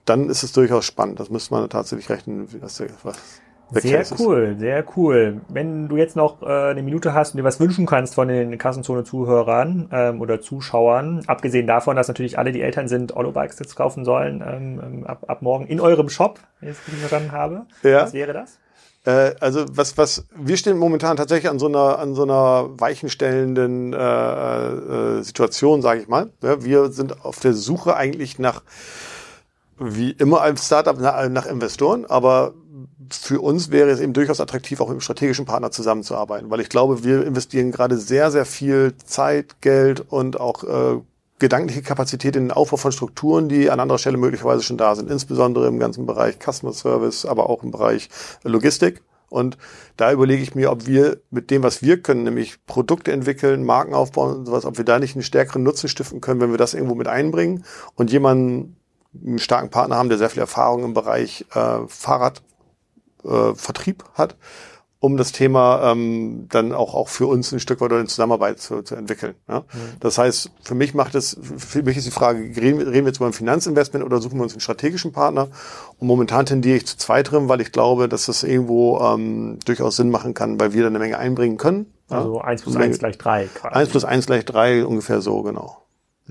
dann 0.05 0.29
ist 0.29 0.43
es 0.43 0.51
durchaus 0.51 0.85
spannend. 0.85 1.19
Das 1.19 1.29
müsste 1.29 1.53
man 1.53 1.69
tatsächlich 1.69 2.09
rechnen, 2.09 2.47
was, 2.61 2.83
was 3.03 3.17
sehr 3.71 4.05
cool, 4.19 4.55
sehr 4.57 4.85
cool. 4.95 5.41
Wenn 5.49 5.87
du 5.87 5.97
jetzt 5.97 6.15
noch 6.15 6.41
äh, 6.41 6.45
eine 6.45 6.83
Minute 6.83 7.13
hast 7.13 7.33
und 7.33 7.37
dir 7.37 7.43
was 7.43 7.59
wünschen 7.59 7.85
kannst 7.85 8.15
von 8.15 8.27
den 8.27 8.57
Kassenzone-Zuhörern 8.57 9.89
ähm, 9.91 10.21
oder 10.21 10.41
Zuschauern, 10.41 11.23
abgesehen 11.27 11.67
davon, 11.67 11.95
dass 11.95 12.07
natürlich 12.07 12.37
alle, 12.37 12.51
die 12.51 12.61
Eltern 12.61 12.87
sind, 12.87 13.15
Ollo-Bikes 13.15 13.59
jetzt 13.59 13.75
kaufen 13.75 14.05
sollen, 14.05 14.43
ähm, 14.45 14.81
ähm, 14.83 15.03
ab, 15.05 15.25
ab 15.27 15.41
morgen 15.41 15.65
in 15.65 15.79
eurem 15.79 16.09
Shop, 16.09 16.39
wenn 16.59 16.69
ich 16.69 16.77
es 16.77 16.87
richtig 16.87 16.99
verstanden 16.99 17.31
habe. 17.31 17.65
Ja. 17.83 18.03
Was 18.03 18.13
wäre 18.13 18.33
das? 18.33 18.59
Äh, 19.05 19.35
also 19.39 19.65
was, 19.71 19.97
was 19.97 20.25
wir 20.35 20.57
stehen 20.57 20.77
momentan 20.77 21.17
tatsächlich 21.17 21.49
an 21.49 21.59
so 21.59 21.67
einer 21.67 21.99
an 21.99 22.13
so 22.13 22.23
einer 22.23 22.69
weichenstellenden 22.79 23.93
äh, 23.93 23.97
äh, 23.97 25.21
Situation, 25.23 25.81
sage 25.81 26.01
ich 26.01 26.07
mal. 26.07 26.29
Ja, 26.43 26.63
wir 26.63 26.91
sind 26.91 27.25
auf 27.25 27.39
der 27.39 27.53
Suche 27.53 27.95
eigentlich 27.95 28.37
nach 28.37 28.61
wie 29.79 30.11
immer 30.11 30.41
als 30.41 30.67
Startup 30.67 30.99
nach, 30.99 31.27
nach 31.29 31.47
Investoren, 31.47 32.05
aber 32.05 32.53
für 33.09 33.41
uns 33.41 33.71
wäre 33.71 33.89
es 33.89 33.99
eben 33.99 34.13
durchaus 34.13 34.39
attraktiv, 34.39 34.79
auch 34.79 34.87
mit 34.87 34.93
einem 34.93 35.01
strategischen 35.01 35.45
Partner 35.45 35.71
zusammenzuarbeiten, 35.71 36.49
weil 36.49 36.59
ich 36.59 36.69
glaube, 36.69 37.03
wir 37.03 37.25
investieren 37.25 37.71
gerade 37.71 37.97
sehr, 37.97 38.31
sehr 38.31 38.45
viel 38.45 38.93
Zeit, 39.05 39.61
Geld 39.61 40.01
und 40.11 40.39
auch 40.39 40.63
äh, 40.63 41.01
gedankliche 41.39 41.81
Kapazität 41.81 42.35
in 42.35 42.45
den 42.45 42.51
Aufbau 42.51 42.77
von 42.77 42.91
Strukturen, 42.91 43.49
die 43.49 43.69
an 43.71 43.79
anderer 43.79 43.97
Stelle 43.97 44.17
möglicherweise 44.17 44.61
schon 44.61 44.77
da 44.77 44.95
sind, 44.95 45.09
insbesondere 45.09 45.67
im 45.67 45.79
ganzen 45.79 46.05
Bereich 46.05 46.37
Customer 46.37 46.73
Service, 46.73 47.25
aber 47.25 47.49
auch 47.49 47.63
im 47.63 47.71
Bereich 47.71 48.09
Logistik. 48.43 49.01
Und 49.29 49.57
da 49.95 50.11
überlege 50.11 50.43
ich 50.43 50.55
mir, 50.55 50.71
ob 50.71 50.85
wir 50.85 51.21
mit 51.31 51.49
dem, 51.51 51.63
was 51.63 51.81
wir 51.81 52.01
können, 52.01 52.23
nämlich 52.23 52.63
Produkte 52.65 53.13
entwickeln, 53.13 53.63
Marken 53.63 53.93
aufbauen 53.93 54.35
und 54.35 54.45
sowas, 54.45 54.65
ob 54.65 54.77
wir 54.77 54.85
da 54.85 54.99
nicht 54.99 55.15
einen 55.15 55.23
stärkeren 55.23 55.63
Nutzen 55.63 55.87
stiften 55.87 56.19
können, 56.21 56.41
wenn 56.41 56.51
wir 56.51 56.57
das 56.57 56.73
irgendwo 56.73 56.95
mit 56.95 57.07
einbringen 57.07 57.63
und 57.95 58.11
jemanden, 58.11 58.75
einen 59.25 59.39
starken 59.39 59.69
Partner 59.69 59.95
haben, 59.95 60.09
der 60.09 60.17
sehr 60.17 60.29
viel 60.29 60.41
Erfahrung 60.41 60.83
im 60.83 60.93
Bereich 60.93 61.45
äh, 61.53 61.79
Fahrrad 61.87 62.41
äh, 63.23 63.55
Vertrieb 63.55 64.03
hat, 64.13 64.35
um 64.99 65.17
das 65.17 65.31
Thema 65.31 65.91
ähm, 65.91 66.47
dann 66.49 66.73
auch, 66.73 66.93
auch 66.93 67.07
für 67.07 67.25
uns 67.25 67.51
ein 67.51 67.59
Stück 67.59 67.81
weit 67.81 67.91
in 67.91 68.07
Zusammenarbeit 68.07 68.59
zu, 68.59 68.83
zu 68.83 68.95
entwickeln. 68.95 69.33
Ja? 69.49 69.61
Mhm. 69.61 69.63
Das 69.99 70.19
heißt, 70.19 70.51
für 70.61 70.75
mich 70.75 70.93
macht 70.93 71.15
es, 71.15 71.37
für 71.41 71.81
mich 71.81 71.97
ist 71.97 72.05
die 72.05 72.11
Frage, 72.11 72.39
reden, 72.39 72.79
reden 72.79 73.05
wir 73.05 73.07
jetzt 73.07 73.17
über 73.17 73.25
ein 73.25 73.33
Finanzinvestment 73.33 74.05
oder 74.05 74.21
suchen 74.21 74.37
wir 74.37 74.43
uns 74.43 74.53
einen 74.53 74.61
strategischen 74.61 75.11
Partner? 75.11 75.49
Und 75.97 76.07
momentan 76.07 76.45
tendiere 76.45 76.77
ich 76.77 76.85
zu 76.85 76.97
zweiterem, 76.97 77.49
weil 77.49 77.61
ich 77.61 77.71
glaube, 77.71 78.07
dass 78.07 78.27
das 78.27 78.43
irgendwo 78.43 78.99
ähm, 78.99 79.57
durchaus 79.65 79.95
Sinn 79.95 80.11
machen 80.11 80.35
kann, 80.35 80.59
weil 80.59 80.73
wir 80.73 80.83
da 80.83 80.87
eine 80.87 80.99
Menge 80.99 81.17
einbringen 81.17 81.57
können. 81.57 81.91
Also 82.07 82.41
eins 82.41 82.61
plus 82.61 82.75
eins 82.75 82.99
gleich 82.99 83.17
drei. 83.17 83.49
Eins 83.63 83.89
plus 83.89 84.05
eins 84.05 84.25
gleich 84.27 84.45
drei, 84.45 84.85
ungefähr 84.85 85.21
so, 85.21 85.41
genau. 85.41 85.80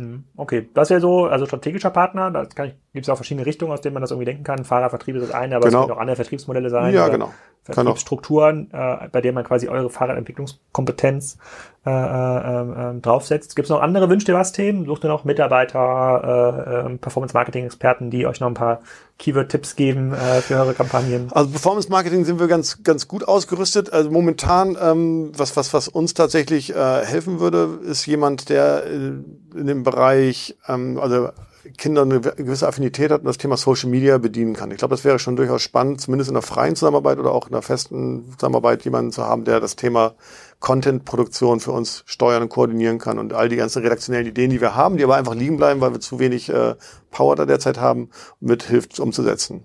Mhm. 0.00 0.24
Okay, 0.34 0.66
das 0.72 0.88
wäre 0.88 1.00
so, 1.00 1.26
also 1.26 1.44
strategischer 1.44 1.90
Partner, 1.90 2.30
da 2.30 2.44
gibt 2.44 3.04
es 3.04 3.08
auch 3.10 3.16
verschiedene 3.16 3.44
Richtungen, 3.44 3.70
aus 3.70 3.82
denen 3.82 3.92
man 3.92 4.00
das 4.00 4.10
irgendwie 4.10 4.24
denken 4.24 4.44
kann. 4.44 4.64
Fahrervertrieb 4.64 5.16
ist 5.16 5.28
das 5.28 5.34
eine, 5.34 5.56
aber 5.56 5.66
genau. 5.66 5.80
es 5.80 5.86
können 5.86 5.96
auch 5.96 6.00
andere 6.00 6.16
Vertriebsmodelle 6.16 6.70
sein. 6.70 6.94
Ja, 6.94 7.08
genau. 7.08 7.34
Vertriebsstrukturen, 7.62 8.70
äh, 8.72 9.08
bei 9.12 9.20
denen 9.20 9.34
man 9.34 9.44
quasi 9.44 9.68
eure 9.68 9.90
Fahrradentwicklungskompetenz 9.90 11.38
äh, 11.86 11.90
äh, 11.90 12.92
äh, 12.96 13.00
draufsetzt. 13.00 13.56
Gibt 13.56 13.66
es 13.66 13.70
noch 13.70 13.80
andere 13.80 14.08
Wünscht 14.08 14.28
ihr 14.28 14.34
was 14.34 14.52
Themen? 14.52 14.86
Sucht 14.86 15.04
ihr 15.04 15.08
noch 15.08 15.24
Mitarbeiter, 15.24 16.84
äh, 16.86 16.92
äh, 16.92 16.98
Performance 16.98 17.34
Marketing 17.34 17.64
Experten, 17.64 18.10
die 18.10 18.26
euch 18.26 18.40
noch 18.40 18.48
ein 18.48 18.54
paar 18.54 18.80
Keyword-Tipps 19.18 19.76
geben 19.76 20.12
äh, 20.12 20.40
für 20.40 20.56
eure 20.56 20.74
Kampagnen? 20.74 21.30
Also 21.32 21.50
Performance 21.50 21.90
Marketing 21.90 22.24
sind 22.24 22.40
wir 22.40 22.48
ganz 22.48 22.82
ganz 22.82 23.08
gut 23.08 23.26
ausgerüstet. 23.26 23.92
Also 23.92 24.10
momentan 24.10 24.76
ähm, 24.80 25.32
was 25.36 25.56
was 25.56 25.72
was 25.72 25.88
uns 25.88 26.14
tatsächlich 26.14 26.74
äh, 26.74 27.04
helfen 27.04 27.40
würde, 27.40 27.78
ist 27.82 28.06
jemand, 28.06 28.48
der 28.48 28.84
äh, 28.84 29.58
in 29.58 29.66
dem 29.66 29.82
Bereich 29.82 30.56
ähm, 30.68 30.98
also 31.00 31.30
Kinder 31.76 32.02
eine 32.02 32.20
gewisse 32.20 32.66
Affinität 32.66 33.10
hat 33.10 33.20
und 33.20 33.26
das 33.26 33.38
Thema 33.38 33.56
Social 33.56 33.90
Media 33.90 34.16
bedienen 34.18 34.54
kann. 34.54 34.70
Ich 34.70 34.78
glaube, 34.78 34.94
das 34.94 35.04
wäre 35.04 35.18
schon 35.18 35.36
durchaus 35.36 35.60
spannend, 35.62 36.00
zumindest 36.00 36.30
in 36.30 36.36
einer 36.36 36.42
freien 36.42 36.74
Zusammenarbeit 36.74 37.18
oder 37.18 37.32
auch 37.32 37.48
in 37.48 37.54
einer 37.54 37.62
festen 37.62 38.32
Zusammenarbeit 38.38 38.84
jemanden 38.84 39.12
zu 39.12 39.24
haben, 39.24 39.44
der 39.44 39.60
das 39.60 39.76
Thema 39.76 40.14
Content-Produktion 40.60 41.60
für 41.60 41.72
uns 41.72 42.02
steuern 42.06 42.42
und 42.42 42.48
koordinieren 42.48 42.98
kann 42.98 43.18
und 43.18 43.32
all 43.32 43.48
die 43.48 43.56
ganzen 43.56 43.82
redaktionellen 43.82 44.26
Ideen, 44.26 44.50
die 44.50 44.60
wir 44.60 44.74
haben, 44.74 44.96
die 44.96 45.04
aber 45.04 45.16
einfach 45.16 45.34
liegen 45.34 45.56
bleiben, 45.56 45.80
weil 45.80 45.92
wir 45.92 46.00
zu 46.00 46.18
wenig 46.18 46.48
äh, 46.48 46.76
Power 47.10 47.36
da 47.36 47.46
derzeit 47.46 47.78
haben, 47.78 48.10
mithilft 48.40 48.98
umzusetzen. 48.98 49.64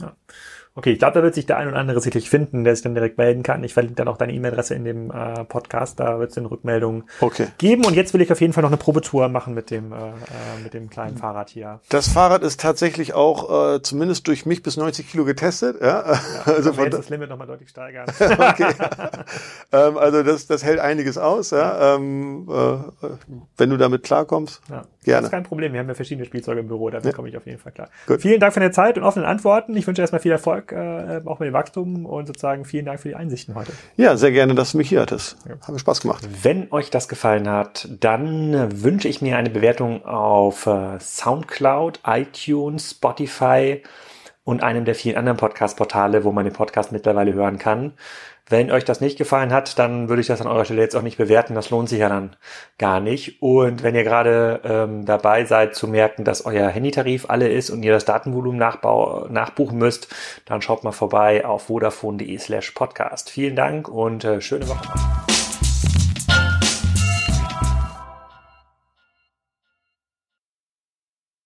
Ja. 0.00 0.16
Okay, 0.76 0.90
ich 0.90 0.98
glaube, 0.98 1.14
da 1.14 1.22
wird 1.22 1.36
sich 1.36 1.46
der 1.46 1.56
ein 1.56 1.68
oder 1.68 1.76
andere 1.76 2.00
sicherlich 2.00 2.28
finden, 2.28 2.64
der 2.64 2.74
sich 2.74 2.82
dann 2.82 2.94
direkt 2.94 3.16
melden 3.16 3.44
kann. 3.44 3.62
Ich 3.62 3.74
verlinke 3.74 3.94
dann 3.94 4.08
auch 4.08 4.16
deine 4.16 4.32
E-Mail-Adresse 4.32 4.74
in 4.74 4.84
dem 4.84 5.12
äh, 5.12 5.44
Podcast, 5.44 6.00
da 6.00 6.18
wird 6.18 6.30
es 6.30 6.34
dann 6.34 6.46
Rückmeldungen 6.46 7.04
okay. 7.20 7.46
geben. 7.58 7.84
Und 7.84 7.94
jetzt 7.94 8.12
will 8.12 8.20
ich 8.20 8.32
auf 8.32 8.40
jeden 8.40 8.52
Fall 8.52 8.62
noch 8.62 8.70
eine 8.70 8.76
Probetour 8.76 9.28
machen 9.28 9.54
mit 9.54 9.70
dem, 9.70 9.92
äh, 9.92 9.96
äh 9.96 10.10
mit 10.64 10.74
dem 10.74 10.90
kleinen 10.90 11.16
Fahrrad 11.16 11.50
hier. 11.50 11.78
Das 11.90 12.08
Fahrrad 12.08 12.42
ist 12.42 12.60
tatsächlich 12.60 13.14
auch 13.14 13.76
äh, 13.76 13.82
zumindest 13.82 14.26
durch 14.26 14.46
mich 14.46 14.64
bis 14.64 14.76
90 14.76 15.08
Kilo 15.08 15.24
getestet. 15.24 15.80
Ja, 15.80 16.12
ja 16.12 16.20
also 16.52 16.72
von 16.72 16.84
jetzt 16.86 16.98
das 16.98 17.08
Limit 17.08 17.28
nochmal 17.28 17.46
deutlich 17.46 17.68
steigern. 17.68 18.06
okay. 18.20 18.74
ähm, 19.70 19.96
also 19.96 20.24
das, 20.24 20.48
das 20.48 20.64
hält 20.64 20.80
einiges 20.80 21.18
aus. 21.18 21.52
Ja. 21.52 21.94
Ähm, 21.94 22.48
äh, 22.50 23.08
wenn 23.56 23.70
du 23.70 23.76
damit 23.76 24.02
klarkommst, 24.02 24.60
ja. 24.68 24.82
Gerne. 25.04 25.22
Das 25.22 25.26
ist 25.26 25.30
kein 25.32 25.42
Problem. 25.42 25.72
Wir 25.72 25.80
haben 25.80 25.88
ja 25.88 25.94
verschiedene 25.94 26.26
Spielzeuge 26.26 26.60
im 26.60 26.68
Büro, 26.68 26.90
damit 26.90 27.06
ja. 27.06 27.12
komme 27.12 27.28
ich 27.28 27.36
auf 27.36 27.46
jeden 27.46 27.58
Fall 27.58 27.72
klar. 27.72 27.88
Gut. 28.06 28.20
Vielen 28.22 28.40
Dank 28.40 28.52
für 28.52 28.60
deine 28.60 28.72
Zeit 28.72 28.98
und 28.98 29.04
offenen 29.04 29.26
Antworten. 29.26 29.76
Ich 29.76 29.86
wünsche 29.86 30.00
erstmal 30.02 30.20
viel 30.20 30.32
Erfolg 30.32 30.72
äh, 30.72 31.20
auch 31.24 31.38
mit 31.38 31.48
dem 31.48 31.52
Wachstum 31.52 32.06
und 32.06 32.26
sozusagen 32.26 32.64
vielen 32.64 32.86
Dank 32.86 33.00
für 33.00 33.08
die 33.08 33.14
Einsichten 33.14 33.54
heute. 33.54 33.72
Ja, 33.96 34.16
sehr 34.16 34.32
gerne, 34.32 34.54
dass 34.54 34.72
du 34.72 34.78
mich 34.78 34.88
hier 34.88 35.00
hattest. 35.00 35.36
Ja. 35.48 35.54
Hat 35.60 35.68
mir 35.68 35.78
Spaß 35.78 36.00
gemacht. 36.00 36.26
Wenn 36.42 36.72
euch 36.72 36.90
das 36.90 37.08
gefallen 37.08 37.48
hat, 37.48 37.88
dann 38.00 38.82
wünsche 38.82 39.08
ich 39.08 39.22
mir 39.22 39.36
eine 39.36 39.50
Bewertung 39.50 40.04
auf 40.04 40.66
äh, 40.66 40.98
Soundcloud, 41.00 42.00
iTunes, 42.06 42.92
Spotify 42.92 43.82
und 44.44 44.62
einem 44.62 44.84
der 44.84 44.94
vielen 44.94 45.16
anderen 45.16 45.38
Podcast-Portale, 45.38 46.24
wo 46.24 46.32
man 46.32 46.44
den 46.44 46.52
Podcast 46.52 46.92
mittlerweile 46.92 47.32
hören 47.32 47.58
kann. 47.58 47.94
Wenn 48.48 48.70
euch 48.70 48.84
das 48.84 49.00
nicht 49.00 49.16
gefallen 49.16 49.52
hat, 49.52 49.78
dann 49.78 50.08
würde 50.08 50.20
ich 50.20 50.26
das 50.26 50.40
an 50.40 50.46
eurer 50.46 50.64
Stelle 50.64 50.82
jetzt 50.82 50.94
auch 50.94 51.02
nicht 51.02 51.16
bewerten. 51.16 51.54
Das 51.54 51.70
lohnt 51.70 51.88
sich 51.88 52.00
ja 52.00 52.08
dann 52.08 52.36
gar 52.78 53.00
nicht. 53.00 53.40
Und 53.40 53.82
wenn 53.82 53.94
ihr 53.94 54.04
gerade 54.04 54.60
ähm, 54.64 55.06
dabei 55.06 55.44
seid 55.44 55.74
zu 55.74 55.88
merken, 55.88 56.24
dass 56.24 56.44
euer 56.44 56.68
Handytarif 56.68 57.30
alle 57.30 57.48
ist 57.48 57.70
und 57.70 57.82
ihr 57.82 57.92
das 57.92 58.04
Datenvolumen 58.04 58.58
nachbau 58.58 59.26
nachbuchen 59.30 59.78
müsst, 59.78 60.14
dann 60.44 60.60
schaut 60.60 60.84
mal 60.84 60.92
vorbei 60.92 61.44
auf 61.46 61.64
vodafone.de 61.64 62.38
slash 62.38 62.72
podcast. 62.72 63.30
Vielen 63.30 63.56
Dank 63.56 63.88
und 63.88 64.24
äh, 64.24 64.40
schöne 64.40 64.68
Woche. 64.68 65.33